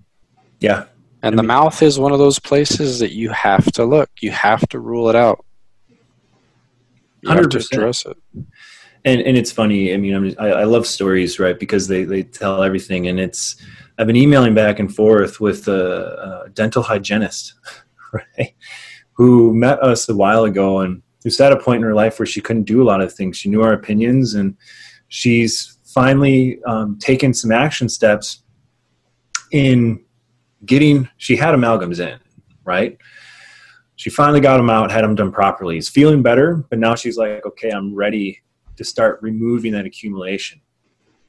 Yeah. 0.61 0.87
And 1.23 1.27
I 1.27 1.31
mean, 1.31 1.37
the 1.37 1.43
mouth 1.43 1.83
is 1.83 1.99
one 1.99 2.13
of 2.13 2.19
those 2.19 2.39
places 2.39 2.99
that 2.99 3.13
you 3.13 3.31
have 3.31 3.65
to 3.73 3.85
look. 3.85 4.11
You 4.21 4.31
have 4.31 4.69
to 4.69 4.79
rule 4.79 5.09
it 5.09 5.17
out. 5.17 5.45
You 7.23 7.31
100%. 7.31 7.35
have 7.35 7.49
to 7.49 7.59
address 7.59 8.05
it. 8.05 8.17
And 9.07 9.21
and 9.21 9.37
it's 9.37 9.53
funny. 9.53 9.93
I 9.93 9.97
mean, 9.99 10.15
I'm 10.15 10.25
just, 10.25 10.41
I, 10.41 10.49
I 10.49 10.65
love 10.65 10.87
stories, 10.87 11.39
right? 11.39 11.59
Because 11.59 11.89
they 11.89 12.05
they 12.05 12.23
tell 12.23 12.63
everything, 12.63 13.09
and 13.09 13.21
it's 13.21 13.57
I've 13.99 14.07
been 14.07 14.17
emailing 14.17 14.55
back 14.55 14.79
and 14.79 14.95
forth 14.95 15.41
with 15.41 15.69
a, 15.69 16.45
a 16.47 16.51
dental 16.51 16.83
hygienist, 16.83 17.55
right, 18.13 18.55
who 19.13 19.53
met 19.55 19.83
us 19.83 20.09
a 20.09 20.15
while 20.15 20.45
ago 20.45 20.81
and 20.81 21.03
who's 21.23 21.41
at 21.41 21.53
a 21.53 21.59
point 21.59 21.79
in 21.79 21.83
her 21.83 21.95
life 21.95 22.19
where 22.19 22.27
she 22.27 22.41
couldn't 22.41 22.65
do 22.65 22.83
a 22.83 22.85
lot 22.85 23.03
of 23.03 23.13
things. 23.13 23.37
She 23.37 23.51
knew 23.51 23.63
our 23.63 23.73
opinions, 23.73 24.35
and 24.35 24.57
she's 25.09 25.79
finally 25.85 26.63
um, 26.65 26.99
taken 26.99 27.33
some 27.33 27.53
action 27.53 27.89
steps 27.89 28.43
in 29.53 30.05
getting. 30.65 31.09
She 31.17 31.37
had 31.37 31.55
amalgams 31.55 32.01
in, 32.01 32.19
right? 32.65 32.99
She 33.97 34.11
finally 34.11 34.41
got 34.41 34.57
them 34.57 34.71
out, 34.71 34.91
had 34.91 35.05
them 35.05 35.15
done 35.15 35.31
properly. 35.31 35.79
is 35.79 35.89
feeling 35.89 36.23
better, 36.23 36.65
but 36.69 36.79
now 36.79 36.95
she's 36.95 37.17
like, 37.17 37.47
okay, 37.47 37.71
I'm 37.71 37.95
ready 37.95 38.43
to 38.77 38.85
start 38.85 39.21
removing 39.23 39.73
that 39.73 39.87
accumulation 39.87 40.61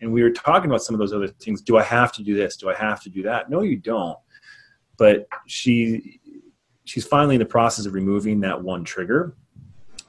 and 0.01 0.11
we 0.11 0.23
were 0.23 0.31
talking 0.31 0.69
about 0.69 0.81
some 0.81 0.93
of 0.93 0.99
those 0.99 1.13
other 1.13 1.27
things 1.27 1.61
do 1.61 1.77
i 1.77 1.83
have 1.83 2.11
to 2.11 2.23
do 2.23 2.35
this 2.35 2.57
do 2.57 2.67
i 2.67 2.73
have 2.73 2.99
to 2.99 3.07
do 3.07 3.21
that 3.21 3.51
no 3.51 3.61
you 3.61 3.77
don't 3.77 4.17
but 4.97 5.27
she 5.45 6.19
she's 6.85 7.05
finally 7.05 7.35
in 7.35 7.39
the 7.39 7.45
process 7.45 7.85
of 7.85 7.93
removing 7.93 8.39
that 8.39 8.61
one 8.61 8.83
trigger. 8.83 9.35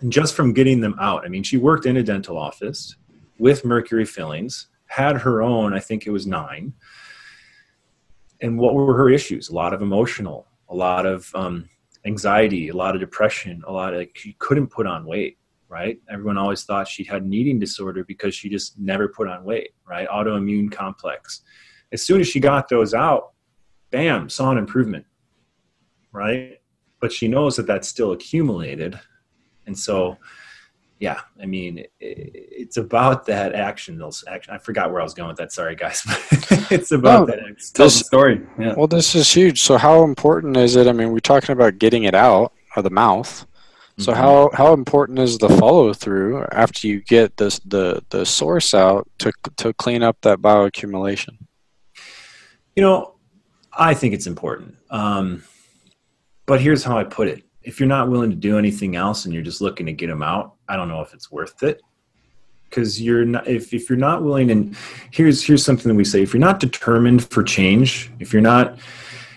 And 0.01 0.13
just 0.13 0.35
from 0.35 0.53
getting 0.53 0.81
them 0.81 0.95
out, 1.01 1.25
I 1.25 1.29
mean, 1.29 1.43
she 1.43 1.57
worked 1.57 1.87
in 1.87 1.97
a 1.97 2.03
dental 2.03 2.39
office 2.39 2.95
with 3.39 3.65
mercury 3.65 4.05
fillings, 4.05 4.69
had 4.87 5.17
her 5.17 5.43
own, 5.43 5.75
I 5.75 5.81
think 5.81 6.07
it 6.07 6.11
was 6.11 6.27
nine. 6.27 6.73
And 8.41 8.59
what 8.59 8.75
were 8.75 8.97
her 8.97 9.09
issues? 9.09 9.49
A 9.49 9.55
lot 9.55 9.73
of 9.73 9.83
emotional, 9.83 10.47
a 10.69 10.75
lot 10.75 11.07
of 11.07 11.31
um, 11.35 11.69
anxiety, 12.05 12.69
a 12.69 12.77
lot 12.77 12.95
of 12.95 13.01
depression, 13.01 13.63
a 13.67 13.73
lot 13.73 13.93
of 13.93 14.01
like, 14.01 14.13
she 14.15 14.35
couldn't 14.39 14.69
put 14.69 14.87
on 14.87 15.07
weight, 15.07 15.39
right? 15.69 15.99
Everyone 16.11 16.39
always 16.39 16.65
thought 16.65 16.87
she 16.87 17.05
had 17.05 17.23
an 17.23 17.33
eating 17.33 17.59
disorder 17.59 18.05
because 18.05 18.35
she 18.35 18.49
just 18.49 18.79
never 18.79 19.09
put 19.09 19.29
on 19.29 19.45
weight, 19.45 19.71
right? 19.89 20.09
Autoimmune 20.09 20.71
complex. 20.71 21.43
As 21.93 22.03
soon 22.03 22.21
as 22.21 22.29
she 22.29 22.41
got 22.41 22.69
those 22.69 22.95
out, 22.95 23.33
bam, 23.91 24.29
saw 24.29 24.51
an 24.51 24.59
improvement, 24.59 25.07
right? 26.13 26.61
But 27.01 27.13
she 27.13 27.29
knows 27.29 27.57
that 27.57 27.67
that's 27.67 27.89
still 27.89 28.13
accumulated. 28.13 28.99
And 29.67 29.77
so, 29.79 30.17
yeah, 30.99 31.21
I 31.41 31.47
mean, 31.47 31.85
it's 32.01 32.79
about 32.79 33.27
that 33.27 33.55
action. 33.55 33.99
Those 33.99 34.25
action. 34.27 34.55
I 34.55 34.59
forgot 34.59 34.91
where 34.91 35.01
I 35.01 35.05
was 35.05 35.13
going 35.15 35.29
with 35.29 35.37
that. 35.39 35.53
Sorry, 35.53 35.77
guys. 35.77 36.03
it's 36.71 36.91
about 36.93 37.27
that. 37.27 37.39
Action. 37.41 37.57
Tell 37.75 37.87
the 37.87 37.91
story. 37.91 38.41
Yeah. 38.59 38.75
Well, 38.75 38.87
this 38.87 39.15
is 39.15 39.31
huge. 39.33 39.61
So, 39.63 39.77
how 39.77 40.05
important 40.05 40.57
is 40.57 40.75
it? 40.77 40.87
I 40.87 40.93
mean, 40.93 41.13
we're 41.13 41.19
talking 41.21 41.53
about 41.53 41.79
getting 41.79 42.05
it 42.05 42.15
out 42.15 42.53
of 42.77 42.85
the 42.85 42.91
mouth. 42.91 43.47
So, 43.99 44.13
Mhm. 44.13 44.17
how 44.17 44.51
how 44.55 44.73
important 44.75 45.19
is 45.19 45.39
the 45.39 45.49
follow 45.49 45.93
through 45.95 46.45
after 46.53 46.87
you 46.87 47.01
get 47.03 47.37
this 47.37 47.59
the 47.65 48.03
the 48.11 48.25
source 48.27 48.73
out 48.75 49.09
to 49.19 49.33
to 49.59 49.73
clean 49.75 50.03
up 50.03 50.19
that 50.23 50.41
bioaccumulation? 50.41 51.39
You 52.75 52.83
know, 52.83 53.15
I 53.73 53.95
think 53.95 54.13
it's 54.15 54.27
important. 54.27 54.77
Um, 54.91 55.45
but 56.47 56.61
here's 56.61 56.85
how 56.85 56.99
I 56.99 57.05
put 57.05 57.29
it: 57.29 57.43
if 57.63 57.81
you're 57.81 57.89
not 57.89 58.11
willing 58.11 58.31
to 58.31 58.37
do 58.37 58.59
anything 58.59 58.97
else 58.97 59.25
and 59.25 59.33
you're 59.33 59.43
just 59.43 59.61
looking 59.63 59.87
to 59.87 59.93
get 59.93 60.09
them 60.09 60.23
out, 60.23 60.56
I 60.69 60.77
don't 60.77 60.89
know 60.89 61.01
if 61.01 61.15
it's 61.15 61.31
worth 61.31 61.63
it. 61.63 61.83
Because 62.69 63.01
you're 63.01 63.25
not, 63.25 63.47
if, 63.47 63.73
if 63.73 63.89
you're 63.89 63.97
not 63.97 64.25
willing, 64.25 64.51
and 64.51 64.77
here's 65.13 65.45
here's 65.45 65.65
something 65.65 65.89
that 65.89 65.95
we 65.95 66.05
say: 66.05 66.23
if 66.23 66.35
you're 66.35 66.41
not 66.41 66.59
determined 66.59 67.25
for 67.31 67.45
change, 67.45 68.11
if 68.19 68.33
you're 68.33 68.43
not 68.43 68.79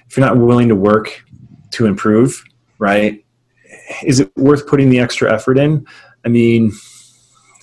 if 0.08 0.18
you're 0.18 0.26
not 0.26 0.38
willing 0.38 0.68
to 0.70 0.76
work 0.76 1.24
to 1.72 1.86
improve, 1.86 2.44
right? 2.80 3.24
Is 4.04 4.20
it 4.20 4.36
worth 4.36 4.66
putting 4.68 4.90
the 4.90 5.00
extra 5.00 5.32
effort 5.32 5.60
in? 5.60 5.86
I 6.26 6.30
mean, 6.30 6.72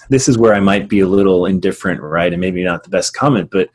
this 0.08 0.28
is 0.28 0.38
where 0.38 0.54
I 0.54 0.60
might 0.60 0.88
be 0.88 1.00
a 1.00 1.08
little 1.08 1.46
indifferent, 1.46 2.00
right? 2.00 2.32
And 2.32 2.40
maybe 2.40 2.62
not 2.62 2.84
the 2.84 2.90
best 2.90 3.14
comment, 3.14 3.50
but 3.50 3.68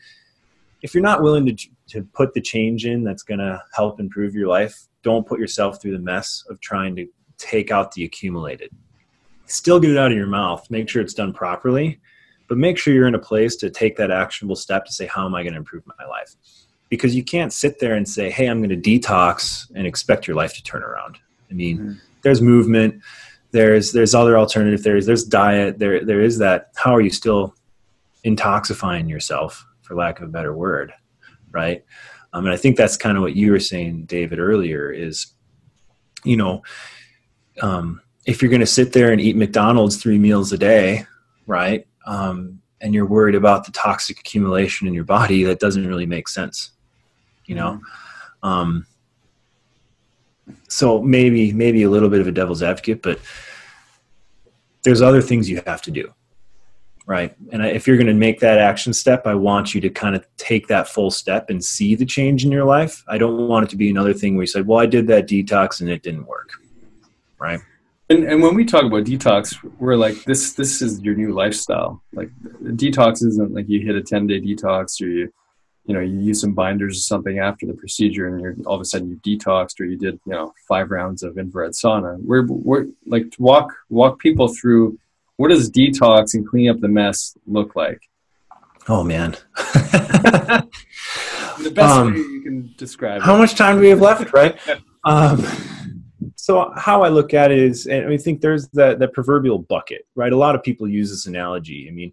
if 0.81 0.93
you're 0.93 1.03
not 1.03 1.21
willing 1.21 1.45
to 1.45 1.69
to 1.89 2.03
put 2.13 2.33
the 2.33 2.41
change 2.41 2.85
in 2.85 3.03
that's 3.03 3.23
going 3.23 3.39
to 3.39 3.61
help 3.75 3.99
improve 3.99 4.33
your 4.33 4.47
life, 4.47 4.87
don't 5.03 5.27
put 5.27 5.39
yourself 5.39 5.81
through 5.81 5.91
the 5.91 5.99
mess 5.99 6.45
of 6.49 6.59
trying 6.61 6.95
to 6.95 7.05
take 7.37 7.69
out 7.69 7.91
the 7.91 8.05
accumulated. 8.05 8.71
Still 9.51 9.79
get 9.79 9.91
it 9.91 9.97
out 9.97 10.11
of 10.11 10.17
your 10.17 10.27
mouth. 10.27 10.65
Make 10.69 10.89
sure 10.89 11.01
it's 11.01 11.13
done 11.13 11.33
properly, 11.33 11.99
but 12.47 12.57
make 12.57 12.77
sure 12.77 12.93
you're 12.93 13.07
in 13.07 13.15
a 13.15 13.19
place 13.19 13.55
to 13.57 13.69
take 13.69 13.95
that 13.97 14.11
actionable 14.11 14.55
step 14.55 14.85
to 14.85 14.93
say, 14.93 15.05
how 15.07 15.25
am 15.25 15.35
I 15.35 15.43
going 15.43 15.53
to 15.53 15.59
improve 15.59 15.83
my 15.85 16.05
life? 16.05 16.33
Because 16.89 17.15
you 17.15 17.23
can't 17.23 17.53
sit 17.53 17.79
there 17.79 17.95
and 17.95 18.07
say, 18.07 18.29
hey, 18.29 18.47
I'm 18.47 18.61
going 18.63 18.81
to 18.81 18.89
detox 18.99 19.69
and 19.75 19.85
expect 19.87 20.27
your 20.27 20.35
life 20.35 20.53
to 20.55 20.63
turn 20.63 20.83
around. 20.83 21.17
I 21.49 21.53
mean, 21.53 21.77
Mhm. 21.77 21.99
there's 22.21 22.41
movement, 22.41 23.01
there's 23.51 23.91
there's 23.91 24.15
other 24.15 24.37
alternative 24.37 24.81
theories 24.81 25.05
there's 25.05 25.25
diet, 25.25 25.77
there 25.79 26.05
there 26.05 26.21
is 26.21 26.37
that. 26.37 26.69
How 26.75 26.95
are 26.95 27.01
you 27.01 27.09
still 27.09 27.53
intoxifying 28.25 29.09
yourself, 29.09 29.65
for 29.81 29.95
lack 29.95 30.19
of 30.21 30.29
a 30.29 30.31
better 30.31 30.53
word, 30.55 30.93
right? 31.51 31.83
Um, 32.33 32.45
and 32.45 32.53
I 32.53 32.57
think 32.57 32.77
that's 32.77 32.95
kind 32.95 33.17
of 33.17 33.23
what 33.23 33.35
you 33.35 33.51
were 33.51 33.59
saying, 33.59 34.05
David, 34.05 34.39
earlier. 34.39 34.89
Is 34.91 35.33
you 36.23 36.37
know, 36.37 36.61
um, 37.61 38.01
if 38.31 38.41
you're 38.41 38.49
going 38.49 38.61
to 38.61 38.65
sit 38.65 38.93
there 38.93 39.11
and 39.11 39.19
eat 39.19 39.35
McDonald's 39.35 39.97
three 39.97 40.17
meals 40.17 40.53
a 40.53 40.57
day, 40.57 41.05
right? 41.47 41.85
Um, 42.05 42.61
and 42.79 42.93
you're 42.93 43.05
worried 43.05 43.35
about 43.35 43.65
the 43.65 43.73
toxic 43.73 44.19
accumulation 44.19 44.87
in 44.87 44.93
your 44.93 45.03
body, 45.03 45.43
that 45.43 45.59
doesn't 45.59 45.85
really 45.85 46.05
make 46.05 46.29
sense, 46.29 46.71
you 47.45 47.55
know. 47.55 47.81
Um, 48.41 48.87
so 50.69 51.01
maybe 51.01 51.51
maybe 51.51 51.83
a 51.83 51.89
little 51.89 52.07
bit 52.09 52.21
of 52.21 52.27
a 52.27 52.31
devil's 52.31 52.63
advocate, 52.63 53.01
but 53.01 53.19
there's 54.83 55.01
other 55.01 55.21
things 55.21 55.49
you 55.49 55.61
have 55.67 55.81
to 55.81 55.91
do, 55.91 56.11
right? 57.05 57.35
And 57.51 57.63
if 57.65 57.85
you're 57.85 57.97
going 57.97 58.07
to 58.07 58.13
make 58.13 58.39
that 58.39 58.59
action 58.59 58.93
step, 58.93 59.27
I 59.27 59.35
want 59.35 59.75
you 59.75 59.81
to 59.81 59.89
kind 59.89 60.15
of 60.15 60.25
take 60.37 60.69
that 60.69 60.87
full 60.87 61.11
step 61.11 61.49
and 61.49 61.63
see 61.63 61.95
the 61.95 62.05
change 62.05 62.45
in 62.45 62.51
your 62.51 62.65
life. 62.65 63.03
I 63.09 63.17
don't 63.17 63.49
want 63.49 63.65
it 63.65 63.69
to 63.71 63.75
be 63.75 63.89
another 63.89 64.13
thing 64.13 64.35
where 64.35 64.43
you 64.43 64.47
say, 64.47 64.61
"Well, 64.61 64.79
I 64.79 64.85
did 64.85 65.07
that 65.07 65.27
detox 65.27 65.81
and 65.81 65.89
it 65.89 66.01
didn't 66.01 66.25
work," 66.25 66.51
right? 67.37 67.59
And, 68.11 68.25
and 68.25 68.43
when 68.43 68.55
we 68.55 68.65
talk 68.65 68.83
about 68.83 69.05
detox, 69.05 69.55
we're 69.79 69.95
like 69.95 70.23
this. 70.25 70.53
This 70.53 70.81
is 70.81 70.99
your 71.01 71.15
new 71.15 71.33
lifestyle. 71.33 72.03
Like 72.13 72.29
detox 72.61 73.23
isn't 73.23 73.53
like 73.53 73.69
you 73.69 73.79
hit 73.85 73.95
a 73.95 74.01
ten 74.03 74.27
day 74.27 74.41
detox 74.41 75.01
or 75.01 75.07
you, 75.07 75.31
you 75.85 75.93
know, 75.93 76.01
you 76.01 76.19
use 76.19 76.41
some 76.41 76.53
binders 76.53 76.97
or 76.97 77.01
something 77.01 77.39
after 77.39 77.65
the 77.65 77.73
procedure, 77.73 78.27
and 78.27 78.41
you're 78.41 78.55
all 78.65 78.75
of 78.75 78.81
a 78.81 78.85
sudden 78.85 79.09
you 79.11 79.17
detoxed 79.37 79.79
or 79.79 79.85
you 79.85 79.97
did 79.97 80.19
you 80.25 80.33
know 80.33 80.53
five 80.67 80.91
rounds 80.91 81.23
of 81.23 81.37
infrared 81.37 81.71
sauna. 81.71 82.17
We're 82.21 82.45
we're 82.47 82.87
like 83.05 83.31
to 83.31 83.41
walk 83.41 83.73
walk 83.89 84.19
people 84.19 84.49
through 84.49 84.99
what 85.37 85.47
does 85.47 85.71
detox 85.71 86.33
and 86.33 86.45
cleaning 86.45 86.69
up 86.71 86.79
the 86.81 86.89
mess 86.89 87.37
look 87.47 87.75
like. 87.77 88.01
Oh 88.89 89.03
man. 89.03 89.37
The 91.61 91.69
best 91.69 91.95
Um, 91.95 92.13
way 92.13 92.19
you 92.19 92.41
can 92.41 92.73
describe 92.75 93.21
how 93.21 93.35
it. 93.35 93.39
much 93.39 93.53
time 93.55 93.75
do 93.75 93.81
we 93.81 93.89
have 93.89 94.01
left 94.01 94.33
right 94.33 94.57
um, 95.03 95.45
so 96.35 96.71
how 96.75 97.03
i 97.03 97.09
look 97.09 97.33
at 97.33 97.51
it 97.51 97.59
is 97.59 97.87
and 97.87 98.11
i 98.11 98.17
think 98.17 98.41
there's 98.41 98.67
that, 98.69 98.99
that 98.99 99.13
proverbial 99.13 99.59
bucket 99.59 100.05
right? 100.15 100.33
A 100.33 100.37
lot 100.37 100.55
of 100.55 100.63
people 100.63 100.87
use 100.87 101.09
this 101.09 101.25
analogy. 101.25 101.87
I 101.89 101.91
mean 101.91 102.11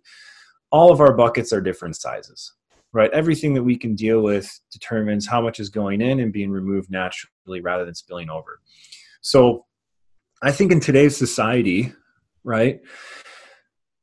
all 0.71 0.93
of 0.93 1.01
our 1.01 1.15
buckets 1.15 1.53
are 1.53 1.61
different 1.61 1.97
sizes 1.97 2.55
right? 2.95 3.11
Everything 3.13 3.53
that 3.53 3.63
we 3.63 3.77
can 3.77 3.95
deal 3.95 4.23
with 4.23 4.49
determines 4.73 5.27
how 5.27 5.43
much 5.43 5.61
is 5.61 5.69
going 5.69 6.01
in 6.01 6.21
and 6.21 6.33
being 6.33 6.51
removed 6.51 6.91
naturally 6.91 7.61
rather 7.61 7.85
than 7.85 7.95
spilling 7.95 8.31
over. 8.31 8.61
So 9.21 9.67
i 10.43 10.53
think 10.53 10.73
in 10.73 10.81
today's 10.81 11.17
society 11.17 11.93
right 12.45 12.81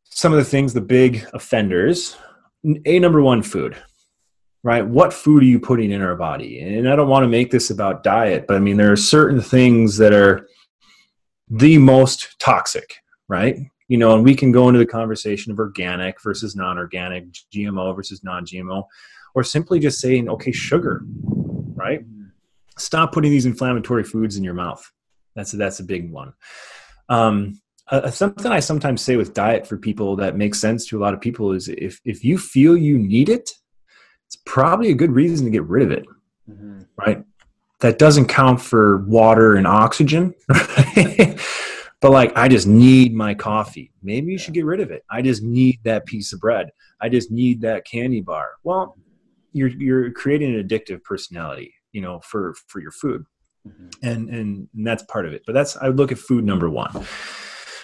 some 0.04 0.32
of 0.32 0.38
the 0.38 0.46
things 0.46 0.74
the 0.74 0.82
big 0.82 1.26
offenders 1.34 2.18
a 2.86 3.00
number 3.00 3.22
one 3.22 3.42
food 3.42 3.76
right? 4.66 4.84
What 4.84 5.14
food 5.14 5.44
are 5.44 5.46
you 5.46 5.60
putting 5.60 5.92
in 5.92 6.02
our 6.02 6.16
body? 6.16 6.60
And 6.60 6.90
I 6.90 6.96
don't 6.96 7.08
want 7.08 7.22
to 7.24 7.30
make 7.30 7.52
this 7.52 7.70
about 7.70 8.02
diet, 8.02 8.48
but 8.48 8.56
I 8.56 8.60
mean, 8.60 8.78
there 8.78 8.92
are 8.92 8.98
certain 8.98 9.40
things 9.40 9.96
that 9.98 10.12
are 10.12 10.48
the 11.48 11.78
most 11.78 12.40
toxic, 12.40 12.96
right? 13.28 13.60
You 13.90 14.00
know, 14.00 14.16
and 14.16 14.24
we 14.24 14.34
can 14.34 14.52
go 14.52 14.68
into 14.68 14.80
the 14.80 14.86
conversation 14.88 15.52
of 15.52 15.60
organic 15.60 16.20
versus 16.20 16.56
non 16.56 16.80
organic, 16.80 17.32
GMO 17.54 17.96
versus 17.96 18.24
non 18.24 18.44
GMO, 18.44 18.86
or 19.36 19.44
simply 19.44 19.80
just 19.80 20.02
saying, 20.02 20.28
okay, 20.30 20.52
sugar, 20.52 21.04
right? 21.76 22.04
Stop 22.76 23.12
putting 23.12 23.30
these 23.30 23.46
inflammatory 23.46 24.04
foods 24.04 24.36
in 24.36 24.44
your 24.44 24.56
mouth. 24.56 24.84
That's 25.36 25.54
a, 25.54 25.58
that's 25.58 25.80
a 25.80 25.84
big 25.84 26.12
one. 26.12 26.34
Um, 27.08 27.62
uh, 27.88 28.10
something 28.10 28.52
I 28.52 28.62
sometimes 28.62 29.04
say 29.04 29.16
with 29.16 29.36
diet 29.36 29.68
for 29.68 29.78
people 29.78 30.16
that 30.16 30.36
makes 30.36 30.60
sense 30.60 30.88
to 30.88 30.98
a 30.98 31.02
lot 31.02 31.14
of 31.14 31.22
people 31.22 31.52
is 31.52 31.68
if 31.68 32.02
if 32.04 32.24
you 32.24 32.40
feel 32.40 32.76
you 32.76 32.98
need 32.98 33.30
it, 33.30 33.52
it's 34.28 34.38
probably 34.46 34.90
a 34.90 34.96
good 34.96 35.12
reason 35.12 35.46
to 35.46 35.52
get 35.52 35.64
rid 35.64 35.84
of 35.84 35.92
it, 35.92 36.06
Mhm. 36.50 36.86
right? 36.98 37.24
That 37.82 38.00
doesn't 38.00 38.28
count 38.28 38.62
for 38.62 38.98
water 39.06 39.56
and 39.56 39.68
oxygen. 39.68 40.34
right? 40.50 41.40
but 42.02 42.12
like, 42.12 42.32
I 42.38 42.48
just 42.48 42.68
need 42.68 43.14
my 43.14 43.34
coffee. 43.34 43.92
Maybe 44.04 44.32
you 44.32 44.38
should 44.38 44.54
get 44.54 44.66
rid 44.66 44.80
of 44.80 44.92
it. 44.92 45.04
I 45.10 45.22
just 45.22 45.44
need 45.44 45.80
that 45.84 46.06
piece 46.06 46.34
of 46.34 46.40
bread. 46.40 46.70
I 47.02 47.10
just 47.10 47.32
need 47.32 47.62
that 47.62 47.86
candy 47.86 48.22
bar. 48.22 48.52
Well, 48.64 48.96
you're 49.54 49.70
you're 49.70 50.12
creating 50.12 50.54
an 50.56 50.68
addictive 50.68 51.04
personality, 51.04 51.74
you 51.92 52.02
know, 52.02 52.20
for 52.22 52.54
for 52.68 52.80
your 52.82 52.92
food, 52.92 53.26
Mhm. 53.68 53.94
and 54.04 54.30
and, 54.30 54.68
and 54.74 54.88
that's 54.88 55.04
part 55.04 55.26
of 55.26 55.34
it. 55.34 55.44
But 55.46 55.54
that's 55.54 55.76
I 55.78 55.88
would 55.88 55.98
look 55.98 56.12
at 56.12 56.18
food 56.20 56.44
number 56.44 56.70
one. 56.70 56.92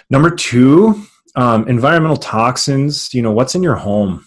Number 0.10 0.30
two, 0.30 1.02
um, 1.36 1.68
environmental 1.68 2.18
toxins. 2.18 3.14
You 3.14 3.22
know, 3.22 3.32
what's 3.32 3.56
in 3.56 3.64
your 3.64 3.76
home? 3.76 4.26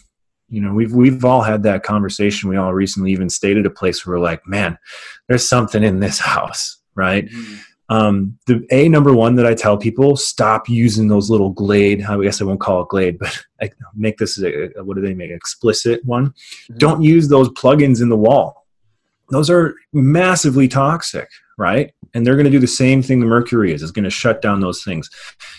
You 0.49 0.61
know 0.61 0.73
we've 0.73 0.93
we've 0.93 1.25
all 1.25 1.43
had 1.43 1.63
that 1.63 1.83
conversation. 1.83 2.49
We 2.49 2.57
all 2.57 2.75
recently 2.75 3.13
even 3.13 3.31
stayed 3.31 3.57
at 3.57 3.67
a 3.67 3.71
place 3.71 4.05
where 4.07 4.17
we're 4.17 4.25
like 4.25 4.47
man 4.47 4.79
there's 5.29 5.49
something 5.49 5.83
in 5.83 6.01
this 6.01 6.19
house 6.35 6.79
right? 6.97 7.27
Mhm. 7.29 7.59
um, 7.89 8.39
the 8.47 8.65
a 8.71 8.89
number 8.89 9.13
one 9.13 9.35
that 9.37 9.47
i 9.47 9.55
tell 9.55 9.77
people 9.77 10.17
stop 10.17 10.69
using 10.69 11.09
those 11.09 11.29
little 11.29 11.51
glade 11.51 12.03
i 12.05 12.17
guess 12.23 12.41
i 12.41 12.45
won't 12.45 12.61
call 12.61 12.83
it 12.83 12.89
glade 12.89 13.19
but 13.25 13.37
I 13.61 13.71
make 13.95 14.19
this 14.19 14.41
a, 14.43 14.69
what 14.85 14.95
do 14.97 15.03
they 15.03 15.15
make 15.15 15.31
explicit 15.31 16.05
one? 16.05 16.35
Mhm. 16.71 16.79
don't 16.79 17.03
use 17.03 17.29
those 17.29 17.49
plugins 17.51 18.01
in 18.03 18.09
the 18.11 18.17
wall. 18.17 18.67
Those 19.31 19.49
are 19.51 19.75
massively 19.93 20.69
toxic 20.69 21.29
right? 21.57 21.93
And 22.15 22.27
they're 22.27 22.35
going 22.35 22.47
to 22.47 22.51
do 22.51 22.59
the 22.59 22.67
same 22.67 23.01
thing 23.01 23.21
the 23.21 23.27
mercury 23.27 23.73
is 23.73 23.81
it's 23.83 23.93
going 23.93 24.05
to 24.05 24.11
shut 24.11 24.43
down 24.43 24.61
those 24.61 24.83
things. 24.83 25.09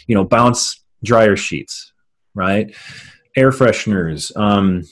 You 0.08 0.16
know 0.16 0.24
bounce 0.26 0.84
dryer 1.04 1.36
sheets 1.36 1.94
right 2.34 2.76
air 3.36 3.52
fresheners 3.52 4.36
um, 4.38 4.84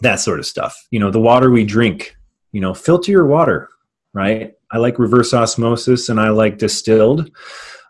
that 0.00 0.16
sort 0.16 0.38
of 0.38 0.46
stuff 0.46 0.86
you 0.90 0.98
know 0.98 1.10
the 1.10 1.20
water 1.20 1.50
we 1.50 1.64
drink 1.64 2.16
you 2.52 2.60
know 2.60 2.74
filter 2.74 3.10
your 3.10 3.26
water 3.26 3.68
right? 4.14 4.52
I 4.70 4.78
like 4.78 4.98
reverse 4.98 5.32
osmosis 5.34 6.08
and 6.08 6.20
I 6.20 6.30
like 6.30 6.58
distilled. 6.58 7.30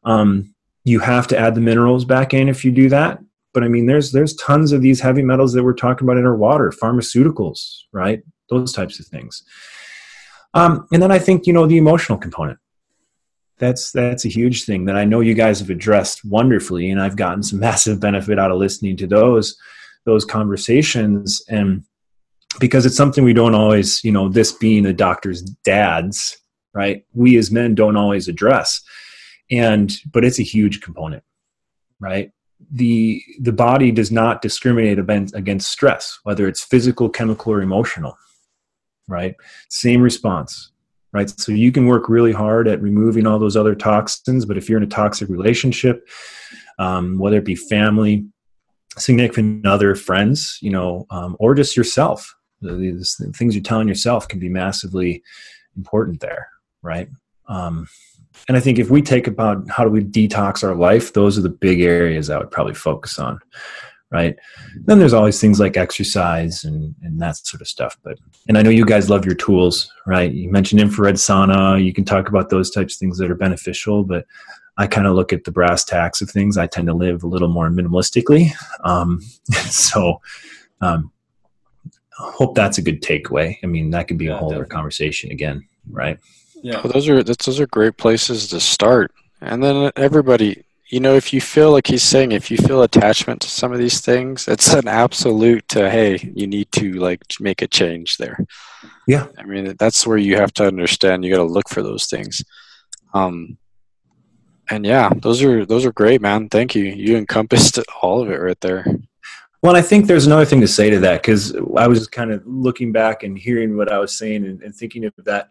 Um, 0.05 0.55
you 0.85 1.01
have 1.01 1.27
to 1.29 1.39
add 1.39 1.55
the 1.55 1.61
minerals 1.61 2.05
back 2.05 2.35
in 2.35 2.49
if 2.49 2.65
you 2.65 2.73
do 2.73 2.89
that. 2.89 3.19
But 3.55 3.65
I 3.65 3.69
mean, 3.69 3.87
there's 3.87 4.13
there's 4.13 4.35
tons 4.37 4.73
of 4.73 4.81
these 4.81 5.01
heavy 5.01 5.23
metals 5.23 5.53
that 5.53 5.63
we're 5.63 5.75
talking 5.75 6.07
about 6.07 6.17
in 6.17 6.25
our 6.25 6.35
water, 6.35 6.71
pharmaceuticals, 6.71 7.83
right? 7.93 8.23
Those 8.49 8.73
types 8.73 8.99
of 8.99 9.07
things. 9.07 9.43
Um, 10.55 10.87
and 10.93 11.03
then 11.03 11.13
I 11.13 11.19
think 11.19 11.47
you 11.47 11.53
know 11.53 11.67
the 11.67 11.77
emotional 11.77 12.19
component. 12.19 12.59
That's 13.63 13.93
that's 13.93 14.25
a 14.25 14.29
huge 14.29 14.65
thing 14.65 14.87
that 14.87 14.97
I 14.97 15.05
know 15.05 15.21
you 15.21 15.35
guys 15.35 15.61
have 15.61 15.71
addressed 15.71 16.25
wonderfully, 16.25 16.91
and 16.91 17.01
I've 17.01 17.15
gotten 17.15 17.45
some 17.45 17.61
massive 17.71 18.01
benefit 18.01 18.37
out 18.37 18.51
of 18.51 18.59
listening 18.59 18.97
to 18.97 19.07
those 19.07 19.57
those 20.05 20.25
conversations. 20.25 21.41
And 21.49 21.85
because 22.59 22.85
it's 22.85 22.97
something 22.97 23.23
we 23.23 23.33
don't 23.33 23.55
always 23.55 24.03
you 24.03 24.11
know 24.11 24.29
this 24.29 24.51
being 24.51 24.85
a 24.85 24.93
doctor's 24.93 25.43
dad's 25.43 26.37
right 26.75 27.05
we 27.15 27.37
as 27.37 27.53
men 27.53 27.77
don't 27.77 27.97
always 27.97 28.27
address. 28.27 28.83
And 29.49 29.93
but 30.13 30.25
it's 30.25 30.41
a 30.41 30.45
huge 30.45 30.81
component 30.81 31.23
right? 32.01 32.33
The 32.73 33.23
the 33.41 33.53
body 33.53 33.93
does 33.93 34.11
not 34.11 34.43
discriminate 34.43 34.99
against 34.99 35.71
stress 35.71 36.19
whether 36.25 36.49
it's 36.49 36.65
physical 36.65 37.09
chemical 37.09 37.53
or 37.53 37.63
emotional 37.63 38.19
right? 39.07 39.37
Same 39.69 40.03
response 40.03 40.72
right? 41.13 41.29
So 41.29 41.53
you 41.53 41.73
can 41.73 41.87
work 41.87 42.09
really 42.09 42.33
hard 42.33 42.69
at 42.69 42.81
removing 42.81 43.27
all 43.27 43.39
those 43.39 43.57
other 43.57 43.75
toxins 43.75 44.45
but 44.45 44.57
if 44.57 44.69
you're 44.69 44.79
in 44.79 44.85
a 44.85 44.87
toxic 44.87 45.29
relationship 45.29 46.09
um, 46.79 47.19
whether 47.19 47.39
it 47.39 47.45
be 47.45 47.55
family 47.55 48.27
significant 48.99 49.67
other 49.67 49.95
friends 49.95 50.59
you 50.61 50.71
know 50.71 51.07
um, 51.11 51.37
or 51.39 51.55
just 51.55 51.77
yourself 51.77 52.35
the, 52.61 52.73
the, 52.73 53.33
things 53.33 53.55
you're 53.55 53.63
telling 53.63 53.89
yourself 53.89 54.29
can 54.29 54.39
be 54.39 54.49
massively 54.49 55.23
important 55.77 56.21
there 56.21 56.49
right? 56.83 57.09
Um, 57.49 57.89
and 58.49 58.57
i 58.57 58.61
think 58.61 58.79
if 58.79 58.91
we 58.91 59.03
take 59.03 59.27
about 59.27 59.69
how 59.71 59.85
do 59.85 59.91
we 59.91 60.03
detox 60.03 60.65
our 60.65 60.75
life 60.75 61.13
those 61.13 61.39
are 61.39 61.43
the 61.43 61.49
big 61.49 61.81
areas 61.81 62.31
i 62.31 62.39
would 62.39 62.51
probably 62.51 62.75
focus 62.75 63.19
on 63.19 63.39
right 64.13 64.37
then 64.85 64.99
there's 64.99 65.15
always 65.15 65.41
things 65.41 65.59
like 65.59 65.77
exercise 65.77 66.65
and, 66.65 66.95
and 67.03 67.21
that 67.21 67.37
sort 67.37 67.61
of 67.61 67.67
stuff 67.67 67.97
but 68.03 68.19
and 68.49 68.57
i 68.57 68.63
know 68.63 68.71
you 68.71 68.85
guys 68.85 69.11
love 69.11 69.25
your 69.25 69.35
tools 69.35 69.91
right 70.07 70.33
you 70.33 70.51
mentioned 70.51 70.81
infrared 70.81 71.17
sauna 71.17 71.83
you 71.83 71.93
can 71.93 72.05
talk 72.05 72.29
about 72.29 72.51
those 72.51 72.71
types 72.71 72.95
of 72.95 72.99
things 72.99 73.19
that 73.19 73.31
are 73.31 73.35
beneficial 73.35 74.05
but 74.05 74.27
I 74.79 74.87
kind 74.87 75.07
of 75.07 75.15
look 75.15 75.33
at 75.33 75.45
the 75.45 75.53
brass 75.53 75.85
tacks 75.85 76.23
of 76.23 76.31
things. 76.31 76.57
I 76.57 76.67
tend 76.67 76.87
to 76.87 76.95
live 76.95 77.23
a 77.23 77.27
little 77.27 77.49
more 77.49 77.69
minimalistically. 77.69 78.53
Um, 78.85 79.21
so, 79.69 80.21
um, 80.81 81.13
hope 82.13 82.55
that's 82.55 82.79
a 82.79 82.83
good 82.83 83.03
takeaway. 83.03 83.57
I 83.63 83.67
mean, 83.67 83.91
that 83.91 84.09
could 84.09 84.19
be 84.19 84.27
yeah, 84.27 84.35
a 84.35 84.37
whole 84.37 84.53
other 84.53 84.65
conversation 84.65 85.31
again, 85.31 85.67
right? 85.91 86.19
Yeah, 86.63 86.81
well, 86.83 86.93
those 86.93 87.09
are 87.09 87.23
those 87.23 87.61
are 87.61 87.67
great 87.67 87.97
places 87.97 88.49
to 88.49 88.61
start. 88.61 89.13
And 89.41 89.63
then 89.63 89.91
everybody, 89.97 90.65
you 90.93 91.01
know, 91.01 91.15
if 91.15 91.33
you 91.33 91.41
feel 91.41 91.73
like 91.73 91.87
he's 91.87 92.03
saying, 92.03 92.33
if 92.33 92.51
you 92.51 92.59
feel 92.59 92.83
attachment 92.83 93.41
to 93.41 93.49
some 93.49 93.73
of 93.73 93.79
these 93.79 94.03
things, 94.03 94.47
it's 94.47 94.75
an 94.75 94.87
absolute 94.87 95.67
to 95.69 95.91
hey, 95.91 96.19
you 96.35 96.47
need 96.47 96.71
to 96.73 96.93
like 96.93 97.23
make 97.41 97.63
a 97.63 97.67
change 97.67 98.19
there. 98.19 98.45
Yeah, 99.09 99.29
I 99.39 99.45
mean, 99.45 99.75
that's 99.79 100.07
where 100.07 100.19
you 100.19 100.37
have 100.37 100.53
to 100.55 100.67
understand. 100.67 101.25
You 101.25 101.31
got 101.31 101.39
to 101.39 101.45
look 101.45 101.71
for 101.71 101.83
those 101.83 102.05
things. 102.05 102.45
Um, 103.15 103.57
and 104.69 104.85
yeah, 104.85 105.09
those 105.17 105.43
are 105.43 105.65
those 105.65 105.87
are 105.87 105.93
great, 105.93 106.21
man. 106.21 106.51
Thank 106.51 106.75
you. 106.75 106.85
You 106.85 107.17
encompassed 107.17 107.79
all 108.03 108.21
of 108.21 108.31
it 108.31 108.37
right 108.37 108.61
there. 108.61 108.85
Well, 109.63 109.77
I 109.77 109.81
think 109.81 110.07
there's 110.07 110.27
another 110.27 110.45
thing 110.45 110.61
to 110.61 110.69
say 110.69 110.91
to 110.91 110.99
that 111.01 111.23
because 111.23 111.57
I 111.75 111.89
was 111.89 112.07
kind 112.07 112.33
of 112.33 112.47
looking 112.47 112.93
back 112.93 113.23
and 113.23 113.39
hearing 113.39 113.79
what 113.79 113.91
I 113.91 113.99
was 113.99 114.19
saying 114.19 114.45
and, 114.45 114.63
and 114.63 114.75
thinking 114.75 115.07
of 115.07 115.15
that. 115.25 115.49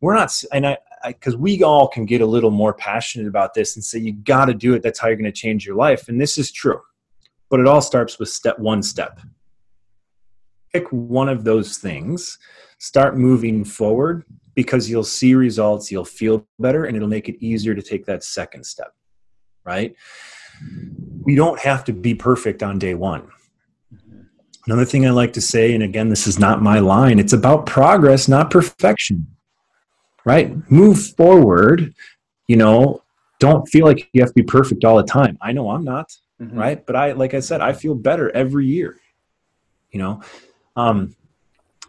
We're 0.00 0.14
not, 0.14 0.32
and 0.50 0.66
I, 0.66 0.78
because 1.06 1.36
we 1.36 1.62
all 1.62 1.88
can 1.88 2.04
get 2.04 2.20
a 2.20 2.26
little 2.26 2.50
more 2.50 2.74
passionate 2.74 3.26
about 3.26 3.54
this 3.54 3.76
and 3.76 3.84
say 3.84 3.98
you 3.98 4.12
got 4.12 4.46
to 4.46 4.54
do 4.54 4.74
it. 4.74 4.82
That's 4.82 4.98
how 4.98 5.08
you're 5.08 5.16
going 5.16 5.24
to 5.24 5.32
change 5.32 5.66
your 5.66 5.76
life, 5.76 6.08
and 6.08 6.20
this 6.20 6.38
is 6.38 6.52
true. 6.52 6.80
But 7.48 7.60
it 7.60 7.66
all 7.66 7.80
starts 7.80 8.18
with 8.18 8.28
step 8.28 8.58
one. 8.58 8.82
Step. 8.82 9.20
Pick 10.72 10.86
one 10.90 11.28
of 11.28 11.44
those 11.44 11.78
things. 11.78 12.38
Start 12.78 13.16
moving 13.16 13.64
forward 13.64 14.24
because 14.54 14.90
you'll 14.90 15.04
see 15.04 15.34
results, 15.34 15.90
you'll 15.90 16.04
feel 16.04 16.46
better, 16.58 16.84
and 16.84 16.96
it'll 16.96 17.08
make 17.08 17.28
it 17.28 17.44
easier 17.44 17.74
to 17.74 17.82
take 17.82 18.06
that 18.06 18.22
second 18.24 18.64
step, 18.64 18.92
right? 19.64 19.94
We 21.22 21.34
don't 21.34 21.58
have 21.60 21.84
to 21.84 21.92
be 21.92 22.14
perfect 22.14 22.62
on 22.62 22.78
day 22.78 22.94
one. 22.94 23.28
Another 24.66 24.84
thing 24.84 25.06
I 25.06 25.10
like 25.10 25.32
to 25.34 25.40
say, 25.40 25.74
and 25.74 25.82
again, 25.82 26.10
this 26.10 26.26
is 26.26 26.38
not 26.38 26.62
my 26.62 26.78
line, 26.78 27.18
it's 27.18 27.32
about 27.32 27.66
progress, 27.66 28.28
not 28.28 28.50
perfection, 28.50 29.26
right? 30.24 30.70
Move 30.70 31.14
forward, 31.16 31.94
you 32.46 32.56
know, 32.56 33.02
don't 33.38 33.66
feel 33.68 33.86
like 33.86 34.08
you 34.12 34.20
have 34.20 34.30
to 34.30 34.34
be 34.34 34.42
perfect 34.42 34.84
all 34.84 34.96
the 34.96 35.02
time. 35.02 35.38
I 35.40 35.52
know 35.52 35.70
I'm 35.70 35.84
not, 35.84 36.10
mm-hmm. 36.40 36.58
right? 36.58 36.84
But 36.86 36.96
I, 36.96 37.12
like 37.12 37.34
I 37.34 37.40
said, 37.40 37.60
I 37.60 37.72
feel 37.72 37.94
better 37.94 38.30
every 38.30 38.66
year, 38.66 39.00
you 39.90 39.98
know. 39.98 40.22
Um, 40.76 41.16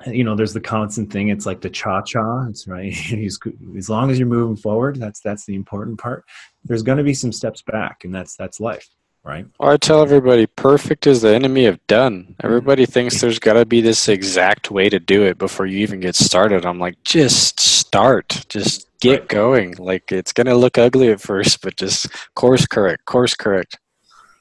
you 0.07 0.23
know 0.23 0.35
there's 0.35 0.53
the 0.53 0.61
constant 0.61 1.11
thing 1.11 1.29
it's 1.29 1.45
like 1.45 1.61
the 1.61 1.69
cha-cha 1.69 2.45
it's 2.47 2.67
right 2.67 2.95
as 3.77 3.89
long 3.89 4.09
as 4.09 4.17
you're 4.17 4.27
moving 4.27 4.55
forward 4.55 4.95
that's 4.97 5.19
that's 5.19 5.45
the 5.45 5.55
important 5.55 5.99
part 5.99 6.25
there's 6.63 6.83
going 6.83 6.97
to 6.97 7.03
be 7.03 7.13
some 7.13 7.31
steps 7.31 7.61
back 7.61 8.03
and 8.03 8.13
that's 8.13 8.35
that's 8.35 8.59
life 8.59 8.89
right 9.23 9.45
well, 9.59 9.69
i 9.69 9.77
tell 9.77 10.01
everybody 10.01 10.45
perfect 10.47 11.05
is 11.07 11.21
the 11.21 11.33
enemy 11.33 11.65
of 11.65 11.85
done 11.87 12.35
everybody 12.43 12.85
thinks 12.85 13.21
there's 13.21 13.39
got 13.39 13.53
to 13.53 13.65
be 13.65 13.81
this 13.81 14.09
exact 14.09 14.71
way 14.71 14.89
to 14.89 14.99
do 14.99 15.23
it 15.23 15.37
before 15.37 15.65
you 15.65 15.79
even 15.79 15.99
get 15.99 16.15
started 16.15 16.65
i'm 16.65 16.79
like 16.79 17.01
just 17.03 17.59
start 17.91 18.45
just 18.49 18.87
get 19.01 19.19
right. 19.19 19.27
going 19.27 19.75
like 19.77 20.11
it's 20.11 20.31
going 20.31 20.47
to 20.47 20.55
look 20.55 20.77
ugly 20.77 21.09
at 21.09 21.19
first 21.19 21.61
but 21.61 21.75
just 21.75 22.07
course 22.35 22.65
correct 22.65 23.03
course 23.05 23.35
correct 23.35 23.77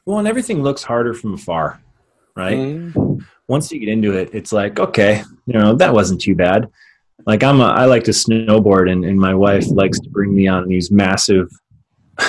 well 0.07 0.19
and 0.19 0.29
everything 0.29 0.63
looks 0.63 0.83
harder 0.83 1.15
from 1.15 1.35
afar 1.35 1.81
right 2.37 2.57
mm-hmm 2.57 3.21
once 3.51 3.73
you 3.73 3.81
get 3.81 3.89
into 3.89 4.13
it, 4.13 4.31
it's 4.33 4.53
like, 4.53 4.79
okay, 4.79 5.25
you 5.47 5.59
know, 5.59 5.75
that 5.75 5.93
wasn't 5.93 6.21
too 6.21 6.37
bad. 6.37 6.69
Like 7.27 7.43
I'm 7.43 7.61
a, 7.61 7.65
I 7.65 7.87
like 7.87 8.05
to 8.05 8.13
snowboard 8.13 8.89
and, 8.89 9.05
and 9.05 9.19
my 9.19 9.35
wife 9.35 9.67
likes 9.67 9.99
to 9.99 10.09
bring 10.09 10.33
me 10.33 10.47
on 10.47 10.69
these 10.69 10.93
massive 10.93 11.51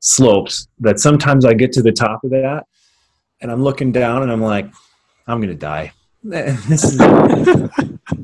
slopes 0.00 0.68
that 0.80 1.00
sometimes 1.00 1.46
I 1.46 1.54
get 1.54 1.72
to 1.72 1.82
the 1.82 1.92
top 1.92 2.24
of 2.24 2.30
that 2.32 2.66
and 3.40 3.50
I'm 3.50 3.62
looking 3.62 3.90
down 3.90 4.22
and 4.22 4.30
I'm 4.30 4.42
like, 4.42 4.66
I'm 5.26 5.38
going 5.38 5.48
to 5.48 5.54
die. 5.54 5.94
This 6.22 6.84
is 6.84 6.98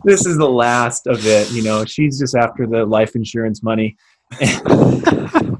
this 0.05 0.27
is 0.27 0.37
the 0.37 0.49
last 0.49 1.07
of 1.07 1.27
it. 1.27 1.51
You 1.51 1.63
know, 1.63 1.85
she's 1.85 2.19
just 2.19 2.35
after 2.35 2.67
the 2.67 2.85
life 2.85 3.17
insurance 3.17 3.63
money. 3.63 3.97
I, 4.33 5.59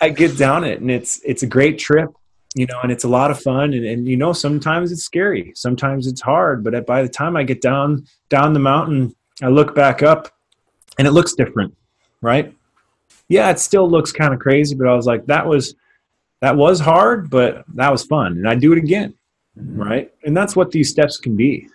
I, 0.00 0.08
get 0.10 0.36
down 0.36 0.64
it, 0.64 0.80
and 0.80 0.90
it's 0.90 1.20
it's 1.24 1.42
a 1.42 1.46
great 1.46 1.78
trip 1.78 2.10
you 2.54 2.66
know, 2.66 2.80
and 2.82 2.92
it's 2.92 3.04
a 3.04 3.08
lot 3.08 3.30
of 3.30 3.40
fun. 3.40 3.74
And, 3.74 3.84
and 3.84 4.08
you 4.08 4.16
know, 4.16 4.32
sometimes 4.32 4.92
it's 4.92 5.02
scary, 5.02 5.52
sometimes 5.54 6.06
it's 6.06 6.20
hard. 6.20 6.62
But 6.64 6.86
by 6.86 7.02
the 7.02 7.08
time 7.08 7.36
I 7.36 7.42
get 7.42 7.60
down 7.60 8.06
down 8.28 8.52
the 8.52 8.60
mountain, 8.60 9.14
I 9.42 9.48
look 9.48 9.74
back 9.74 10.02
up, 10.02 10.28
and 10.98 11.06
it 11.06 11.10
looks 11.10 11.34
different, 11.34 11.76
right? 12.20 12.54
Yeah, 13.28 13.50
it 13.50 13.58
still 13.58 13.90
looks 13.90 14.12
kind 14.12 14.32
of 14.32 14.40
crazy, 14.40 14.74
but 14.74 14.86
I 14.86 14.94
was 14.94 15.06
like, 15.06 15.26
that 15.26 15.46
was 15.46 15.74
that 16.40 16.56
was 16.56 16.78
hard, 16.78 17.28
but 17.30 17.64
that 17.74 17.90
was 17.90 18.04
fun, 18.04 18.32
and 18.32 18.48
I 18.48 18.54
do 18.54 18.72
it 18.72 18.78
again, 18.78 19.14
mm-hmm. 19.58 19.80
right? 19.80 20.12
And 20.24 20.36
that's 20.36 20.56
what 20.56 20.70
these 20.70 20.90
steps 20.90 21.18
can 21.18 21.36
be, 21.36 21.68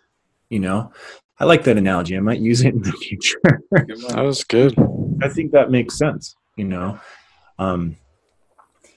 you 0.50 0.60
know. 0.60 0.92
I 1.40 1.46
like 1.46 1.64
that 1.64 1.78
analogy. 1.78 2.18
I 2.18 2.20
might 2.20 2.40
use 2.40 2.62
it 2.62 2.74
in 2.74 2.82
the 2.82 2.92
future. 2.92 3.40
that 3.72 4.22
was 4.22 4.44
good. 4.44 4.76
I 5.24 5.30
think 5.30 5.52
that 5.54 5.72
makes 5.72 5.98
sense, 5.98 6.36
you 6.58 6.66
know. 6.66 7.00
Um, 7.58 7.96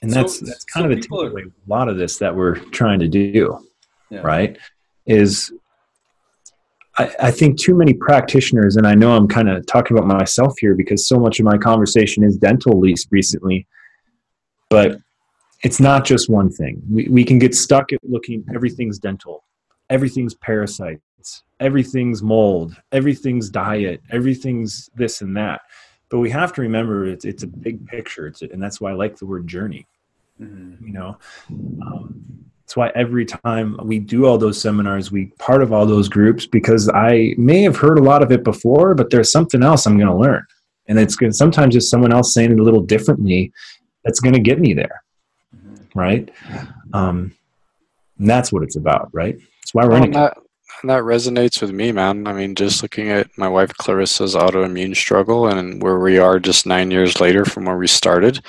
and 0.01 0.11
that's 0.11 0.39
so, 0.39 0.45
that's 0.45 0.65
kind 0.65 0.85
so 0.85 0.91
of 0.91 0.97
a 0.97 1.01
takeaway. 1.01 1.45
Are, 1.45 1.47
a 1.47 1.51
lot 1.67 1.87
of 1.87 1.97
this 1.97 2.17
that 2.17 2.35
we're 2.35 2.55
trying 2.55 2.99
to 2.99 3.07
do, 3.07 3.65
yeah. 4.09 4.19
right? 4.19 4.57
Is 5.05 5.51
I, 6.97 7.15
I, 7.19 7.31
think 7.31 7.59
too 7.59 7.75
many 7.75 7.93
practitioners, 7.93 8.75
and 8.75 8.85
I 8.85 8.93
know 8.95 9.15
I'm 9.15 9.27
kind 9.27 9.49
of 9.49 9.65
talking 9.65 9.97
about 9.97 10.07
myself 10.07 10.55
here 10.59 10.75
because 10.75 11.07
so 11.07 11.17
much 11.17 11.39
of 11.39 11.45
my 11.45 11.57
conversation 11.57 12.23
is 12.23 12.37
dental, 12.37 12.79
least 12.79 13.07
recently, 13.11 13.65
but 14.69 14.99
it's 15.63 15.79
not 15.79 16.05
just 16.05 16.29
one 16.29 16.49
thing. 16.49 16.81
We, 16.89 17.07
we 17.07 17.23
can 17.23 17.39
get 17.39 17.55
stuck 17.55 17.93
at 17.93 17.99
looking, 18.03 18.45
everything's 18.53 18.99
dental, 18.99 19.43
everything's 19.89 20.33
parasites, 20.33 21.43
everything's 21.59 22.21
mold, 22.21 22.75
everything's 22.91 23.49
diet, 23.49 24.01
everything's 24.11 24.89
this 24.95 25.21
and 25.21 25.35
that. 25.37 25.61
But 26.09 26.19
we 26.19 26.29
have 26.29 26.53
to 26.53 26.61
remember 26.61 27.05
it's, 27.05 27.25
it's 27.25 27.43
a 27.43 27.47
big 27.47 27.87
picture, 27.87 28.27
it's 28.27 28.41
a, 28.41 28.49
and 28.51 28.61
that's 28.61 28.79
why 28.79 28.91
I 28.91 28.93
like 28.93 29.17
the 29.17 29.25
word 29.25 29.47
journey 29.47 29.87
Mm-hmm. 30.41 30.87
You 30.87 30.93
know, 30.93 31.17
um, 31.85 32.25
that's 32.61 32.75
why 32.75 32.91
every 32.95 33.25
time 33.25 33.77
we 33.83 33.99
do 33.99 34.25
all 34.25 34.37
those 34.37 34.59
seminars, 34.59 35.11
we 35.11 35.27
part 35.37 35.61
of 35.61 35.71
all 35.71 35.85
those 35.85 36.09
groups 36.09 36.45
because 36.45 36.89
I 36.89 37.35
may 37.37 37.61
have 37.63 37.77
heard 37.77 37.99
a 37.99 38.03
lot 38.03 38.23
of 38.23 38.31
it 38.31 38.43
before, 38.43 38.95
but 38.95 39.09
there's 39.09 39.31
something 39.31 39.63
else 39.63 39.85
I'm 39.85 39.97
going 39.97 40.09
to 40.09 40.15
learn, 40.15 40.45
and 40.87 40.99
it's 40.99 41.15
going 41.15 41.31
sometimes 41.33 41.73
just 41.73 41.91
someone 41.91 42.13
else 42.13 42.33
saying 42.33 42.51
it 42.51 42.59
a 42.59 42.63
little 42.63 42.81
differently 42.81 43.51
that's 44.03 44.19
going 44.19 44.33
to 44.33 44.41
get 44.41 44.59
me 44.59 44.73
there. 44.73 45.02
Right? 45.95 46.29
Um, 46.93 47.33
and 48.19 48.29
that's 48.29 48.51
what 48.51 48.63
it's 48.63 48.75
about, 48.75 49.09
right? 49.13 49.37
That's 49.37 49.73
why 49.73 49.85
we're 49.85 49.91
well, 49.91 50.03
in 50.03 50.13
it. 50.13 50.33
and 50.81 50.89
that 50.89 51.03
resonates 51.03 51.61
with 51.61 51.71
me, 51.71 51.91
man. 51.91 52.27
I 52.27 52.33
mean, 52.33 52.55
just 52.55 52.81
looking 52.81 53.09
at 53.09 53.27
my 53.37 53.47
wife 53.47 53.73
Clarissa's 53.73 54.35
autoimmune 54.35 54.95
struggle 54.95 55.47
and 55.47 55.81
where 55.81 55.99
we 55.99 56.17
are 56.19 56.39
just 56.39 56.65
nine 56.65 56.91
years 56.91 57.19
later 57.21 57.45
from 57.45 57.65
where 57.65 57.77
we 57.77 57.87
started. 57.87 58.41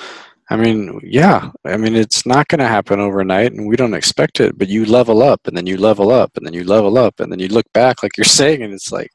I 0.51 0.57
mean, 0.57 1.01
yeah. 1.03 1.51
I 1.65 1.79
mean, 1.79 1.95
it's 1.97 2.27
not 2.27 2.49
going 2.49 2.59
to 2.59 2.67
happen 2.67 3.01
overnight, 3.01 3.53
and 3.53 3.67
we 3.67 3.77
don't 3.77 3.95
expect 3.95 4.41
it. 4.41 4.59
But 4.59 4.69
you 4.69 4.85
level 4.85 5.23
up, 5.23 5.47
and 5.47 5.57
then 5.57 5.67
you 5.67 5.79
level 5.79 6.11
up, 6.13 6.37
and 6.37 6.45
then 6.47 6.53
you 6.53 6.65
level 6.65 6.99
up, 6.99 7.19
and 7.19 7.33
then 7.33 7.39
you 7.39 7.49
look 7.49 7.65
back, 7.73 8.03
like 8.03 8.19
you're 8.19 8.25
saying, 8.41 8.63
and 8.63 8.75
it's 8.75 8.93
like, 8.93 9.11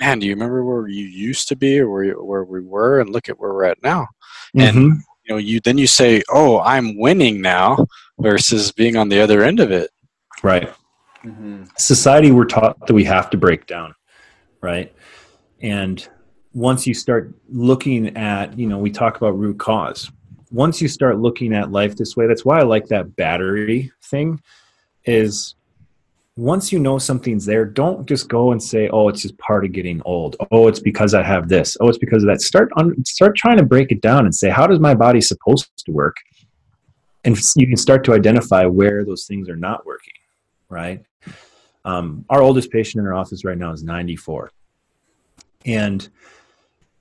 man, 0.00 0.20
do 0.20 0.26
you 0.26 0.32
remember 0.32 0.64
where 0.64 0.88
you 0.88 1.04
used 1.04 1.48
to 1.48 1.56
be, 1.56 1.78
or 1.78 1.90
where 1.90 2.04
you, 2.04 2.12
where 2.24 2.44
we 2.44 2.62
were, 2.62 3.00
and 3.00 3.10
look 3.10 3.28
at 3.28 3.38
where 3.38 3.52
we're 3.52 3.64
at 3.64 3.82
now? 3.82 4.06
And 4.54 4.76
Mhm. 4.76 4.82
you 4.82 5.02
know, 5.30 5.38
you 5.38 5.60
then 5.60 5.78
you 5.78 5.86
say, 5.86 6.22
oh, 6.30 6.60
I'm 6.60 6.98
winning 6.98 7.40
now, 7.40 7.86
versus 8.18 8.72
being 8.72 8.96
on 8.96 9.08
the 9.08 9.20
other 9.20 9.42
end 9.42 9.60
of 9.60 9.70
it. 9.70 9.90
Right. 10.42 10.72
Mm-hmm. 11.24 11.64
society 11.76 12.30
we're 12.30 12.46
taught 12.46 12.86
that 12.86 12.94
we 12.94 13.04
have 13.04 13.28
to 13.28 13.36
break 13.36 13.66
down 13.66 13.94
right 14.62 14.90
and 15.60 16.08
once 16.54 16.86
you 16.86 16.94
start 16.94 17.34
looking 17.50 18.16
at 18.16 18.58
you 18.58 18.66
know 18.66 18.78
we 18.78 18.90
talk 18.90 19.18
about 19.18 19.38
root 19.38 19.58
cause 19.58 20.10
once 20.50 20.80
you 20.80 20.88
start 20.88 21.18
looking 21.18 21.52
at 21.52 21.70
life 21.70 21.94
this 21.94 22.16
way 22.16 22.26
that's 22.26 22.42
why 22.46 22.58
i 22.58 22.62
like 22.62 22.86
that 22.86 23.16
battery 23.16 23.92
thing 24.04 24.40
is 25.04 25.56
once 26.36 26.72
you 26.72 26.78
know 26.78 26.98
something's 26.98 27.44
there 27.44 27.64
don't 27.64 28.06
just 28.06 28.28
go 28.28 28.52
and 28.52 28.62
say 28.62 28.88
oh 28.88 29.08
it's 29.08 29.22
just 29.22 29.36
part 29.38 29.64
of 29.64 29.72
getting 29.72 30.00
old. 30.04 30.36
Oh 30.50 30.68
it's 30.68 30.80
because 30.80 31.14
i 31.14 31.22
have 31.22 31.48
this. 31.48 31.76
Oh 31.80 31.88
it's 31.88 31.98
because 31.98 32.22
of 32.22 32.28
that. 32.28 32.40
Start 32.40 32.70
on 32.76 32.94
start 33.04 33.36
trying 33.36 33.58
to 33.58 33.64
break 33.64 33.92
it 33.92 34.00
down 34.00 34.24
and 34.24 34.34
say 34.34 34.48
how 34.48 34.66
does 34.66 34.80
my 34.80 34.94
body 34.94 35.20
supposed 35.20 35.68
to 35.84 35.92
work? 35.92 36.16
And 37.24 37.38
you 37.56 37.66
can 37.66 37.76
start 37.76 38.04
to 38.04 38.14
identify 38.14 38.64
where 38.64 39.04
those 39.04 39.26
things 39.26 39.48
are 39.48 39.56
not 39.56 39.84
working 39.84 40.14
right? 40.70 41.02
Um, 41.84 42.24
our 42.30 42.40
oldest 42.40 42.70
patient 42.70 43.00
in 43.00 43.06
our 43.06 43.14
office 43.14 43.44
right 43.44 43.58
now 43.58 43.72
is 43.72 43.82
94 43.82 44.50
and 45.66 46.08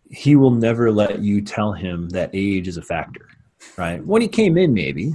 he 0.09 0.35
will 0.35 0.51
never 0.51 0.91
let 0.91 1.19
you 1.19 1.41
tell 1.41 1.71
him 1.71 2.09
that 2.09 2.31
age 2.33 2.67
is 2.67 2.77
a 2.77 2.81
factor 2.81 3.27
right? 3.77 4.03
When 4.05 4.21
he 4.21 4.27
came 4.27 4.57
in 4.57 4.73
maybe 4.73 5.13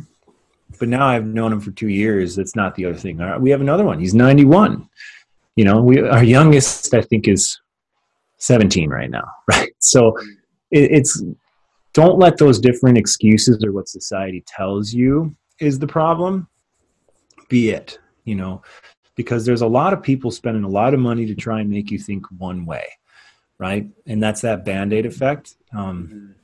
but 0.78 0.88
now 0.88 1.06
i've 1.06 1.26
known 1.26 1.52
him 1.52 1.60
for 1.60 1.70
two 1.70 1.88
years. 1.88 2.36
That's 2.36 2.56
not 2.56 2.74
the 2.74 2.86
other 2.86 2.98
thing. 2.98 3.18
Right, 3.18 3.40
we 3.40 3.50
have 3.50 3.60
another 3.60 3.84
one. 3.84 4.00
He's 4.00 4.14
91 4.14 4.88
you 5.56 5.64
know 5.64 5.80
we 5.80 6.00
our 6.00 6.24
youngest 6.24 6.92
i 6.94 7.00
think 7.00 7.28
is 7.28 7.60
17 8.38 8.90
right 8.90 9.10
now 9.10 9.24
right? 9.48 9.70
So 9.78 10.16
it, 10.70 10.90
it's 10.90 11.22
don't 11.92 12.18
let 12.18 12.38
those 12.38 12.58
different 12.58 12.98
excuses 12.98 13.62
or 13.64 13.72
what 13.72 13.88
society 13.88 14.42
tells 14.48 14.92
you 14.92 15.36
is 15.60 15.78
the 15.78 15.86
problem. 15.86 16.48
Be 17.48 17.70
it 17.70 17.98
you 18.24 18.34
know 18.34 18.62
because 19.16 19.46
there's 19.46 19.60
a 19.60 19.66
lot 19.66 19.92
of 19.92 20.02
people 20.02 20.32
spending 20.32 20.64
a 20.64 20.68
lot 20.68 20.92
of 20.92 20.98
money 20.98 21.24
to 21.26 21.36
try 21.36 21.60
and 21.60 21.70
make 21.70 21.90
you 21.90 21.98
think 21.98 22.26
one 22.38 22.66
way 22.66 22.84
right? 23.58 23.86
And 24.06 24.22
that's 24.22 24.40
that 24.42 24.64
band-aid 24.64 25.06
effect. 25.06 25.54
Um, 25.72 26.34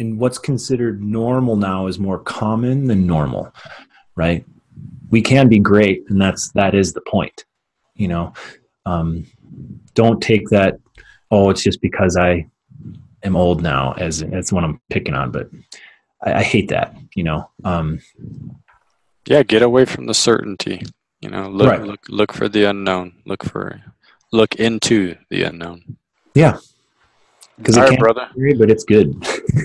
and 0.00 0.18
what's 0.18 0.38
considered 0.38 1.00
normal 1.02 1.54
now 1.56 1.86
is 1.86 1.98
more 1.98 2.18
common 2.18 2.86
than 2.88 3.06
normal 3.06 3.52
right 4.16 4.44
we 5.10 5.20
can 5.22 5.48
be 5.48 5.58
great 5.58 6.02
and 6.08 6.20
that's 6.20 6.50
that 6.52 6.74
is 6.74 6.92
the 6.92 7.00
point 7.02 7.44
you 7.94 8.08
know 8.08 8.32
um, 8.86 9.24
don't 9.94 10.20
take 10.20 10.48
that 10.48 10.78
oh 11.30 11.50
it's 11.50 11.62
just 11.62 11.80
because 11.80 12.16
i 12.16 12.44
am 13.22 13.36
old 13.36 13.62
now 13.62 13.92
as 13.98 14.20
that's 14.20 14.52
what 14.52 14.64
i'm 14.64 14.80
picking 14.90 15.14
on 15.14 15.30
but 15.30 15.48
i, 16.22 16.32
I 16.34 16.42
hate 16.42 16.68
that 16.70 16.96
you 17.14 17.22
know 17.24 17.48
um, 17.64 18.00
Yeah, 19.26 19.42
get 19.44 19.62
away 19.62 19.84
from 19.84 20.06
the 20.06 20.14
certainty. 20.14 20.82
You 21.20 21.28
know, 21.30 21.48
look 21.50 21.68
Right. 21.70 21.84
look 21.84 22.00
look 22.08 22.32
for 22.32 22.48
the 22.48 22.64
unknown. 22.64 23.12
Look 23.26 23.44
for 23.44 23.80
look 24.32 24.54
into 24.56 25.16
the 25.28 25.42
unknown. 25.44 25.98
yeah 26.34 26.56
because 27.60 27.76
All 27.76 27.82
it 27.82 27.86
right, 27.86 27.90
can't 27.90 28.00
brother. 28.00 28.28
be, 28.36 28.54
but 28.54 28.70
it's 28.70 28.84
good 28.84 29.14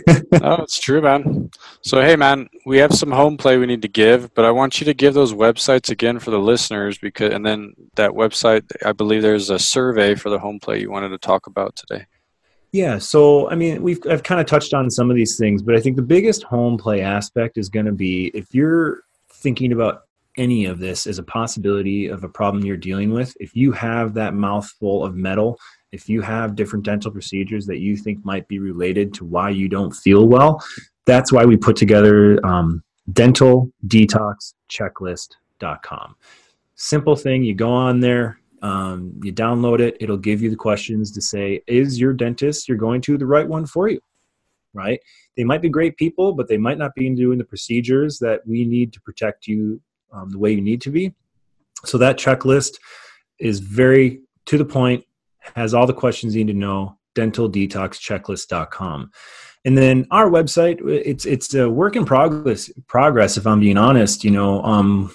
oh, 0.42 0.62
it's 0.64 0.80
true, 0.80 1.02
man. 1.02 1.50
So, 1.82 2.02
hey, 2.02 2.16
man, 2.16 2.50
we 2.66 2.78
have 2.80 2.94
some 2.94 3.12
home 3.12 3.38
play 3.38 3.58
we 3.58 3.66
need 3.66 3.82
to 3.84 3.88
give, 3.88 4.34
but 4.34 4.46
I 4.46 4.52
want 4.52 4.80
you 4.80 4.86
to 4.86 4.94
give 4.94 5.14
those 5.14 5.34
websites 5.34 5.90
again 5.90 6.20
for 6.20 6.32
the 6.32 6.40
listeners 6.40 6.98
because, 6.98 7.34
and 7.34 7.46
then 7.46 7.74
that 7.96 8.12
website, 8.12 8.64
I 8.86 8.92
believe 8.92 9.22
there's 9.22 9.50
a 9.50 9.60
survey 9.60 10.16
for 10.16 10.30
the 10.30 10.40
home 10.40 10.60
play 10.60 10.82
you 10.82 10.92
wanted 10.92 11.10
to 11.10 11.18
talk 11.18 11.48
about 11.48 11.76
today. 11.76 12.06
Yeah, 12.72 12.98
so 12.98 13.50
I 13.50 13.56
mean, 13.56 13.82
we've 13.82 14.00
I've 14.10 14.24
kind 14.24 14.42
of 14.42 14.48
touched 14.48 14.74
on 14.74 14.90
some 14.90 15.10
of 15.10 15.16
these 15.16 15.38
things, 15.38 15.62
but 15.62 15.76
I 15.76 15.80
think 15.80 15.96
the 15.96 16.02
biggest 16.02 16.44
home 16.44 16.78
play 16.78 17.02
aspect 17.02 17.58
is 17.58 17.70
going 17.70 17.86
to 17.86 17.94
be 17.94 18.32
if 18.34 18.54
you're 18.54 19.04
thinking 19.32 19.72
about 19.72 20.02
any 20.38 20.66
of 20.66 20.80
this 20.80 21.08
as 21.08 21.18
a 21.18 21.24
possibility 21.24 22.08
of 22.08 22.26
a 22.26 22.30
problem 22.30 22.66
you're 22.66 22.76
dealing 22.76 23.12
with, 23.14 23.34
if 23.40 23.56
you 23.56 23.72
have 23.72 24.14
that 24.16 24.34
mouthful 24.34 25.06
of 25.06 25.16
metal, 25.16 25.58
if 25.96 26.10
you 26.10 26.20
have 26.20 26.56
different 26.56 26.84
dental 26.84 27.10
procedures 27.10 27.66
that 27.66 27.80
you 27.80 27.96
think 27.96 28.24
might 28.26 28.46
be 28.50 28.60
related 28.60 29.14
to 29.14 29.24
why 29.24 29.50
you 29.50 29.70
don't 29.70 29.96
feel 29.96 30.28
well, 30.28 30.62
that's 31.06 31.32
why 31.32 31.46
we 31.46 31.56
put 31.56 31.78
together 31.78 32.46
um, 32.46 32.84
dental 33.14 33.72
detox 33.88 34.56
checklist.com. 34.70 36.16
Simple 36.76 37.16
thing, 37.16 37.44
you 37.46 37.56
go 37.56 37.72
on 37.72 38.02
there, 38.02 38.42
um, 38.62 39.14
you 39.24 39.32
download 39.32 39.80
it, 39.80 39.96
it'll 40.02 40.18
give 40.18 40.42
you 40.42 40.50
the 40.50 40.56
questions 40.58 41.12
to 41.14 41.22
say, 41.22 41.62
is 41.66 41.98
your 41.98 42.12
dentist 42.12 42.68
you're 42.68 42.78
going 42.78 43.00
to 43.00 43.18
the 43.18 43.26
right 43.26 43.48
one 43.48 43.66
for 43.66 43.88
you? 43.88 44.02
Right? 44.74 45.00
They 45.38 45.46
might 45.46 45.62
be 45.62 45.70
great 45.70 45.96
people, 45.96 46.34
but 46.34 46.50
they 46.50 46.58
might 46.58 46.78
not 46.78 46.94
be 46.94 47.10
doing 47.12 47.38
the 47.38 47.46
procedures 47.46 48.20
that 48.20 48.46
we 48.46 48.66
need 48.66 48.92
to 48.92 49.00
protect 49.00 49.48
you 49.48 49.80
um, 50.12 50.30
the 50.30 50.40
way 50.40 50.52
you 50.52 50.62
need 50.62 50.82
to 50.82 50.90
be. 50.90 51.14
So 51.86 51.98
that 52.00 52.18
checklist 52.18 52.80
is 53.40 53.62
very 53.62 54.20
to 54.48 54.58
the 54.58 54.66
point, 54.66 55.06
has 55.56 55.74
all 55.74 55.88
the 55.88 55.94
questions 55.94 56.36
you 56.36 56.44
need 56.44 56.54
to 56.54 56.58
know, 56.58 56.98
dentaldetoxchecklist.com. 57.16 59.12
And 59.66 59.78
then 59.78 60.06
our 60.12 60.30
website, 60.30 60.80
it's 60.88 61.26
it's 61.26 61.54
a 61.56 61.70
work 61.70 61.96
in 61.96 62.06
progress. 62.06 62.72
Progress, 62.88 63.36
if 63.36 63.48
I'm 63.48 63.60
being 63.60 63.78
honest, 63.78 64.24
you 64.24 64.30
know, 64.30 64.62
um, 64.62 65.12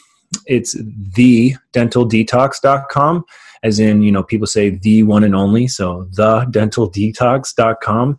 it's 0.46 0.76
the 1.14 1.54
dentaldetox.com, 1.72 3.24
as 3.62 3.78
in 3.78 4.02
you 4.02 4.10
know 4.10 4.24
people 4.24 4.48
say 4.48 4.70
the 4.70 5.04
one 5.04 5.22
and 5.22 5.36
only. 5.36 5.68
So 5.68 6.08
the 6.10 6.46
dentaldetox.com. 6.50 8.18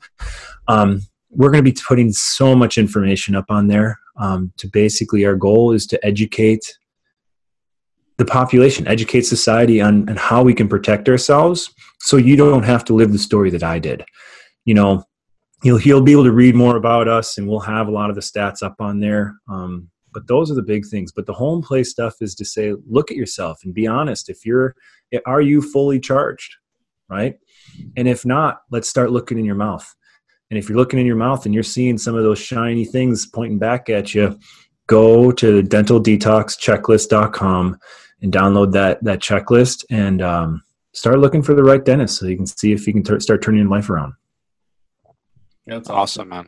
Um, 0.70 1.01
we're 1.32 1.51
going 1.51 1.64
to 1.64 1.72
be 1.72 1.78
putting 1.86 2.12
so 2.14 2.55
much 2.55 2.78
information 2.78 3.36
up 3.36 3.45
on 3.49 3.68
there. 3.68 3.99
Um, 4.18 4.53
to 4.57 4.68
basically, 4.68 5.26
our 5.26 5.36
goal 5.36 5.74
is 5.74 5.86
to 5.88 6.05
educate 6.05 6.78
the 8.22 8.32
population, 8.32 8.88
educate 8.88 9.24
society 9.24 9.82
on, 9.82 10.07
on 10.07 10.15
how 10.15 10.43
we 10.43 10.53
can 10.53 10.69
protect 10.69 11.09
ourselves, 11.09 11.74
so 11.99 12.17
you 12.17 12.36
don't 12.36 12.63
have 12.63 12.86
to 12.86 12.93
live 12.93 13.11
the 13.11 13.17
story 13.17 13.49
that 13.49 13.63
I 13.63 13.80
did. 13.80 14.05
You 14.63 14.76
know, 14.76 15.03
he'll 15.63 15.78
he'll 15.78 16.01
be 16.01 16.11
able 16.11 16.26
to 16.26 16.32
read 16.32 16.55
more 16.55 16.78
about 16.78 17.07
us, 17.07 17.38
and 17.38 17.47
we'll 17.47 17.61
have 17.61 17.88
a 17.88 17.91
lot 17.91 18.09
of 18.09 18.15
the 18.15 18.22
stats 18.22 18.61
up 18.61 18.76
on 18.80 18.99
there. 18.99 19.36
Um, 19.49 19.89
but 20.13 20.28
those 20.28 20.51
are 20.51 20.55
the 20.55 20.61
big 20.61 20.86
things. 20.86 21.11
But 21.11 21.26
the 21.26 21.34
home 21.34 21.63
play 21.63 21.84
stuff 21.84 22.15
is 22.22 22.36
to 22.36 22.45
say, 22.45 22.74
look 22.88 23.11
at 23.11 23.17
yourself 23.17 23.59
and 23.63 23.74
be 23.74 23.88
honest. 23.88 24.30
If 24.30 24.45
you're, 24.45 24.76
are 25.26 25.41
you 25.41 25.61
fully 25.61 25.99
charged, 25.99 26.55
right? 27.09 27.39
And 27.95 28.07
if 28.07 28.26
not, 28.26 28.61
let's 28.72 28.89
start 28.89 29.11
looking 29.11 29.39
in 29.39 29.45
your 29.45 29.55
mouth. 29.55 29.88
And 30.49 30.57
if 30.57 30.67
you're 30.67 30.78
looking 30.78 30.99
in 30.99 31.05
your 31.05 31.15
mouth 31.15 31.45
and 31.45 31.53
you're 31.53 31.63
seeing 31.63 31.97
some 31.97 32.15
of 32.15 32.24
those 32.24 32.39
shiny 32.39 32.84
things 32.84 33.26
pointing 33.26 33.57
back 33.57 33.89
at 33.89 34.13
you, 34.13 34.38
go 34.88 35.32
to 35.32 35.63
dentaldetoxchecklist.com 35.63 37.78
and 38.22 38.32
download 38.32 38.72
that 38.74 39.03
that 39.03 39.19
checklist 39.19 39.86
and 39.89 40.22
um, 40.22 40.63
start 40.93 41.19
looking 41.19 41.41
for 41.41 41.53
the 41.53 41.63
right 41.63 41.84
dentist 41.84 42.17
so 42.17 42.28
you 42.28 42.38
can 42.38 42.45
see 42.45 42.72
if 42.72 42.88
you 42.88 42.93
can 42.93 43.03
t- 43.03 43.19
start 43.19 43.41
turning 43.41 43.61
your 43.61 43.69
life 43.69 43.89
around. 43.89 44.13
That's 45.65 45.89
Awesome, 45.89 46.30
man. 46.30 46.47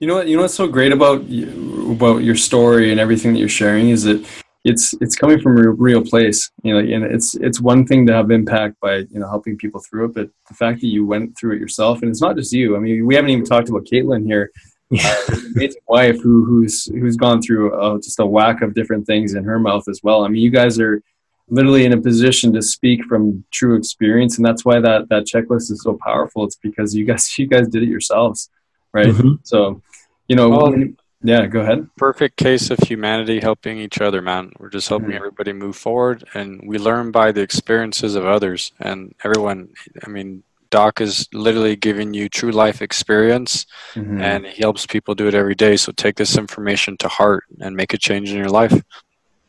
You 0.00 0.08
know 0.08 0.16
what? 0.16 0.26
You 0.26 0.36
know 0.36 0.42
what's 0.42 0.54
so 0.54 0.66
great 0.66 0.92
about 0.92 1.28
you, 1.28 1.92
about 1.92 2.24
your 2.24 2.34
story 2.34 2.90
and 2.90 2.98
everything 2.98 3.32
that 3.32 3.38
you're 3.38 3.48
sharing 3.48 3.90
is 3.90 4.02
that 4.04 4.26
it's 4.64 4.94
it's 5.00 5.16
coming 5.16 5.40
from 5.40 5.58
a 5.58 5.70
real 5.70 6.02
place. 6.04 6.50
You 6.62 6.74
know, 6.74 6.78
and 6.80 7.04
it's 7.04 7.34
it's 7.36 7.60
one 7.60 7.86
thing 7.86 8.06
to 8.06 8.12
have 8.12 8.30
impact 8.30 8.80
by 8.80 8.96
you 8.96 9.20
know 9.20 9.28
helping 9.28 9.56
people 9.56 9.80
through 9.80 10.06
it, 10.06 10.14
but 10.14 10.30
the 10.48 10.54
fact 10.54 10.80
that 10.80 10.88
you 10.88 11.06
went 11.06 11.38
through 11.38 11.56
it 11.56 11.60
yourself, 11.60 12.02
and 12.02 12.10
it's 12.10 12.22
not 12.22 12.36
just 12.36 12.52
you. 12.52 12.76
I 12.76 12.80
mean, 12.80 13.06
we 13.06 13.14
haven't 13.14 13.30
even 13.30 13.44
talked 13.44 13.68
about 13.68 13.84
Caitlin 13.84 14.24
here, 14.24 14.50
Yeah. 14.92 15.16
uh, 15.32 15.36
amazing 15.56 15.82
wife 15.88 16.20
who 16.20 16.44
who's 16.44 16.84
who's 16.86 17.16
gone 17.16 17.40
through 17.42 17.74
uh, 17.80 17.96
just 17.96 18.20
a 18.20 18.26
whack 18.26 18.62
of 18.62 18.74
different 18.74 19.06
things 19.06 19.34
in 19.34 19.42
her 19.44 19.58
mouth 19.58 19.84
as 19.88 20.00
well. 20.02 20.24
I 20.24 20.28
mean, 20.28 20.42
you 20.42 20.50
guys 20.50 20.78
are 20.78 21.02
literally 21.48 21.84
in 21.84 21.92
a 21.92 22.00
position 22.00 22.52
to 22.52 22.62
speak 22.62 23.04
from 23.04 23.44
true 23.50 23.74
experience, 23.74 24.36
and 24.36 24.44
that's 24.46 24.64
why 24.64 24.80
that 24.80 25.08
that 25.08 25.24
checklist 25.24 25.70
is 25.72 25.80
so 25.82 25.98
powerful. 26.04 26.44
It's 26.44 26.56
because 26.56 26.94
you 26.94 27.04
guys 27.06 27.24
you 27.38 27.46
guys 27.46 27.68
did 27.68 27.82
it 27.82 27.88
yourselves, 27.88 28.50
right? 28.92 29.08
Mhm. 29.08 29.38
So, 29.44 29.80
you 30.28 30.36
know, 30.36 30.48
Well- 30.50 30.70
when- 30.72 30.96
yeah, 31.24 31.46
go 31.46 31.60
ahead. 31.60 31.88
Perfect 31.96 32.36
case 32.36 32.68
of 32.72 32.80
humanity 32.80 33.38
helping 33.38 33.78
each 33.78 34.00
other, 34.00 34.20
man. 34.20 34.50
We're 34.58 34.70
just 34.70 34.88
helping 34.88 35.10
Mhm. 35.10 35.20
everybody 35.22 35.52
move 35.52 35.76
forward, 35.76 36.24
and 36.34 36.60
we 36.66 36.78
learn 36.78 37.12
by 37.12 37.30
the 37.30 37.42
experiences 37.42 38.16
of 38.16 38.24
others. 38.26 38.72
And 38.80 39.14
everyone, 39.22 39.68
I 40.04 40.08
mean, 40.08 40.42
Doc 40.72 41.00
is 41.00 41.28
literally 41.32 41.76
giving 41.76 42.14
you 42.14 42.28
true 42.28 42.50
life 42.50 42.82
experience, 42.82 43.64
Mhm. 43.94 44.20
and 44.20 44.46
he 44.46 44.62
helps 44.62 44.86
people 44.86 45.14
do 45.14 45.28
it 45.28 45.34
every 45.34 45.54
day. 45.54 45.76
So 45.76 45.92
take 45.92 46.16
this 46.16 46.36
information 46.36 46.96
to 46.96 47.08
heart 47.08 47.44
and 47.60 47.76
make 47.76 47.94
a 47.94 47.98
change 47.98 48.30
in 48.32 48.38
your 48.38 48.48
life. 48.48 48.72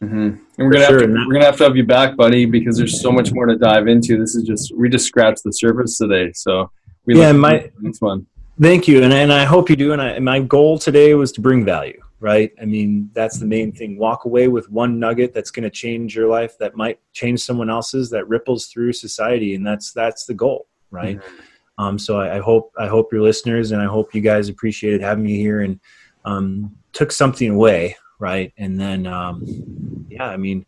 Mm-hmm. 0.03 0.15
And 0.15 0.39
we're 0.57 0.71
gonna 0.74 0.86
sure, 0.86 0.99
have 0.99 1.09
to, 1.09 1.26
we're 1.26 1.34
gonna 1.34 1.45
have 1.45 1.57
to 1.57 1.63
have 1.63 1.78
you 1.78 1.86
back, 1.86 2.17
buddy, 2.17 2.45
because 2.45 2.78
there's 2.78 3.01
so 3.01 3.11
much 3.11 3.32
more 3.32 3.45
to 3.45 3.55
dive 3.55 3.88
into. 3.88 4.19
This 4.19 4.36
is 4.36 4.43
just 4.43 4.76
we 4.78 4.89
just 4.89 5.07
scratched 5.07 5.43
the 5.43 5.51
surface 5.51 5.97
today, 5.97 6.32
so 6.34 6.69
we 7.05 7.17
yeah, 7.17 7.32
my 7.32 7.71
next 7.80 8.01
one. 8.01 8.28
Thank 8.61 8.88
you, 8.88 9.01
and 9.01 9.13
and 9.13 9.32
I 9.32 9.45
hope 9.45 9.69
you 9.69 9.78
do. 9.78 9.93
And 9.93 10.01
I, 10.01 10.19
my 10.19 10.39
goal 10.41 10.78
today 10.78 11.15
was 11.15 11.32
to 11.34 11.41
bring 11.41 11.65
value. 11.65 11.99
Right? 12.19 12.53
I 12.61 12.63
mean, 12.63 13.09
that's 13.13 13.38
the 13.38 13.45
main 13.45 13.74
thing. 13.74 13.97
Walk 13.97 14.24
away 14.24 14.47
with 14.47 14.69
one 14.69 14.97
nugget 14.97 15.34
that's 15.34 15.51
going 15.51 15.65
to 15.65 15.69
change 15.69 16.15
your 16.15 16.30
life, 16.30 16.57
that 16.57 16.74
might 16.74 16.97
change 17.11 17.41
someone 17.41 17.69
else's, 17.69 18.09
that 18.11 18.26
ripples 18.30 18.67
through 18.67 18.93
society, 18.93 19.55
and 19.55 19.67
that's 19.67 19.91
that's 19.91 20.26
the 20.26 20.34
goal, 20.34 20.67
right? 20.93 21.17
Mm-hmm. 21.17 21.83
Um, 21.83 21.99
so 21.99 22.19
I, 22.19 22.37
I, 22.37 22.39
hope 22.39 22.71
I 22.77 22.87
hope 22.87 23.11
your 23.11 23.23
listeners 23.23 23.71
and 23.71 23.81
I 23.81 23.85
hope 23.85 24.13
you 24.13 24.21
guys 24.21 24.47
appreciated 24.47 25.01
having 25.01 25.25
me 25.25 25.37
here 25.37 25.61
and 25.61 25.79
um, 26.23 26.75
took 26.93 27.11
something 27.11 27.49
away, 27.49 27.97
right? 28.19 28.53
And 28.57 28.79
then, 28.79 29.07
um, 29.07 30.05
yeah, 30.07 30.27
I 30.27 30.37
mean, 30.37 30.65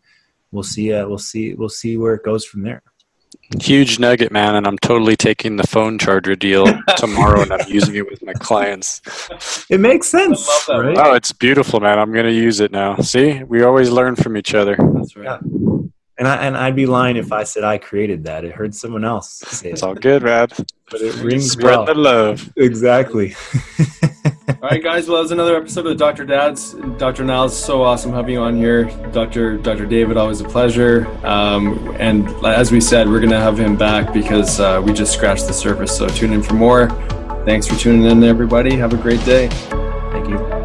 we'll 0.52 0.64
see. 0.64 0.92
Uh, 0.92 1.08
we'll 1.08 1.20
see. 1.20 1.54
We'll 1.54 1.70
see 1.70 1.98
where 1.98 2.16
it 2.16 2.24
goes 2.24 2.44
from 2.44 2.64
there. 2.64 2.82
Huge 3.62 4.00
nugget, 4.00 4.32
man, 4.32 4.56
and 4.56 4.66
I'm 4.66 4.78
totally 4.80 5.16
taking 5.16 5.58
the 5.58 5.68
phone 5.68 6.00
charger 6.00 6.36
deal 6.36 6.66
tomorrow, 6.98 7.42
and 7.42 7.54
I'm 7.54 7.70
using 7.70 7.96
it 7.96 8.10
with 8.10 8.24
my 8.24 8.34
clients. 8.34 9.02
It 9.70 9.80
makes 9.80 10.08
sense, 10.08 10.50
right? 10.68 10.98
Oh, 10.98 11.14
it's 11.14 11.32
beautiful, 11.32 11.80
man. 11.80 12.00
I'm 12.00 12.12
gonna 12.12 12.32
use 12.32 12.60
it 12.60 12.72
now. 12.72 12.96
See, 12.98 13.44
we 13.44 13.62
always 13.62 13.92
learn 13.92 14.16
from 14.16 14.36
each 14.36 14.56
other. 14.56 14.76
That's 14.96 15.16
right. 15.16 15.26
Yeah. 15.26 15.75
And 16.18 16.28
I 16.28 16.36
and 16.38 16.56
I'd 16.56 16.76
be 16.76 16.86
lying 16.86 17.18
if 17.18 17.32
I 17.34 17.44
said 17.44 17.64
I 17.66 17.78
created 17.78 18.24
that. 18.24 18.46
It 18.46 18.54
heard 18.54 18.74
someone 18.74 19.04
else 19.04 19.30
say 19.46 19.72
It's 19.72 19.82
it. 19.82 19.86
all 19.86 19.96
good, 19.96 20.24
man. 20.24 20.48
But 20.90 21.02
it 21.02 21.16
rings 21.22 21.52
Spread 21.52 21.76
well. 21.78 21.86
the 21.86 21.94
love. 21.96 22.54
Exactly. 22.58 23.36
All 24.62 24.70
right, 24.72 24.82
guys. 24.84 25.08
Well, 25.08 25.22
that's 25.22 25.32
another 25.32 25.56
episode 25.58 25.86
of 25.88 25.98
Dr. 25.98 26.24
Dads. 26.26 26.74
Dr. 26.98 27.24
Niels, 27.24 27.56
so 27.58 27.84
awesome 27.84 28.12
having 28.14 28.34
you 28.36 28.42
on 28.42 28.56
here. 28.56 28.86
Dr. 29.12 29.58
Dr. 29.58 29.86
David, 29.86 30.18
always 30.18 30.40
a 30.42 30.44
pleasure. 30.44 31.08
Um, 31.26 31.96
and 32.00 32.28
as 32.46 32.72
we 32.72 32.80
said, 32.80 33.08
we're 33.08 33.20
going 33.20 33.32
to 33.32 33.40
have 33.40 33.60
him 33.60 33.76
back 33.76 34.14
because 34.14 34.60
uh, 34.60 34.82
we 34.84 34.94
just 34.94 35.14
scratched 35.14 35.48
the 35.48 35.54
surface. 35.54 35.96
So 35.96 36.08
tune 36.08 36.32
in 36.34 36.42
for 36.44 36.54
more. 36.54 36.90
Thanks 37.46 37.68
for 37.68 37.76
tuning 37.76 38.06
in, 38.10 38.24
everybody. 38.24 38.76
Have 38.76 38.94
a 38.94 38.98
great 38.98 39.24
day. 39.26 39.50
Thank 39.50 40.30
you. 40.30 40.65